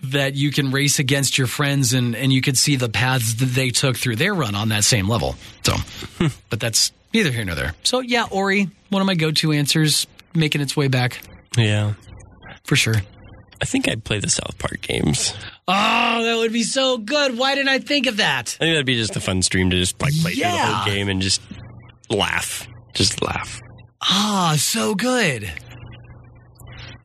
that 0.04 0.34
you 0.36 0.52
can 0.52 0.72
race 0.72 0.98
against 1.00 1.38
your 1.38 1.48
friends 1.48 1.94
and 1.94 2.16
and 2.16 2.32
you 2.34 2.42
could 2.42 2.58
see 2.58 2.76
the 2.76 2.90
paths 2.90 3.36
that 3.36 3.46
they 3.46 3.70
took 3.70 3.98
through 3.98 4.16
their 4.16 4.34
run 4.34 4.56
on 4.56 4.70
that 4.70 4.84
same 4.84 5.08
level. 5.08 5.36
So, 5.64 5.76
but 6.50 6.60
that's 6.60 6.92
neither 7.14 7.32
here 7.32 7.46
nor 7.46 7.56
there. 7.56 7.74
So 7.84 8.00
yeah, 8.00 8.26
Ori, 8.32 8.70
one 8.90 9.02
of 9.02 9.06
my 9.06 9.16
go-to 9.16 9.52
answers, 9.52 10.08
making 10.34 10.62
its 10.62 10.76
way 10.76 10.88
back 10.88 11.22
Yeah. 11.58 11.94
for 12.66 12.76
sure. 12.76 12.96
I 13.62 13.66
think 13.66 13.88
I'd 13.88 14.04
play 14.04 14.20
the 14.20 14.30
South 14.30 14.58
Park 14.58 14.82
games. 14.82 15.34
Oh, 15.68 16.24
that 16.24 16.36
would 16.38 16.52
be 16.52 16.64
so 16.64 16.98
good. 16.98 17.38
Why 17.38 17.54
didn't 17.56 17.70
I 17.70 17.80
think 17.80 18.08
of 18.08 18.18
that? 18.18 18.58
I 18.60 18.66
think 18.66 18.74
that'd 18.74 18.86
be 18.86 18.96
just 18.98 19.16
a 19.16 19.20
fun 19.22 19.42
stream 19.44 19.70
to 19.70 19.78
just 19.78 20.02
like 20.02 20.14
play 20.22 20.34
through 20.34 20.44
the 20.44 20.50
whole 20.50 20.86
game 20.86 21.08
and 21.10 21.22
just 21.22 21.42
laugh. 22.10 22.68
Just 22.94 23.22
laugh. 23.22 23.60
Ah, 24.02 24.56
so 24.58 24.96
good. 24.96 25.44
I 25.46 25.50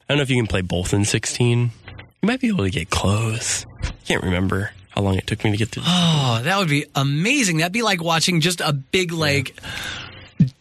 don't 0.08 0.16
know 0.18 0.22
if 0.22 0.30
you 0.30 0.36
can 0.36 0.46
play 0.46 0.62
both 0.62 0.94
in 0.94 1.04
16. 1.04 1.70
You 2.22 2.26
might 2.26 2.40
be 2.40 2.48
able 2.48 2.64
to 2.64 2.70
get 2.70 2.88
close. 2.90 3.66
I 3.84 3.90
can't 4.06 4.22
remember 4.22 4.70
how 4.90 5.02
long 5.02 5.16
it 5.16 5.26
took 5.26 5.44
me 5.44 5.50
to 5.50 5.56
get 5.58 5.68
through. 5.68 5.82
Oh, 5.86 6.40
that 6.42 6.58
would 6.58 6.68
be 6.68 6.86
amazing. 6.94 7.58
That'd 7.58 7.72
be 7.72 7.82
like 7.82 8.02
watching 8.02 8.40
just 8.40 8.60
a 8.62 8.72
big, 8.72 9.12
like, 9.12 9.54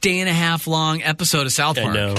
day 0.02 0.20
and 0.20 0.28
a 0.30 0.34
half 0.34 0.68
long 0.68 1.02
episode 1.04 1.46
of 1.46 1.54
South 1.54 1.78
I 1.78 1.84
Park. 1.84 1.94
know. 1.96 2.16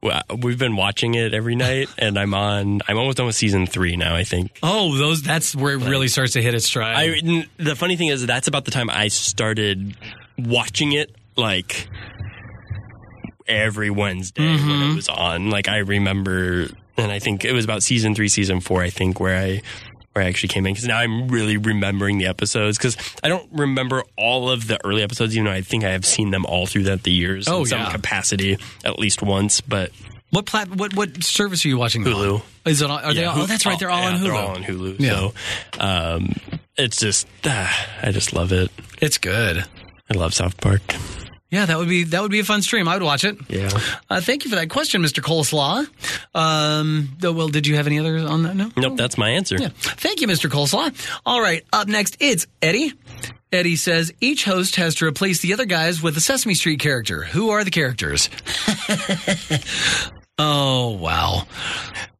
We've 0.00 0.58
been 0.58 0.76
watching 0.76 1.14
it 1.14 1.34
every 1.34 1.56
night, 1.56 1.88
and 1.98 2.18
I'm 2.18 2.32
on. 2.32 2.80
I'm 2.86 2.96
almost 2.96 3.16
done 3.16 3.26
with 3.26 3.34
season 3.34 3.66
three 3.66 3.96
now. 3.96 4.14
I 4.14 4.22
think. 4.22 4.56
Oh, 4.62 4.96
those 4.96 5.22
that's 5.22 5.56
where 5.56 5.74
it 5.74 5.78
really 5.78 6.06
starts 6.06 6.34
to 6.34 6.42
hit 6.42 6.54
its 6.54 6.66
stride. 6.66 6.96
I 6.96 7.46
the 7.56 7.74
funny 7.74 7.96
thing 7.96 8.08
is 8.08 8.24
that's 8.24 8.46
about 8.46 8.64
the 8.64 8.70
time 8.70 8.90
I 8.90 9.08
started 9.08 9.96
watching 10.38 10.92
it 10.92 11.14
like 11.36 11.88
every 13.48 13.90
Wednesday 13.90 14.42
when 14.42 14.54
it 14.54 14.60
mm-hmm. 14.60 14.96
was 14.96 15.08
on. 15.08 15.50
Like 15.50 15.68
I 15.68 15.78
remember, 15.78 16.68
and 16.96 17.10
I 17.10 17.18
think 17.18 17.44
it 17.44 17.52
was 17.52 17.64
about 17.64 17.82
season 17.82 18.14
three, 18.14 18.28
season 18.28 18.60
four. 18.60 18.82
I 18.82 18.90
think 18.90 19.18
where 19.18 19.36
I 19.36 19.62
where 20.12 20.24
I 20.24 20.28
actually 20.28 20.48
came 20.48 20.66
in 20.66 20.72
because 20.74 20.86
now 20.86 20.98
I'm 20.98 21.28
really 21.28 21.56
remembering 21.56 22.18
the 22.18 22.26
episodes 22.26 22.78
because 22.78 22.96
I 23.22 23.28
don't 23.28 23.48
remember 23.52 24.02
all 24.16 24.50
of 24.50 24.66
the 24.66 24.78
early 24.84 25.02
episodes. 25.02 25.34
Even 25.36 25.44
though 25.46 25.52
I 25.52 25.60
think 25.62 25.84
I 25.84 25.90
have 25.90 26.04
seen 26.06 26.30
them 26.30 26.44
all 26.46 26.66
throughout 26.66 27.02
the 27.02 27.12
years 27.12 27.46
Oh, 27.48 27.60
in 27.60 27.66
some 27.66 27.80
yeah. 27.80 27.90
capacity 27.92 28.58
at 28.84 28.98
least 28.98 29.22
once. 29.22 29.60
But 29.60 29.92
what 30.30 30.46
plat? 30.46 30.68
What 30.74 30.94
what 30.94 31.22
service 31.22 31.64
are 31.64 31.68
you 31.68 31.78
watching? 31.78 32.02
Hulu. 32.04 32.42
Is 32.66 32.82
it? 32.82 32.90
On, 32.90 33.02
are 33.04 33.14
they? 33.14 33.22
Yeah, 33.22 33.30
All, 33.32 33.42
oh, 33.42 33.46
that's 33.46 33.64
right. 33.64 33.78
They're 33.78 33.90
all 33.90 34.00
yeah, 34.02 34.08
on 34.08 34.14
Hulu. 34.18 34.22
They're 34.22 34.34
all 34.34 34.48
on 34.48 34.62
Hulu. 34.64 34.96
Yeah. 35.00 35.10
So 35.10 35.34
um, 35.80 36.32
it's 36.76 36.98
just 36.98 37.26
ah, 37.44 37.86
I 38.02 38.10
just 38.12 38.32
love 38.32 38.52
it. 38.52 38.70
It's 39.00 39.18
good. 39.18 39.64
I 40.10 40.14
love 40.16 40.34
South 40.34 40.58
Park. 40.60 40.82
Yeah, 41.50 41.64
that 41.64 41.78
would 41.78 41.88
be 41.88 42.04
that 42.04 42.20
would 42.20 42.30
be 42.30 42.40
a 42.40 42.44
fun 42.44 42.60
stream. 42.60 42.88
I 42.88 42.94
would 42.94 43.02
watch 43.02 43.24
it. 43.24 43.38
Yeah. 43.48 43.70
Uh, 44.10 44.20
thank 44.20 44.44
you 44.44 44.50
for 44.50 44.56
that 44.56 44.68
question, 44.68 45.02
Mr. 45.02 45.22
Coleslaw. 45.22 45.88
Um, 46.34 47.16
though, 47.18 47.32
well, 47.32 47.48
did 47.48 47.66
you 47.66 47.76
have 47.76 47.86
any 47.86 47.98
others 47.98 48.24
on 48.24 48.42
that? 48.42 48.54
No. 48.54 48.70
Nope, 48.76 48.98
that's 48.98 49.16
my 49.16 49.30
answer. 49.30 49.56
Yeah. 49.58 49.68
Thank 49.72 50.20
you, 50.20 50.26
Mr. 50.26 50.50
Coleslaw. 50.50 50.94
All 51.24 51.40
right. 51.40 51.64
Up 51.72 51.88
next, 51.88 52.18
it's 52.20 52.46
Eddie. 52.60 52.92
Eddie 53.50 53.76
says 53.76 54.12
each 54.20 54.44
host 54.44 54.76
has 54.76 54.96
to 54.96 55.06
replace 55.06 55.40
the 55.40 55.54
other 55.54 55.64
guys 55.64 56.02
with 56.02 56.16
a 56.18 56.20
Sesame 56.20 56.52
Street 56.54 56.80
character. 56.80 57.22
Who 57.22 57.48
are 57.50 57.64
the 57.64 57.70
characters? 57.70 58.28
oh, 60.38 60.90
wow. 61.00 61.44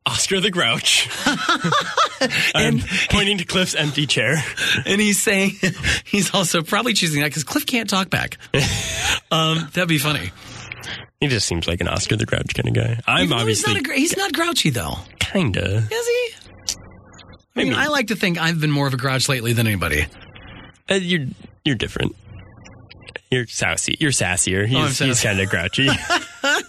Oscar 0.08 0.40
the 0.40 0.50
Grouch. 0.50 1.08
and 2.54 2.84
pointing 3.10 3.38
to 3.38 3.44
Cliff's 3.44 3.74
empty 3.74 4.06
chair. 4.06 4.42
And 4.86 5.00
he's 5.00 5.22
saying, 5.22 5.52
he's 6.04 6.34
also 6.34 6.62
probably 6.62 6.94
choosing 6.94 7.20
that 7.20 7.28
because 7.28 7.44
Cliff 7.44 7.66
can't 7.66 7.88
talk 7.88 8.10
back. 8.10 8.38
um, 9.30 9.68
that'd 9.74 9.88
be 9.88 9.98
funny. 9.98 10.30
He 11.20 11.26
just 11.28 11.46
seems 11.46 11.66
like 11.66 11.80
an 11.80 11.88
Oscar 11.88 12.16
the 12.16 12.26
Grouch 12.26 12.54
kind 12.54 12.68
of 12.68 12.74
guy. 12.74 13.00
I'm 13.06 13.28
though 13.28 13.36
obviously 13.36 13.74
He's 13.74 13.82
not, 13.82 13.90
a, 13.92 13.98
he's 13.98 14.16
not 14.16 14.32
grouchy, 14.32 14.70
though. 14.70 14.94
kinda. 15.20 15.76
Is 15.90 16.06
he? 16.06 16.30
I 17.56 17.62
mean, 17.64 17.68
Maybe. 17.70 17.74
I 17.74 17.88
like 17.88 18.06
to 18.08 18.16
think 18.16 18.38
I've 18.38 18.60
been 18.60 18.70
more 18.70 18.86
of 18.86 18.94
a 18.94 18.96
grouch 18.96 19.28
lately 19.28 19.52
than 19.52 19.66
anybody. 19.66 20.06
Uh, 20.88 20.94
you're 20.94 21.26
you're 21.64 21.74
different. 21.74 22.14
You're 23.30 23.46
sassy. 23.46 23.96
You're 24.00 24.12
sassier. 24.12 24.64
He's, 24.66 25.02
Oh, 25.02 25.04
he's 25.04 25.20
kind 25.20 25.38
of 25.40 25.50
grouchy. 25.50 25.88
I 25.90 26.62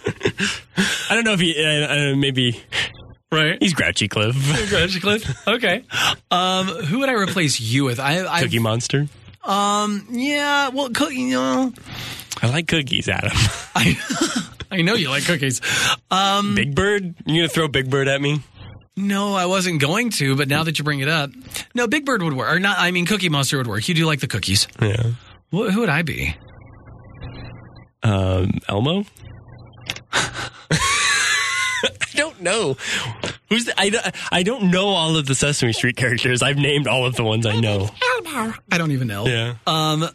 don't 1.10 1.24
know 1.24 1.32
if 1.32 1.40
he. 1.40 1.54
Uh, 1.64 2.12
uh, 2.12 2.16
maybe 2.16 2.60
Right. 3.32 3.58
he's 3.60 3.74
grouchy, 3.74 4.08
Cliff. 4.08 4.34
Grouchy 4.70 4.98
Cliff. 5.00 5.46
Okay. 5.46 5.84
Um, 6.32 6.66
who 6.66 6.98
would 6.98 7.08
I 7.08 7.12
replace 7.12 7.60
you 7.60 7.84
with? 7.84 8.00
I, 8.00 8.26
I 8.26 8.42
Cookie 8.42 8.58
Monster. 8.58 9.06
Um. 9.44 10.06
Yeah. 10.10 10.68
Well, 10.70 10.90
cook, 10.90 11.12
you 11.12 11.30
know, 11.30 11.72
I 12.42 12.48
like 12.50 12.66
cookies, 12.66 13.08
Adam. 13.08 13.30
I 13.74 13.96
I 14.72 14.82
know 14.82 14.94
you 14.94 15.08
like 15.10 15.24
cookies. 15.24 15.60
Um. 16.10 16.56
Big 16.56 16.74
Bird. 16.74 17.14
You 17.24 17.42
gonna 17.42 17.48
throw 17.48 17.68
Big 17.68 17.88
Bird 17.88 18.08
at 18.08 18.20
me? 18.20 18.40
No, 18.96 19.32
I 19.34 19.46
wasn't 19.46 19.80
going 19.80 20.10
to, 20.10 20.34
but 20.36 20.48
now 20.48 20.64
that 20.64 20.78
you 20.78 20.84
bring 20.84 20.98
it 21.00 21.08
up, 21.08 21.30
no, 21.74 21.86
Big 21.86 22.04
Bird 22.04 22.22
would 22.22 22.34
work. 22.34 22.52
Or 22.52 22.58
not? 22.58 22.78
I 22.80 22.90
mean, 22.90 23.06
Cookie 23.06 23.28
Monster 23.28 23.56
would 23.58 23.68
work. 23.68 23.88
You 23.88 23.94
do 23.94 24.06
like 24.06 24.18
the 24.20 24.26
cookies. 24.26 24.66
Yeah. 24.82 25.02
Wh- 25.52 25.70
who 25.72 25.80
would 25.80 25.88
I 25.88 26.02
be? 26.02 26.34
Um, 28.02 28.58
Elmo. 28.68 29.04
I 30.12 32.29
don't 32.42 32.44
know. 32.44 32.76
Who's 33.48 33.64
the, 33.66 33.78
I, 33.80 33.90
don't- 33.90 34.06
I 34.32 34.42
don't 34.42 34.70
know 34.70 34.88
all 34.88 35.16
of 35.16 35.26
the 35.26 35.34
Sesame 35.34 35.72
Street 35.72 35.96
characters. 35.96 36.42
I've 36.42 36.56
named 36.56 36.86
all 36.86 37.06
of 37.06 37.16
the 37.16 37.24
ones 37.24 37.46
I 37.46 37.58
know. 37.60 37.88
I 38.06 38.78
don't 38.78 38.92
even 38.92 39.08
know. 39.08 39.26
Yeah. 39.26 39.54
Um. 39.66 40.08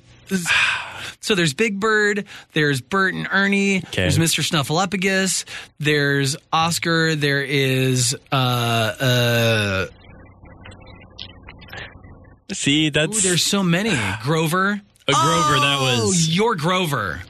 So 1.19 1.34
there's 1.34 1.53
Big 1.55 1.80
Bird, 1.80 2.26
there's 2.53 2.82
Bert 2.82 3.13
and 3.15 3.28
Ernie, 3.32 3.80
there's 3.93 4.17
Mr. 4.19 4.43
Snuffleupagus, 4.47 5.43
there's 5.80 6.36
Oscar, 6.53 7.15
there 7.15 7.43
is 7.43 8.15
uh 8.32 8.36
uh 8.36 9.86
See, 12.51 12.89
that's 12.89 13.17
ooh, 13.17 13.21
there's 13.28 13.41
so 13.43 13.63
many. 13.63 13.91
Grover. 14.21 14.69
a 15.07 15.11
Grover. 15.11 15.59
that 15.59 15.78
Oh, 15.82 16.07
was 16.07 16.36
your 16.36 16.55
Grover. 16.55 17.21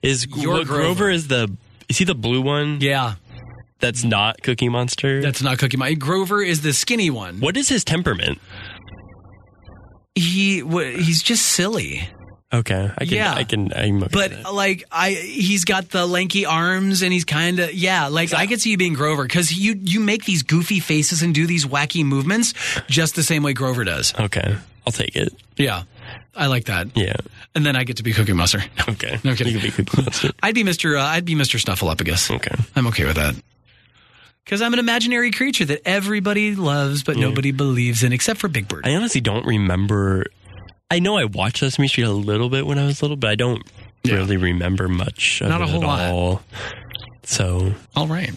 is 0.00 0.26
your 0.28 0.64
Grover. 0.64 0.74
Grover 0.74 1.10
is 1.10 1.26
the 1.28 1.50
is 1.88 1.98
he 1.98 2.04
the 2.04 2.14
blue 2.14 2.40
one? 2.40 2.78
Yeah, 2.80 3.14
That's 3.80 4.04
not 4.04 4.42
Cookie 4.42 4.68
Monster. 4.68 5.20
that's 5.20 5.42
not 5.42 5.58
Cookie 5.58 5.76
Monster. 5.76 5.98
Grover 5.98 6.42
is 6.42 6.62
the 6.62 6.72
skinny 6.72 7.10
one. 7.10 7.40
what 7.40 7.56
is 7.56 7.68
his 7.68 7.84
temperament? 7.84 8.38
He 10.14 10.60
wh- 10.60 10.96
he's 10.96 11.22
just 11.22 11.44
silly. 11.46 12.08
Okay, 12.52 12.88
I 12.96 13.04
can. 13.04 13.14
Yeah. 13.14 13.34
I 13.34 13.42
can. 13.42 13.72
I'm 13.74 14.04
okay 14.04 14.10
But 14.12 14.54
like 14.54 14.84
I, 14.92 15.10
he's 15.10 15.64
got 15.64 15.90
the 15.90 16.06
lanky 16.06 16.46
arms, 16.46 17.02
and 17.02 17.12
he's 17.12 17.24
kind 17.24 17.58
of 17.58 17.74
yeah. 17.74 18.06
Like 18.06 18.32
I 18.32 18.46
could 18.46 18.60
see 18.60 18.70
you 18.70 18.76
being 18.76 18.94
Grover 18.94 19.24
because 19.24 19.52
you 19.52 19.74
you 19.82 19.98
make 19.98 20.24
these 20.24 20.44
goofy 20.44 20.78
faces 20.78 21.22
and 21.22 21.34
do 21.34 21.48
these 21.48 21.66
wacky 21.66 22.04
movements 22.04 22.54
just 22.86 23.16
the 23.16 23.24
same 23.24 23.42
way 23.42 23.54
Grover 23.54 23.82
does. 23.82 24.14
okay, 24.18 24.56
I'll 24.86 24.92
take 24.92 25.16
it. 25.16 25.34
Yeah, 25.56 25.82
I 26.36 26.46
like 26.46 26.66
that. 26.66 26.96
Yeah. 26.96 27.16
And 27.56 27.66
then 27.66 27.74
I 27.74 27.82
get 27.82 27.96
to 27.96 28.02
be 28.04 28.12
Cookie 28.12 28.32
Monster. 28.34 28.62
Okay. 28.88 29.18
No 29.24 29.34
kidding. 29.34 29.54
You 29.54 29.58
can 29.60 29.70
be 29.70 29.72
Cookie 29.84 30.02
Monster. 30.02 30.30
I'd 30.42 30.54
be 30.54 30.62
Mister. 30.62 30.96
Uh, 30.96 31.02
I'd 31.04 31.24
be 31.24 31.34
Mister 31.34 31.58
Snuffleupagus. 31.58 32.36
Okay. 32.36 32.54
I'm 32.76 32.86
okay 32.88 33.04
with 33.04 33.16
that. 33.16 33.34
Because 34.44 34.60
I'm 34.60 34.72
an 34.74 34.78
imaginary 34.78 35.30
creature 35.30 35.64
that 35.64 35.80
everybody 35.88 36.54
loves, 36.54 37.02
but 37.02 37.16
nobody 37.16 37.50
believes 37.50 38.02
in, 38.02 38.12
except 38.12 38.40
for 38.40 38.48
Big 38.48 38.68
Bird. 38.68 38.86
I 38.86 38.94
honestly 38.94 39.20
don't 39.22 39.46
remember. 39.46 40.26
I 40.90 40.98
know 40.98 41.16
I 41.16 41.24
watched 41.24 41.58
Sesame 41.58 41.88
Street 41.88 42.04
a 42.04 42.12
little 42.12 42.50
bit 42.50 42.66
when 42.66 42.78
I 42.78 42.84
was 42.84 43.00
little, 43.00 43.16
but 43.16 43.30
I 43.30 43.34
don't 43.36 43.62
Yeah. 44.02 44.16
really 44.16 44.36
remember 44.36 44.86
much 44.88 45.40
of 45.40 45.48
Not 45.48 45.62
a 45.62 45.66
whole 45.66 45.82
at 45.82 45.86
lot. 45.86 46.10
all. 46.10 46.42
So, 47.22 47.72
All 47.96 48.06
right. 48.06 48.32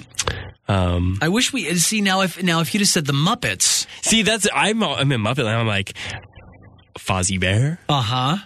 um, 0.70 1.18
I 1.22 1.28
wish 1.28 1.51
we 1.51 1.76
see 1.76 1.99
now. 1.99 2.22
If 2.22 2.41
now 2.41 2.62
if 2.62 2.74
you 2.74 2.80
just 2.80 2.93
said 2.93 3.05
the 3.05 3.12
Muppets, 3.14 3.86
see, 4.01 4.22
that's 4.22 4.47
I'm 4.53 4.82
I'm 4.82 5.12
in 5.12 5.22
Muppet. 5.22 5.45
I'm 5.45 5.68
like 5.68 5.91
Fozzie 6.97 7.38
Bear, 7.39 7.80
uh 7.89 8.01
huh, 8.01 8.38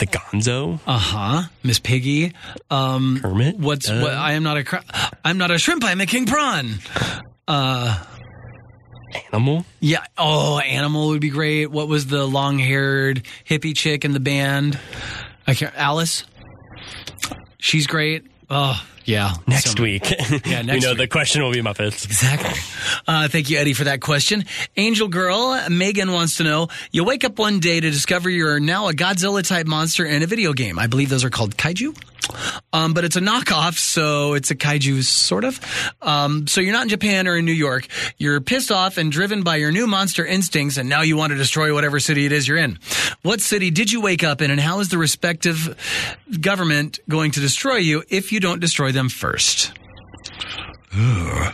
the 0.00 0.06
Gonzo, 0.06 0.80
uh 0.86 0.98
huh, 0.98 1.42
Miss 1.62 1.78
Piggy, 1.78 2.32
um, 2.70 3.20
Kermit. 3.22 3.56
What's 3.58 3.88
Uh, 3.88 4.00
what? 4.00 4.12
I 4.12 4.32
am 4.32 4.42
not 4.42 4.56
a 4.56 4.64
cra- 4.64 4.84
I'm 5.24 5.38
not 5.38 5.50
a 5.50 5.58
shrimp. 5.58 5.84
I'm 5.84 6.00
a 6.00 6.06
king 6.06 6.26
prawn. 6.26 6.74
Uh, 7.46 8.04
Animal? 9.32 9.64
Yeah. 9.80 10.04
Oh, 10.16 10.58
animal 10.60 11.08
would 11.08 11.20
be 11.20 11.30
great. 11.30 11.66
What 11.66 11.88
was 11.88 12.06
the 12.06 12.24
long 12.26 12.58
haired 12.60 13.24
hippie 13.48 13.76
chick 13.76 14.04
in 14.04 14.12
the 14.12 14.20
band? 14.20 14.78
I 15.48 15.54
can't. 15.54 15.74
Alice. 15.76 16.24
She's 17.58 17.86
great. 17.88 18.24
Oh 18.48 18.80
yeah. 19.10 19.34
Next 19.46 19.76
So- 19.76 19.82
week. 19.82 20.10
Yeah, 20.10 20.18
next 20.30 20.46
we 20.46 20.62
next 20.62 20.84
know 20.84 20.90
week. 20.90 20.98
the 20.98 21.06
question 21.08 21.42
will 21.42 21.52
be 21.52 21.60
Muppets. 21.62 22.04
Exactly. 22.04 22.58
Uh, 23.06 23.28
thank 23.28 23.50
you, 23.50 23.58
Eddie, 23.58 23.74
for 23.74 23.84
that 23.84 24.00
question. 24.00 24.44
Angel 24.76 25.08
Girl, 25.08 25.68
Megan 25.68 26.12
wants 26.12 26.36
to 26.38 26.44
know 26.44 26.68
You 26.92 27.04
wake 27.04 27.24
up 27.24 27.38
one 27.38 27.60
day 27.60 27.80
to 27.80 27.90
discover 27.90 28.30
you're 28.30 28.60
now 28.60 28.88
a 28.88 28.92
Godzilla 28.92 29.46
type 29.46 29.66
monster 29.66 30.04
in 30.04 30.22
a 30.22 30.26
video 30.26 30.52
game. 30.52 30.78
I 30.78 30.86
believe 30.86 31.08
those 31.10 31.24
are 31.24 31.30
called 31.30 31.56
kaiju. 31.56 31.96
Um, 32.72 32.94
but 32.94 33.04
it's 33.04 33.16
a 33.16 33.20
knockoff, 33.20 33.78
so 33.78 34.34
it's 34.34 34.50
a 34.50 34.56
kaiju, 34.56 35.02
sort 35.02 35.44
of. 35.44 35.60
Um, 36.02 36.46
so 36.46 36.60
you're 36.60 36.72
not 36.72 36.84
in 36.84 36.88
Japan 36.88 37.26
or 37.28 37.36
in 37.36 37.44
New 37.44 37.52
York. 37.52 37.86
You're 38.18 38.40
pissed 38.40 38.70
off 38.70 38.96
and 38.98 39.10
driven 39.10 39.42
by 39.42 39.56
your 39.56 39.72
new 39.72 39.86
monster 39.86 40.24
instincts, 40.24 40.76
and 40.76 40.88
now 40.88 41.02
you 41.02 41.16
want 41.16 41.32
to 41.32 41.36
destroy 41.36 41.74
whatever 41.74 42.00
city 42.00 42.26
it 42.26 42.32
is 42.32 42.48
you're 42.48 42.58
in. 42.58 42.78
What 43.22 43.40
city 43.40 43.70
did 43.70 43.92
you 43.92 44.00
wake 44.00 44.24
up 44.24 44.42
in, 44.42 44.50
and 44.50 44.60
how 44.60 44.80
is 44.80 44.88
the 44.88 44.98
respective 44.98 45.76
government 46.40 46.98
going 47.08 47.32
to 47.32 47.40
destroy 47.40 47.76
you 47.76 48.02
if 48.08 48.32
you 48.32 48.40
don't 48.40 48.60
destroy 48.60 48.92
them 48.92 49.08
first? 49.08 49.72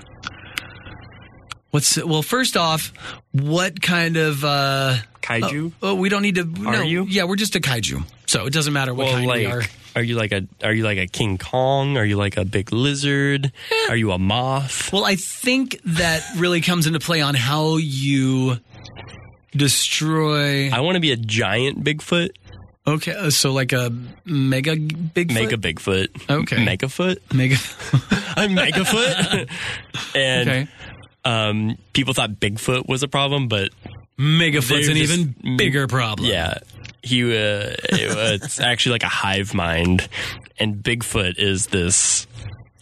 What's 1.70 2.02
well? 2.02 2.22
First 2.22 2.56
off, 2.56 2.92
what 3.32 3.82
kind 3.82 4.16
of 4.16 4.42
uh, 4.44 4.96
Kaiju? 5.26 5.72
Oh, 5.82 5.94
we 5.96 6.08
don't 6.08 6.22
need 6.22 6.36
to. 6.36 6.44
no, 6.44 6.70
Are 6.70 6.84
you? 6.84 7.04
Yeah, 7.04 7.24
we're 7.24 7.36
just 7.36 7.56
a 7.56 7.60
kaiju, 7.60 8.02
so 8.26 8.46
it 8.46 8.52
doesn't 8.52 8.72
matter 8.72 8.94
what 8.94 9.06
well, 9.06 9.14
kind 9.14 9.26
like, 9.26 9.38
we 9.40 9.46
are. 9.46 9.62
Are 9.96 10.02
you 10.02 10.14
like 10.14 10.30
a 10.30 10.46
are 10.62 10.72
you 10.72 10.84
like 10.84 10.98
a 10.98 11.06
King 11.06 11.38
Kong? 11.38 11.96
Are 11.96 12.04
you 12.04 12.16
like 12.16 12.36
a 12.36 12.44
big 12.44 12.70
lizard? 12.72 13.50
Are 13.88 13.96
you 13.96 14.12
a 14.12 14.18
moth? 14.18 14.92
Well, 14.92 15.04
I 15.04 15.16
think 15.16 15.80
that 15.84 16.22
really 16.36 16.60
comes 16.60 16.86
into 16.86 17.00
play 17.00 17.22
on 17.22 17.34
how 17.34 17.78
you 17.78 18.58
destroy. 19.52 20.70
I 20.70 20.80
want 20.80 20.96
to 20.96 21.00
be 21.00 21.12
a 21.12 21.16
giant 21.16 21.82
Bigfoot. 21.82 22.30
Okay, 22.86 23.12
uh, 23.12 23.30
so 23.30 23.52
like 23.52 23.72
a 23.72 23.90
mega 24.24 24.76
big 24.76 25.32
Mega 25.32 25.56
Bigfoot. 25.56 26.30
Okay. 26.30 26.56
Megafoot. 26.64 27.18
mega. 27.34 27.56
I'm 28.36 28.54
Megafoot. 28.54 29.50
and 30.14 30.48
okay, 30.48 30.68
um, 31.24 31.76
people 31.94 32.14
thought 32.14 32.32
Bigfoot 32.32 32.86
was 32.86 33.02
a 33.02 33.08
problem, 33.08 33.48
but 33.48 33.70
Megafoot's 34.18 34.88
an 34.88 34.96
just- 34.96 35.12
even 35.12 35.56
bigger 35.56 35.88
problem. 35.88 36.28
yeah, 36.28 36.58
he 37.06 37.22
uh, 37.24 37.26
it- 37.28 37.78
it's 38.42 38.60
actually 38.60 38.92
like 38.92 39.02
a 39.04 39.08
hive 39.08 39.54
mind, 39.54 40.08
and 40.58 40.76
Bigfoot 40.76 41.38
is 41.38 41.66
this 41.68 42.26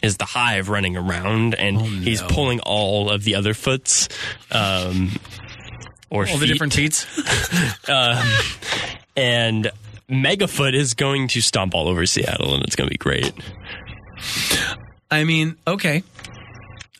is 0.01 0.17
the 0.17 0.25
hive 0.25 0.69
running 0.69 0.97
around, 0.97 1.55
and 1.55 1.79
he's 1.81 2.21
no. 2.21 2.27
pulling 2.27 2.59
all 2.61 3.09
of 3.09 3.23
the 3.23 3.35
other 3.35 3.53
foots. 3.53 4.07
Um, 4.51 5.11
or 6.11 6.27
all 6.27 6.37
the 6.37 6.45
feet. 6.45 6.53
different 6.53 6.73
feats. 6.73 7.05
and 9.17 9.71
Megafoot 10.09 10.75
is 10.75 10.93
going 10.93 11.27
to 11.29 11.41
stomp 11.41 11.73
all 11.73 11.87
over 11.87 12.05
Seattle, 12.05 12.53
and 12.53 12.63
it's 12.63 12.75
going 12.75 12.87
to 12.87 12.91
be 12.93 12.97
great. 12.97 13.33
I 15.09 15.23
mean, 15.23 15.55
okay. 15.67 16.03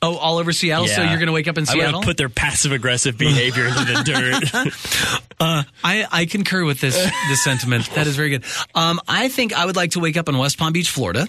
Oh, 0.02 0.18
all 0.18 0.38
over 0.38 0.52
Seattle. 0.52 0.88
So 0.88 1.02
you're 1.02 1.16
going 1.16 1.28
to 1.28 1.32
wake 1.34 1.48
up 1.48 1.58
in 1.58 1.66
Seattle. 1.66 1.94
going 1.94 2.02
to 2.04 2.08
put 2.08 2.18
their 2.18 2.30
passive 2.30 2.72
aggressive 2.72 3.18
behavior 3.18 3.66
into 3.66 3.86
the 3.86 4.04
dirt. 4.04 5.16
I, 5.84 6.06
I 6.12 6.26
concur 6.26 6.64
with 6.66 6.80
this 6.82 6.96
this 7.30 7.44
sentiment. 7.44 7.90
That 7.92 8.06
is 8.08 8.16
very 8.16 8.30
good. 8.30 8.44
Um, 8.74 9.00
I 9.08 9.30
think 9.30 9.54
I 9.54 9.66
would 9.66 9.76
like 9.76 9.92
to 9.92 10.00
wake 10.00 10.18
up 10.18 10.30
in 10.30 10.38
West 10.38 10.58
Palm 10.58 10.74
Beach, 10.74 10.90
Florida, 10.90 11.28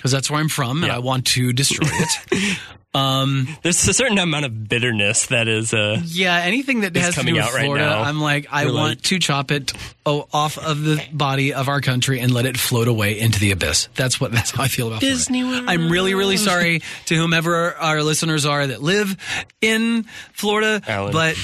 because 0.00 0.12
that's 0.12 0.30
where 0.30 0.40
I'm 0.40 0.48
from, 0.48 0.78
and 0.78 0.86
Yeah. 0.86 0.96
I 0.96 1.00
want 1.00 1.26
to 1.28 1.52
destroy 1.52 1.86
it. 1.90 2.58
There's 3.62 3.86
a 3.86 3.92
certain 3.94 4.18
amount 4.18 4.46
of 4.46 4.68
bitterness 4.68 5.26
that 5.26 5.46
is. 5.46 5.72
Uh, 5.72 6.00
yeah, 6.06 6.38
anything 6.38 6.80
that 6.80 6.96
has 6.96 7.10
to 7.14 7.20
coming 7.20 7.34
do 7.34 7.40
with 7.40 7.48
out 7.48 7.54
right 7.54 7.64
Florida, 7.66 7.84
now. 7.86 8.02
I'm 8.02 8.20
like, 8.20 8.48
I 8.50 8.64
We're 8.66 8.72
want 8.74 8.88
like- 8.96 9.02
to 9.02 9.18
chop 9.20 9.50
it 9.52 9.72
off 10.04 10.58
of 10.58 10.82
the 10.82 11.00
body 11.12 11.52
of 11.54 11.68
our 11.68 11.80
country 11.80 12.18
and 12.18 12.32
let 12.32 12.46
it 12.46 12.58
float 12.58 12.88
away 12.88 13.20
into 13.20 13.38
the 13.38 13.52
abyss. 13.52 13.88
That's 13.94 14.20
what. 14.20 14.32
That's 14.32 14.50
how 14.50 14.64
I 14.64 14.68
feel 14.68 14.88
about 14.88 15.00
Florida. 15.00 15.16
Disney 15.18 15.44
World. 15.44 15.64
I'm 15.68 15.88
really, 15.90 16.14
really 16.14 16.36
sorry 16.36 16.82
to 17.06 17.14
whomever 17.14 17.74
our 17.76 18.02
listeners 18.02 18.44
are 18.46 18.66
that 18.66 18.82
live 18.82 19.16
in 19.60 20.04
Florida, 20.32 20.82
Alan. 20.88 21.12
but 21.12 21.36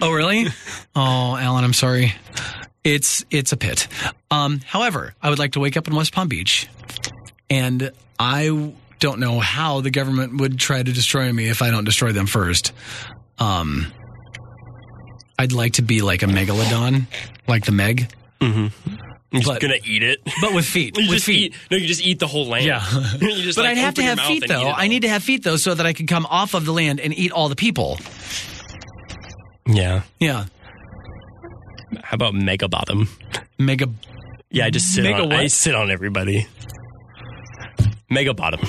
oh, 0.00 0.12
really? 0.12 0.46
Oh, 0.94 1.36
Alan, 1.36 1.64
I'm 1.64 1.72
sorry. 1.72 2.14
It's 2.84 3.24
it's 3.30 3.52
a 3.52 3.56
pit. 3.56 3.88
Um, 4.30 4.60
however, 4.64 5.14
I 5.22 5.30
would 5.30 5.38
like 5.40 5.52
to 5.52 5.60
wake 5.60 5.76
up 5.76 5.88
in 5.88 5.94
West 5.96 6.12
Palm 6.12 6.28
Beach, 6.28 6.68
and 7.52 7.92
I 8.18 8.72
don't 9.00 9.18
know 9.20 9.38
how 9.40 9.80
the 9.80 9.90
government 9.90 10.40
would 10.40 10.58
try 10.58 10.82
to 10.82 10.92
destroy 10.92 11.32
me 11.32 11.48
if 11.48 11.60
I 11.62 11.70
don't 11.70 11.84
destroy 11.84 12.12
them 12.12 12.26
first. 12.26 12.72
Um, 13.38 13.92
I'd 15.38 15.52
like 15.52 15.74
to 15.74 15.82
be 15.82 16.02
like 16.02 16.22
a 16.22 16.26
megalodon, 16.26 17.06
like 17.48 17.64
the 17.64 17.72
Meg, 17.72 18.12
you're 18.40 18.70
just 19.34 19.46
But- 19.46 19.60
going 19.60 19.80
to 19.80 19.88
eat 19.88 20.02
it. 20.02 20.20
but 20.40 20.52
with 20.54 20.64
feet. 20.66 20.96
You 20.98 21.08
with 21.08 21.14
just 21.16 21.26
feet. 21.26 21.52
eat. 21.52 21.54
No, 21.70 21.76
you 21.78 21.86
just 21.86 22.04
eat 22.06 22.18
the 22.20 22.26
whole 22.26 22.46
land. 22.46 22.64
Yeah. 22.66 22.84
But 23.20 23.56
like, 23.56 23.66
I'd 23.66 23.78
have 23.78 23.94
to 23.94 24.02
have 24.02 24.20
feet 24.20 24.44
though. 24.46 24.70
I 24.70 24.88
need 24.88 25.02
to 25.02 25.08
have 25.08 25.22
feet 25.22 25.42
though 25.42 25.56
so 25.56 25.74
that 25.74 25.84
I 25.86 25.92
can 25.92 26.06
come 26.06 26.26
off 26.26 26.54
of 26.54 26.64
the 26.64 26.72
land 26.72 27.00
and 27.00 27.12
eat 27.16 27.32
all 27.32 27.48
the 27.48 27.56
people. 27.56 27.98
Yeah. 29.66 30.02
Yeah. 30.20 30.44
How 32.02 32.14
about 32.14 32.34
mega 32.34 32.68
bottom? 32.68 33.08
Mega 33.58 33.86
Yeah, 34.50 34.66
I 34.66 34.70
just 34.70 34.94
sit 34.94 35.02
Mega 35.04 35.22
on. 35.22 35.28
what? 35.30 35.38
I 35.40 35.46
sit 35.48 35.74
on 35.74 35.90
everybody. 35.90 36.46
Mega 38.12 38.34
bottom. 38.34 38.60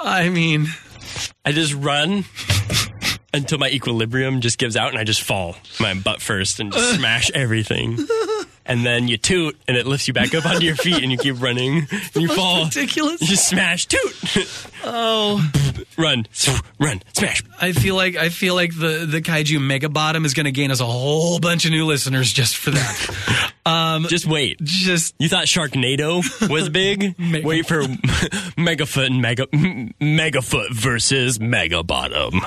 I 0.00 0.28
mean, 0.28 0.68
I 1.44 1.50
just 1.50 1.74
run 1.74 2.24
until 3.34 3.58
my 3.58 3.68
equilibrium 3.68 4.40
just 4.40 4.58
gives 4.58 4.76
out 4.76 4.90
and 4.90 4.98
I 4.98 5.02
just 5.02 5.22
fall 5.22 5.56
my 5.80 5.94
butt 5.94 6.22
first 6.22 6.60
and 6.60 6.72
just 6.72 6.94
smash 6.98 7.32
everything. 7.32 7.98
And 8.68 8.84
then 8.84 9.08
you 9.08 9.16
toot 9.16 9.58
and 9.66 9.76
it 9.78 9.86
lifts 9.86 10.06
you 10.08 10.14
back 10.14 10.34
up 10.34 10.44
onto 10.44 10.62
your 10.64 10.76
feet 10.76 11.02
and 11.02 11.10
you 11.10 11.16
keep 11.16 11.40
running 11.40 11.86
and 12.14 12.22
you 12.22 12.28
fall. 12.28 12.64
ridiculous. 12.66 13.20
You 13.22 13.26
just 13.28 13.48
smash, 13.48 13.86
toot, 13.86 14.14
Oh, 14.84 15.42
run, 15.98 16.26
run, 16.78 17.02
smash. 17.14 17.42
I 17.60 17.72
feel 17.72 17.94
like 17.96 18.16
I 18.16 18.28
feel 18.28 18.54
like 18.54 18.72
the 18.78 19.06
the 19.10 19.22
kaiju 19.22 19.60
mega 19.60 19.88
bottom 19.88 20.24
is 20.26 20.34
going 20.34 20.44
to 20.44 20.52
gain 20.52 20.70
us 20.70 20.80
a 20.80 20.86
whole 20.86 21.38
bunch 21.40 21.64
of 21.64 21.70
new 21.70 21.86
listeners 21.86 22.32
just 22.32 22.56
for 22.56 22.70
that. 22.72 23.52
Um, 23.68 24.06
Just 24.08 24.24
wait. 24.26 24.56
just 24.62 25.14
You 25.18 25.28
thought 25.28 25.44
Sharknado 25.44 26.22
was 26.48 26.70
big? 26.70 27.14
Wait 27.44 27.66
for 27.66 27.82
Megafoot 28.56 29.06
and 29.08 29.20
Mega 29.20 29.46
Megafoot 29.46 30.72
versus 30.72 31.38
Mega 31.38 31.82
Bottom. 31.82 32.40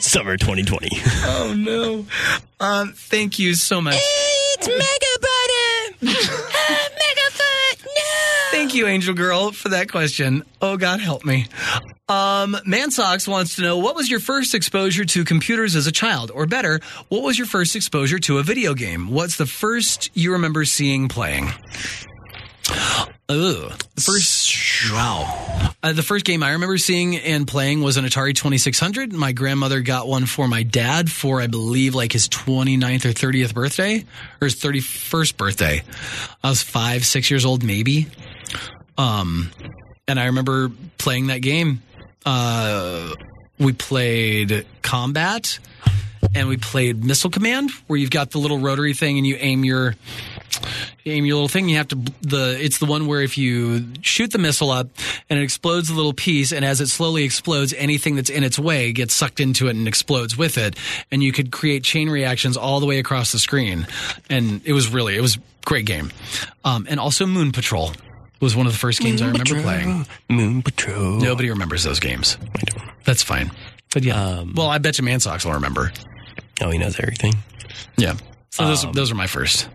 Summer 0.00 0.36
2020. 0.36 0.88
oh 1.24 1.54
no. 1.56 2.04
Um, 2.60 2.92
thank 2.94 3.38
you 3.38 3.54
so 3.54 3.80
much. 3.80 3.96
It's 4.66 4.78
Mega. 4.78 5.04
Megafoot. 6.00 7.84
No. 7.84 8.50
Thank 8.50 8.74
you, 8.74 8.86
Angel 8.86 9.14
Girl, 9.14 9.52
for 9.52 9.70
that 9.70 9.90
question. 9.90 10.42
Oh 10.62 10.76
God, 10.76 11.00
help 11.00 11.24
me. 11.24 11.46
Um, 12.08 12.56
Mansox 12.66 13.28
wants 13.28 13.56
to 13.56 13.62
know 13.62 13.78
what 13.78 13.94
was 13.94 14.10
your 14.10 14.20
first 14.20 14.54
exposure 14.54 15.04
to 15.04 15.24
computers 15.24 15.76
as 15.76 15.86
a 15.86 15.92
child, 15.92 16.30
or 16.34 16.46
better, 16.46 16.80
what 17.08 17.22
was 17.22 17.38
your 17.38 17.46
first 17.46 17.76
exposure 17.76 18.18
to 18.20 18.38
a 18.38 18.42
video 18.42 18.74
game? 18.74 19.10
What's 19.10 19.36
the 19.36 19.46
first 19.46 20.10
you 20.14 20.32
remember 20.32 20.64
seeing 20.64 21.08
playing? 21.08 21.50
Ugh. 23.28 23.72
The 23.94 24.00
first 24.00 24.54
Wow. 24.90 25.72
Uh, 25.82 25.92
the 25.92 26.02
first 26.02 26.24
game 26.24 26.42
I 26.42 26.52
remember 26.52 26.78
seeing 26.78 27.16
and 27.16 27.46
playing 27.46 27.82
was 27.82 27.96
an 27.96 28.04
Atari 28.04 28.34
2600. 28.34 29.12
My 29.12 29.32
grandmother 29.32 29.80
got 29.80 30.06
one 30.06 30.26
for 30.26 30.48
my 30.48 30.62
dad 30.62 31.10
for, 31.10 31.40
I 31.40 31.46
believe, 31.46 31.94
like 31.94 32.12
his 32.12 32.28
29th 32.28 33.04
or 33.04 33.10
30th 33.10 33.54
birthday 33.54 34.04
or 34.40 34.44
his 34.44 34.56
31st 34.56 35.36
birthday. 35.36 35.82
I 36.42 36.48
was 36.48 36.62
five, 36.62 37.04
six 37.04 37.30
years 37.30 37.44
old, 37.44 37.62
maybe. 37.62 38.08
Um, 38.98 39.50
and 40.06 40.20
I 40.20 40.26
remember 40.26 40.70
playing 40.98 41.28
that 41.28 41.38
game. 41.38 41.82
Uh, 42.26 43.14
we 43.58 43.72
played 43.72 44.66
Combat 44.82 45.58
and 46.34 46.48
we 46.48 46.56
played 46.56 47.04
Missile 47.04 47.30
Command, 47.30 47.70
where 47.86 47.98
you've 47.98 48.10
got 48.10 48.30
the 48.30 48.38
little 48.38 48.58
rotary 48.58 48.94
thing 48.94 49.18
and 49.18 49.26
you 49.26 49.36
aim 49.38 49.64
your 49.64 49.90
you 49.90 50.33
aim 51.06 51.24
your 51.26 51.34
little 51.36 51.48
thing. 51.48 51.68
You 51.68 51.76
have 51.76 51.88
to 51.88 51.96
the 52.22 52.56
it's 52.60 52.78
the 52.78 52.86
one 52.86 53.06
where 53.06 53.20
if 53.22 53.36
you 53.38 53.86
shoot 54.02 54.30
the 54.32 54.38
missile 54.38 54.70
up 54.70 54.88
and 55.28 55.38
it 55.38 55.42
explodes 55.42 55.90
a 55.90 55.94
little 55.94 56.12
piece, 56.14 56.52
and 56.52 56.64
as 56.64 56.80
it 56.80 56.88
slowly 56.88 57.24
explodes, 57.24 57.72
anything 57.74 58.16
that's 58.16 58.30
in 58.30 58.42
its 58.44 58.58
way 58.58 58.92
gets 58.92 59.14
sucked 59.14 59.40
into 59.40 59.66
it 59.68 59.76
and 59.76 59.86
explodes 59.88 60.36
with 60.36 60.56
it, 60.58 60.76
and 61.10 61.22
you 61.22 61.32
could 61.32 61.50
create 61.52 61.84
chain 61.84 62.08
reactions 62.08 62.56
all 62.56 62.80
the 62.80 62.86
way 62.86 62.98
across 62.98 63.32
the 63.32 63.38
screen. 63.38 63.86
And 64.30 64.60
it 64.64 64.72
was 64.72 64.88
really 64.88 65.16
it 65.16 65.20
was 65.20 65.36
a 65.36 65.40
great 65.64 65.86
game. 65.86 66.10
Um, 66.64 66.86
and 66.88 66.98
also 67.00 67.26
Moon 67.26 67.52
Patrol 67.52 67.92
was 68.40 68.54
one 68.56 68.66
of 68.66 68.72
the 68.72 68.78
first 68.78 69.00
games 69.00 69.22
I 69.22 69.26
remember 69.28 69.62
playing. 69.62 70.06
Moon 70.28 70.62
Patrol. 70.62 71.18
Nobody 71.20 71.48
remembers 71.50 71.82
those 71.84 72.00
games. 72.00 72.36
I 72.56 72.60
don't. 72.64 72.90
That's 73.04 73.22
fine. 73.22 73.50
But 73.92 74.02
yeah, 74.02 74.20
Um, 74.40 74.54
well, 74.56 74.66
I 74.68 74.78
bet 74.78 74.98
you 74.98 75.04
Mansox 75.04 75.44
will 75.44 75.52
remember. 75.52 75.92
Oh, 76.60 76.70
he 76.70 76.78
knows 76.78 76.98
everything. 76.98 77.34
Yeah. 77.96 78.14
So 78.50 78.64
those 78.66 78.84
Um, 78.84 78.92
those 78.92 79.10
are 79.10 79.14
my 79.14 79.26
first. 79.26 79.68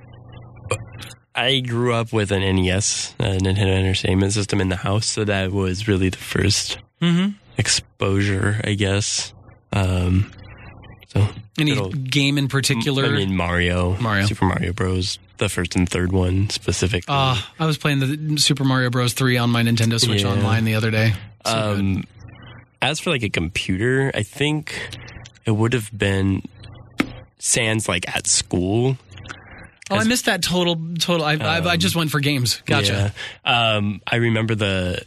I 1.35 1.59
grew 1.59 1.93
up 1.93 2.11
with 2.11 2.31
an 2.31 2.41
NES, 2.41 3.15
a 3.19 3.37
Nintendo 3.37 3.77
Entertainment 3.77 4.33
System, 4.33 4.59
in 4.61 4.69
the 4.69 4.75
house, 4.75 5.05
so 5.05 5.23
that 5.25 5.51
was 5.51 5.87
really 5.87 6.09
the 6.09 6.17
1st 6.17 6.77
Mm-hmm. 7.01 7.29
exposure, 7.57 8.59
I 8.63 8.73
guess. 8.73 9.33
Um, 9.71 10.33
so 11.07 11.25
Any 11.57 11.89
game 11.91 12.37
in 12.37 12.47
particular? 12.49 13.05
I 13.05 13.09
mean, 13.09 13.35
Mario, 13.37 13.95
Mario. 14.01 14.25
Super 14.25 14.45
Mario 14.45 14.73
Bros. 14.73 15.17
The 15.37 15.47
first 15.47 15.77
and 15.77 15.87
third 15.87 16.11
one 16.11 16.49
specifically. 16.49 17.05
Uh, 17.07 17.39
I 17.57 17.65
was 17.65 17.77
playing 17.77 17.99
the 17.99 18.37
Super 18.37 18.65
Mario 18.65 18.89
Bros. 18.89 19.13
3 19.13 19.37
on 19.37 19.49
my 19.49 19.63
Nintendo 19.63 19.97
Switch 19.97 20.23
Yeah. 20.23 20.31
online 20.33 20.65
the 20.65 20.75
other 20.75 20.91
day. 20.91 21.13
So 21.45 21.53
um, 21.75 22.03
as 22.81 22.99
for 22.99 23.11
like 23.11 23.23
a 23.23 23.29
computer, 23.29 24.11
I 24.13 24.23
think 24.23 24.75
it 25.45 25.51
would 25.51 25.71
have 25.71 25.89
been 25.97 26.41
Sans 27.37 27.87
like 27.87 28.13
at 28.13 28.27
school. 28.27 28.97
Oh, 29.91 29.97
I 29.97 30.03
missed 30.03 30.25
that 30.25 30.41
total. 30.43 30.75
Total. 30.99 31.25
I, 31.25 31.33
I, 31.35 31.61
I 31.71 31.77
just 31.77 31.95
went 31.95 32.11
for 32.11 32.19
games. 32.19 32.61
Gotcha. 32.65 33.13
Yeah. 33.45 33.75
Um, 33.75 34.01
I 34.05 34.17
remember 34.17 34.55
the 34.55 35.03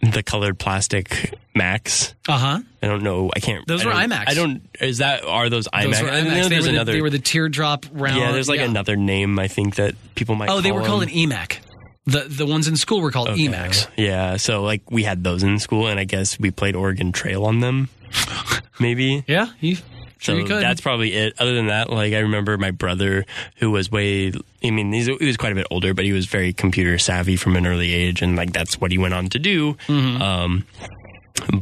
the 0.00 0.22
colored 0.22 0.58
plastic 0.58 1.34
Macs. 1.54 2.14
Uh 2.28 2.38
huh. 2.38 2.60
I 2.82 2.86
don't 2.86 3.02
know. 3.02 3.30
I 3.34 3.40
can't. 3.40 3.66
Those 3.66 3.84
I 3.84 3.86
were 3.86 3.92
iMacs. 3.92 4.28
I 4.28 4.34
don't. 4.34 4.62
Is 4.80 4.98
that 4.98 5.24
are 5.24 5.48
those 5.48 5.68
iMacs? 5.68 5.84
Those 5.84 6.02
were 6.02 6.08
I 6.10 6.20
know 6.22 6.30
They, 6.30 6.48
there's 6.48 6.50
were 6.50 6.62
the, 6.62 6.68
another. 6.70 6.92
they 6.92 7.02
were 7.02 7.10
the 7.10 7.18
teardrop 7.18 7.86
round. 7.92 8.16
yeah, 8.16 8.32
there's 8.32 8.48
like 8.48 8.60
yeah. 8.60 8.66
another 8.66 8.96
name. 8.96 9.38
I 9.38 9.48
think 9.48 9.76
that 9.76 9.94
people 10.14 10.34
might. 10.34 10.48
Oh, 10.50 10.60
they 10.60 10.72
were 10.72 10.82
called 10.82 11.02
an 11.02 11.08
eMac. 11.10 11.58
The 12.06 12.20
the 12.28 12.46
ones 12.46 12.66
in 12.66 12.76
school 12.76 13.00
were 13.00 13.12
called 13.12 13.28
Okay. 13.28 13.46
eMacs. 13.46 13.86
Yeah, 13.96 14.36
so 14.36 14.62
like 14.62 14.90
we 14.90 15.04
had 15.04 15.22
those 15.22 15.42
in 15.44 15.58
school, 15.60 15.86
and 15.86 16.00
I 16.00 16.04
guess 16.04 16.38
we 16.38 16.50
played 16.50 16.74
Oregon 16.74 17.12
Trail 17.12 17.44
on 17.44 17.60
them. 17.60 17.88
Maybe. 18.80 19.24
Yeah, 19.28 19.50
you, 19.60 19.76
So 20.22 20.44
that's 20.44 20.80
probably 20.80 21.12
it. 21.12 21.34
Other 21.40 21.54
than 21.54 21.66
that, 21.66 21.90
like 21.90 22.12
I 22.12 22.20
remember 22.20 22.56
my 22.56 22.70
brother, 22.70 23.26
who 23.56 23.70
was 23.70 23.90
way, 23.90 24.32
I 24.62 24.70
mean, 24.70 24.92
he's, 24.92 25.06
he 25.06 25.26
was 25.26 25.36
quite 25.36 25.52
a 25.52 25.56
bit 25.56 25.66
older, 25.70 25.94
but 25.94 26.04
he 26.04 26.12
was 26.12 26.26
very 26.26 26.52
computer 26.52 26.96
savvy 26.98 27.36
from 27.36 27.56
an 27.56 27.66
early 27.66 27.92
age, 27.92 28.22
and 28.22 28.36
like 28.36 28.52
that's 28.52 28.80
what 28.80 28.92
he 28.92 28.98
went 28.98 29.14
on 29.14 29.28
to 29.30 29.38
do. 29.38 29.74
Mm-hmm. 29.88 30.22
Um, 30.22 30.66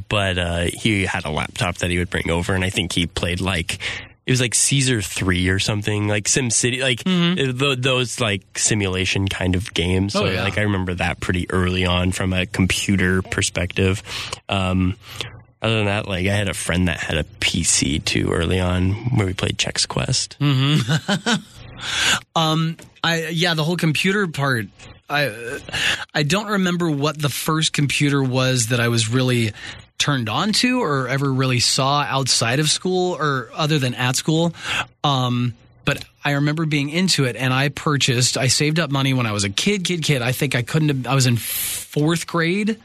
but 0.08 0.36
uh, 0.36 0.66
he 0.72 1.06
had 1.06 1.24
a 1.24 1.30
laptop 1.30 1.76
that 1.78 1.90
he 1.90 1.98
would 1.98 2.10
bring 2.10 2.30
over, 2.30 2.54
and 2.54 2.62
I 2.64 2.70
think 2.70 2.92
he 2.92 3.06
played 3.06 3.40
like 3.40 3.78
it 4.26 4.32
was 4.32 4.40
like 4.40 4.54
Caesar 4.54 5.00
three 5.00 5.48
or 5.48 5.58
something, 5.58 6.06
like 6.06 6.28
Sim 6.28 6.50
City, 6.50 6.82
like 6.82 7.02
th- 7.02 7.78
those 7.78 8.20
like 8.20 8.58
simulation 8.58 9.26
kind 9.26 9.54
of 9.56 9.72
games. 9.74 10.12
So 10.12 10.20
Mm-hmm. 10.20 10.28
Oh, 10.28 10.32
yeah. 10.32 10.44
like 10.44 10.58
I 10.58 10.62
remember 10.62 10.94
that 10.94 11.20
pretty 11.20 11.50
early 11.50 11.86
on 11.86 12.12
from 12.12 12.32
a 12.32 12.46
computer 12.46 13.22
perspective. 13.22 14.02
Um, 14.48 14.96
other 15.62 15.76
than 15.76 15.86
that, 15.86 16.08
like 16.08 16.26
I 16.26 16.34
had 16.34 16.48
a 16.48 16.54
friend 16.54 16.88
that 16.88 16.98
had 16.98 17.18
a 17.18 17.24
PC 17.24 18.04
too 18.04 18.30
early 18.32 18.60
on 18.60 18.92
where 19.16 19.26
we 19.26 19.34
played 19.34 19.58
Chex 19.58 19.86
Quest. 19.86 20.36
Um, 22.36 22.76
I 23.02 23.28
yeah, 23.28 23.54
the 23.54 23.64
whole 23.64 23.76
computer 23.76 24.26
part. 24.26 24.66
I 25.08 25.58
I 26.14 26.22
don't 26.22 26.46
remember 26.48 26.90
what 26.90 27.20
the 27.20 27.28
first 27.28 27.72
computer 27.72 28.22
was 28.22 28.68
that 28.68 28.80
I 28.80 28.88
was 28.88 29.08
really 29.08 29.52
turned 29.98 30.28
on 30.28 30.52
to 30.52 30.80
or 30.82 31.08
ever 31.08 31.32
really 31.32 31.60
saw 31.60 32.02
outside 32.02 32.58
of 32.58 32.70
school 32.70 33.16
or 33.18 33.50
other 33.54 33.78
than 33.78 33.94
at 33.94 34.16
school. 34.16 34.54
Um, 35.04 35.54
but 35.84 36.04
I 36.24 36.32
remember 36.32 36.66
being 36.66 36.90
into 36.90 37.24
it 37.24 37.36
and 37.36 37.52
I 37.52 37.68
purchased, 37.70 38.36
I 38.36 38.48
saved 38.48 38.78
up 38.78 38.90
money 38.90 39.14
when 39.14 39.26
I 39.26 39.32
was 39.32 39.44
a 39.44 39.50
kid, 39.50 39.84
kid, 39.84 40.02
kid. 40.02 40.22
I 40.22 40.32
think 40.32 40.54
I 40.54 40.62
couldn't 40.62 40.88
have, 40.88 41.06
I 41.06 41.14
was 41.14 41.26
in 41.26 41.36
fourth 41.36 42.26
grade 42.26 42.78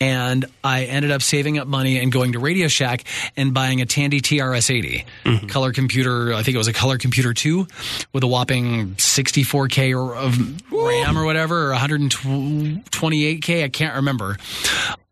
and 0.00 0.44
I 0.62 0.84
ended 0.84 1.10
up 1.10 1.22
saving 1.22 1.58
up 1.58 1.66
money 1.66 1.98
and 1.98 2.12
going 2.12 2.32
to 2.32 2.38
Radio 2.38 2.68
Shack 2.68 3.04
and 3.36 3.52
buying 3.54 3.80
a 3.80 3.86
Tandy 3.86 4.20
TRS 4.20 4.70
80 4.70 5.48
color 5.48 5.72
computer. 5.72 6.32
I 6.34 6.42
think 6.42 6.54
it 6.54 6.58
was 6.58 6.68
a 6.68 6.72
color 6.72 6.98
computer 6.98 7.32
2 7.34 7.66
with 8.12 8.22
a 8.22 8.26
whopping 8.26 8.94
64K 8.94 9.96
or 9.96 10.14
of 10.16 10.38
RAM 10.70 11.18
or 11.18 11.24
whatever, 11.24 11.72
or 11.72 11.74
128K. 11.74 13.64
I 13.64 13.68
can't 13.68 13.96
remember. 13.96 14.36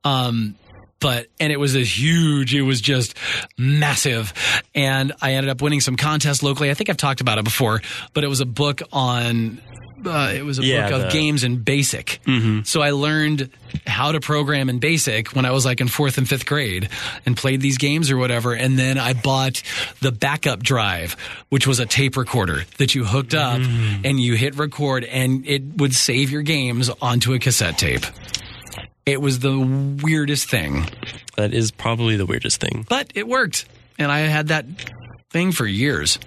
Um, 0.05 0.55
but 1.01 1.27
and 1.41 1.53
it 1.53 1.59
was 1.61 1.75
a 1.77 1.81
huge 1.85 2.55
it 2.55 2.63
was 2.63 2.81
just 2.81 3.15
massive. 3.57 4.33
And 4.75 5.13
i 5.21 5.35
ended 5.35 5.51
up 5.51 5.61
winning 5.63 5.81
some 5.81 5.97
contests 5.97 6.43
locally. 6.43 6.71
I 6.71 6.75
think 6.75 6.91
i've 6.91 6.97
talked 6.97 7.21
about 7.21 7.39
it 7.39 7.45
before 7.45 7.81
but 8.15 8.25
it 8.25 8.29
was 8.29 8.41
a 8.41 8.47
book 8.47 8.83
on 8.93 9.61
uh, 10.07 10.33
it 10.33 10.45
was 10.45 10.61
a 10.61 10.63
Yeah, 10.65 10.85
book 10.89 10.93
of 11.01 11.03
the- 11.07 11.09
games 11.11 11.43
in 11.43 11.57
basic. 11.63 12.21
So 12.65 12.81
i 12.83 12.91
learned 12.91 13.51
how 13.87 14.13
to 14.13 14.21
program 14.21 14.69
in 14.71 14.79
basic 14.79 15.35
when 15.35 15.45
i 15.45 15.51
was 15.51 15.65
like 15.65 15.81
in 15.81 15.89
fourth 15.89 16.19
and 16.19 16.29
fifth 16.29 16.47
grade 16.47 16.89
and 17.27 17.37
played 17.37 17.61
these 17.61 17.79
games 17.79 18.11
or 18.11 18.17
whatever. 18.17 18.53
And 18.55 18.79
then 18.79 18.97
i 18.99 19.13
bought 19.13 19.63
the 20.01 20.13
backup 20.13 20.63
drive 20.63 21.17
which 21.49 21.67
was 21.67 21.81
a 21.81 21.87
tape 21.87 22.17
recorder 22.17 22.65
that 22.79 22.95
you 22.95 23.05
hooked 23.05 23.35
up 23.35 23.61
and 23.61 24.21
you 24.21 24.35
hit 24.35 24.57
record 24.57 25.03
and 25.05 25.45
it 25.47 25.63
would 25.79 25.95
save 25.95 26.31
your 26.31 26.43
games 26.43 26.91
onto 27.03 27.33
a 27.35 27.39
cassette 27.41 27.77
tape 27.79 28.05
it 29.09 29.21
was 29.21 29.39
the 29.41 29.59
weirdest 30.03 30.49
thing 30.51 30.85
That 31.37 31.53
is 31.55 31.71
probably 31.71 32.17
the 32.17 32.27
weirdest 32.27 32.61
thing. 32.61 32.87
but 32.89 33.11
it 33.15 33.27
worked. 33.27 33.65
And 33.99 34.13
I 34.13 34.21
had 34.21 34.49
that 34.49 34.65
thing 35.31 35.53
for 35.53 35.67
years. 35.67 36.19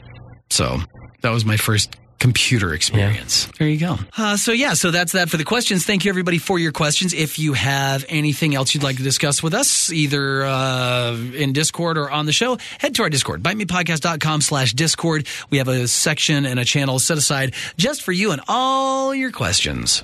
So 0.50 0.80
that 1.22 1.32
was 1.32 1.46
my 1.46 1.58
first 1.58 1.96
computer 2.20 2.72
experience. 2.76 3.48
There 3.58 3.68
you 3.68 3.80
go. 3.80 3.98
Uh, 4.16 4.38
so 4.38 4.52
yeah, 4.52 4.74
so 4.74 4.92
that's 4.92 5.14
that 5.14 5.30
for 5.30 5.38
the 5.38 5.44
questions. 5.44 5.86
Thank 5.88 6.06
you 6.06 6.10
everybody 6.12 6.38
for 6.38 6.60
your 6.60 6.72
questions. 6.72 7.14
If 7.16 7.40
you 7.40 7.54
have 7.54 8.06
anything 8.10 8.54
else 8.54 8.76
you'd 8.76 8.84
like 8.84 8.98
to 8.98 9.04
discuss 9.04 9.42
with 9.42 9.56
us, 9.56 9.92
either 9.92 10.46
uh, 10.46 11.16
in 11.34 11.52
Discord 11.54 11.98
or 11.98 12.12
on 12.12 12.28
the 12.28 12.32
show, 12.34 12.58
head 12.80 12.94
to 12.96 13.04
our 13.04 13.10
Discord, 13.10 13.42
bitemepodcast.com 13.42 14.42
slash 14.42 14.74
Discord. 14.74 15.26
We 15.50 15.58
have 15.58 15.68
a 15.68 15.88
section 15.88 16.46
and 16.46 16.60
a 16.60 16.66
channel 16.66 17.00
set 17.00 17.18
aside 17.18 17.56
just 17.78 18.04
for 18.04 18.12
you 18.12 18.32
and 18.34 18.42
all 18.48 19.16
your 19.16 19.32
questions. 19.32 20.04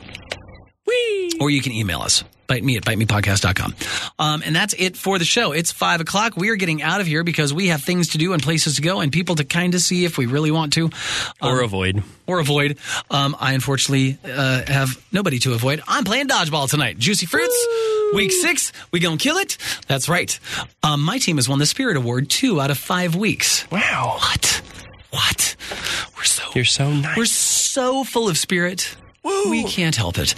Or 1.40 1.52
you 1.52 1.62
can 1.62 1.72
email 1.74 2.00
us. 2.02 2.24
Bite 2.48 2.64
me 2.64 2.78
at 2.78 2.84
bitemepodcast.com. 2.86 3.76
Um, 4.20 4.42
and 4.46 4.56
that's 4.56 4.74
it 4.78 4.96
for 4.96 5.20
the 5.20 5.26
show. 5.26 5.52
It's 5.52 5.72
five 5.74 6.00
o'clock. 6.02 6.38
We 6.38 6.50
are 6.50 6.56
getting 6.56 6.82
out 6.82 7.02
of 7.02 7.08
here 7.08 7.24
because 7.26 7.54
we 7.54 7.68
have 7.68 7.82
things 7.84 8.10
to 8.10 8.18
do 8.18 8.32
and 8.34 8.42
places 8.42 8.78
to 8.78 8.82
go 8.82 9.02
and 9.02 9.12
people 9.12 9.36
to 9.36 9.44
kind 9.44 9.76
of 9.76 9.82
see 9.82 10.06
if 10.06 10.18
we 10.18 10.26
really 10.28 10.50
want 10.52 10.74
to 10.74 10.90
Or 11.42 11.62
avoid. 11.62 12.04
or 12.26 12.40
avoid. 12.40 12.78
Um, 13.12 13.36
I 13.40 13.54
unfortunately 13.54 14.18
uh, 14.24 14.64
have 14.66 15.02
nobody 15.12 15.40
to 15.40 15.54
avoid. 15.54 15.82
I'm 15.88 16.06
playing 16.06 16.28
dodgeball 16.30 16.70
tonight. 16.70 16.98
Juicy 16.98 17.26
Fruits, 17.26 17.68
week 18.14 18.32
six. 18.32 18.72
We 18.92 19.00
gonna 19.02 19.18
kill 19.18 19.38
it. 19.38 19.58
That's 19.88 20.08
right. 20.08 20.40
Um, 20.84 21.04
my 21.04 21.18
team 21.18 21.36
has 21.36 21.50
won 21.50 21.60
the 21.60 21.66
Spirit 21.66 21.98
Award 21.98 22.30
two 22.30 22.62
out 22.62 22.72
of 22.72 22.78
five 22.78 23.16
weeks. 23.16 23.70
Wow. 23.72 24.18
What? 24.20 24.62
What? 25.12 25.56
We're 26.16 26.24
so 26.24 26.44
You're 26.56 26.64
so 26.66 26.92
nice. 26.94 27.18
we're 27.18 27.26
so 27.26 28.04
full 28.06 28.30
of 28.30 28.38
spirit. 28.38 28.96
We 29.50 29.64
can't 29.64 29.96
help 29.96 30.18
it. 30.18 30.36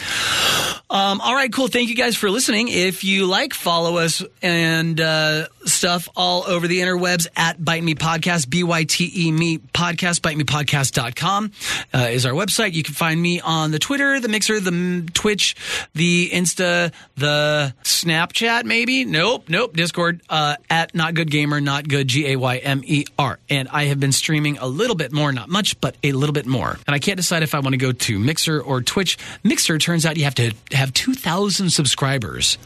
Um, 0.92 1.22
all 1.22 1.36
right, 1.36 1.52
cool. 1.54 1.68
Thank 1.68 1.90
you 1.90 1.96
guys 1.96 2.16
for 2.16 2.32
listening. 2.32 2.68
If 2.68 3.04
you 3.04 3.28
like, 3.28 3.54
follow 3.54 3.98
us 3.98 4.24
and 4.42 5.00
uh, 5.00 5.48
stuff 5.66 6.10
all 6.16 6.44
over 6.48 6.68
the 6.68 6.80
interwebs 6.80 7.28
at 7.36 7.64
Bite 7.64 7.84
Me 7.84 7.94
Podcast, 7.94 8.50
B 8.50 8.64
Y 8.64 8.86
T 8.86 9.12
E 9.28 9.32
Me 9.32 9.60
Podcast, 9.60 10.22
bitemepodcast.com 10.22 11.52
uh, 11.94 11.98
is 12.10 12.26
our 12.26 12.34
website. 12.34 12.74
You 12.74 12.82
can 12.82 12.96
find 12.96 13.22
me 13.22 13.40
on 13.40 13.70
the 13.72 13.78
Twitter, 13.78 14.20
the 14.20 14.30
Mixer, 14.30 14.60
the 14.60 15.08
Twitch, 15.14 15.56
the 15.94 16.30
Insta, 16.32 16.92
the 17.16 17.74
Snapchat, 17.84 18.66
maybe. 18.66 19.06
Nope, 19.06 19.46
nope. 19.48 19.76
Discord 19.76 20.22
uh, 20.30 20.56
at 20.70 20.96
Not 20.96 21.14
Good 21.14 21.30
Gamer, 21.30 21.62
Not 21.62 21.88
Good 21.88 22.08
G 22.08 22.32
A 22.34 22.36
Y 22.36 22.58
M 22.58 22.82
E 22.86 23.06
R. 23.18 23.38
And 23.50 23.70
I 23.70 23.86
have 23.86 24.00
been 24.00 24.12
streaming 24.12 24.58
a 24.58 24.66
little 24.66 24.96
bit 24.96 25.12
more, 25.12 25.32
not 25.32 25.50
much, 25.50 25.80
but 25.80 25.96
a 26.04 26.14
little 26.14 26.34
bit 26.34 26.48
more. 26.48 26.78
And 26.88 26.96
I 26.96 27.00
can't 27.00 27.18
decide 27.18 27.44
if 27.44 27.54
I 27.54 27.60
want 27.60 27.74
to 27.74 27.78
go 27.78 27.92
to 27.92 28.20
Mixer 28.20 28.60
or 28.60 28.78
for 28.80 28.86
Twitch. 28.86 29.17
Mixer 29.43 29.77
turns 29.77 30.05
out 30.05 30.17
you 30.17 30.23
have 30.23 30.36
to 30.36 30.53
have 30.71 30.93
2,000 30.93 31.69
subscribers 31.69 32.57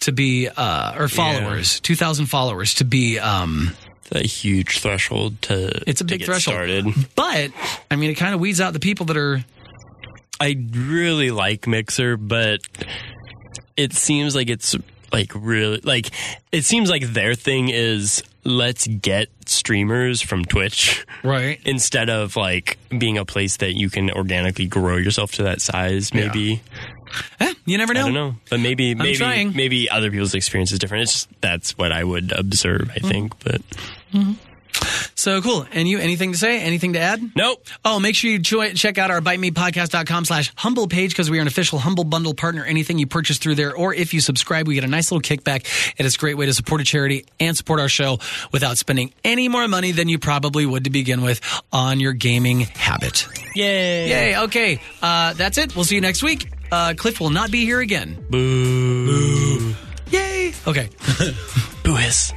to 0.00 0.12
be, 0.12 0.48
uh, 0.48 0.94
or 0.98 1.08
followers, 1.08 1.80
2,000 1.80 2.26
followers 2.26 2.74
to 2.74 2.84
be, 2.84 3.18
um, 3.18 3.76
It's 4.04 4.12
a 4.12 4.26
huge 4.26 4.80
threshold 4.80 5.40
to. 5.42 5.82
It's 5.86 6.00
a 6.00 6.04
big 6.04 6.20
get 6.20 6.26
threshold. 6.26 6.54
Started. 6.54 6.86
but 7.14 7.50
I 7.90 7.96
mean, 7.96 8.10
it 8.10 8.14
kind 8.14 8.34
of 8.34 8.40
weeds 8.40 8.60
out 8.60 8.72
the 8.72 8.80
people 8.80 9.06
that 9.06 9.16
are, 9.16 9.44
I 10.40 10.56
really 10.72 11.30
like 11.30 11.66
Mixer, 11.68 12.16
but 12.16 12.60
it 13.76 13.92
seems 13.92 14.34
like 14.34 14.50
it's 14.50 14.74
like 15.12 15.32
really 15.34 15.80
like 15.84 16.10
it 16.50 16.64
seems 16.64 16.90
like 16.90 17.12
their 17.12 17.34
thing 17.34 17.68
is 17.68 18.22
let's 18.44 18.86
get 18.86 19.28
streamers 19.46 20.20
from 20.20 20.44
Twitch 20.44 21.06
right. 21.22 21.60
instead 21.64 22.10
of 22.10 22.36
like 22.36 22.78
being 22.96 23.18
a 23.18 23.24
place 23.24 23.58
that 23.58 23.74
you 23.74 23.90
can 23.90 24.10
organically 24.10 24.66
grow 24.66 24.96
yourself 24.96 25.32
to 25.32 25.44
that 25.44 25.60
size. 25.60 26.12
Maybe 26.12 26.62
Eh, 27.40 27.54
you 27.66 27.78
never 27.78 27.94
know. 27.94 28.00
I 28.00 28.04
don't 28.04 28.14
know, 28.14 28.34
but 28.50 28.60
maybe 28.60 28.94
maybe 28.94 29.44
maybe 29.50 29.90
other 29.90 30.10
people's 30.10 30.34
experience 30.34 30.72
is 30.72 30.78
different. 30.78 31.02
It's 31.02 31.12
just 31.12 31.28
that's 31.40 31.76
what 31.76 31.92
I 31.92 32.02
would 32.02 32.32
observe. 32.32 32.90
I 32.94 33.00
think, 33.00 33.38
but 33.40 33.60
So 35.14 35.40
cool. 35.40 35.66
And 35.72 35.86
you, 35.86 35.98
anything 35.98 36.32
to 36.32 36.38
say? 36.38 36.60
Anything 36.60 36.94
to 36.94 36.98
add? 36.98 37.20
nope. 37.36 37.64
Oh, 37.84 38.00
make 38.00 38.14
sure 38.16 38.30
you 38.30 38.38
join, 38.38 38.74
check 38.74 38.98
out 38.98 39.10
our 39.10 39.20
bitemepodcast.com 39.20 40.24
slash 40.24 40.52
humble 40.56 40.88
page 40.88 41.10
because 41.10 41.30
we 41.30 41.38
are 41.38 41.40
an 41.42 41.46
official 41.46 41.78
Humble 41.78 42.04
Bundle 42.04 42.34
partner. 42.34 42.64
Anything 42.64 42.98
you 42.98 43.06
purchase 43.06 43.38
through 43.38 43.54
there 43.54 43.74
or 43.74 43.94
if 43.94 44.14
you 44.14 44.20
subscribe, 44.20 44.66
we 44.66 44.74
get 44.74 44.84
a 44.84 44.88
nice 44.88 45.12
little 45.12 45.22
kickback. 45.22 45.64
And 45.90 46.00
It 46.00 46.06
is 46.06 46.16
a 46.16 46.18
great 46.18 46.36
way 46.36 46.46
to 46.46 46.54
support 46.54 46.80
a 46.80 46.84
charity 46.84 47.24
and 47.38 47.56
support 47.56 47.78
our 47.80 47.88
show 47.88 48.18
without 48.52 48.78
spending 48.78 49.12
any 49.24 49.48
more 49.48 49.68
money 49.68 49.92
than 49.92 50.08
you 50.08 50.18
probably 50.18 50.66
would 50.66 50.84
to 50.84 50.90
begin 50.90 51.22
with 51.22 51.40
on 51.72 52.00
your 52.00 52.12
gaming 52.12 52.60
habit. 52.60 53.26
Yay! 53.54 54.08
Yay. 54.08 54.38
Okay. 54.38 54.80
Uh, 55.02 55.34
that's 55.34 55.58
it. 55.58 55.76
We'll 55.76 55.84
see 55.84 55.94
you 55.94 56.00
next 56.00 56.22
week. 56.22 56.50
Uh, 56.70 56.94
Cliff 56.96 57.20
will 57.20 57.30
not 57.30 57.50
be 57.50 57.64
here 57.64 57.80
again. 57.80 58.24
Boo! 58.30 59.74
Yay. 60.10 60.52
Okay. 60.66 60.88
Boo 61.84 61.94
hiss. 61.96 62.32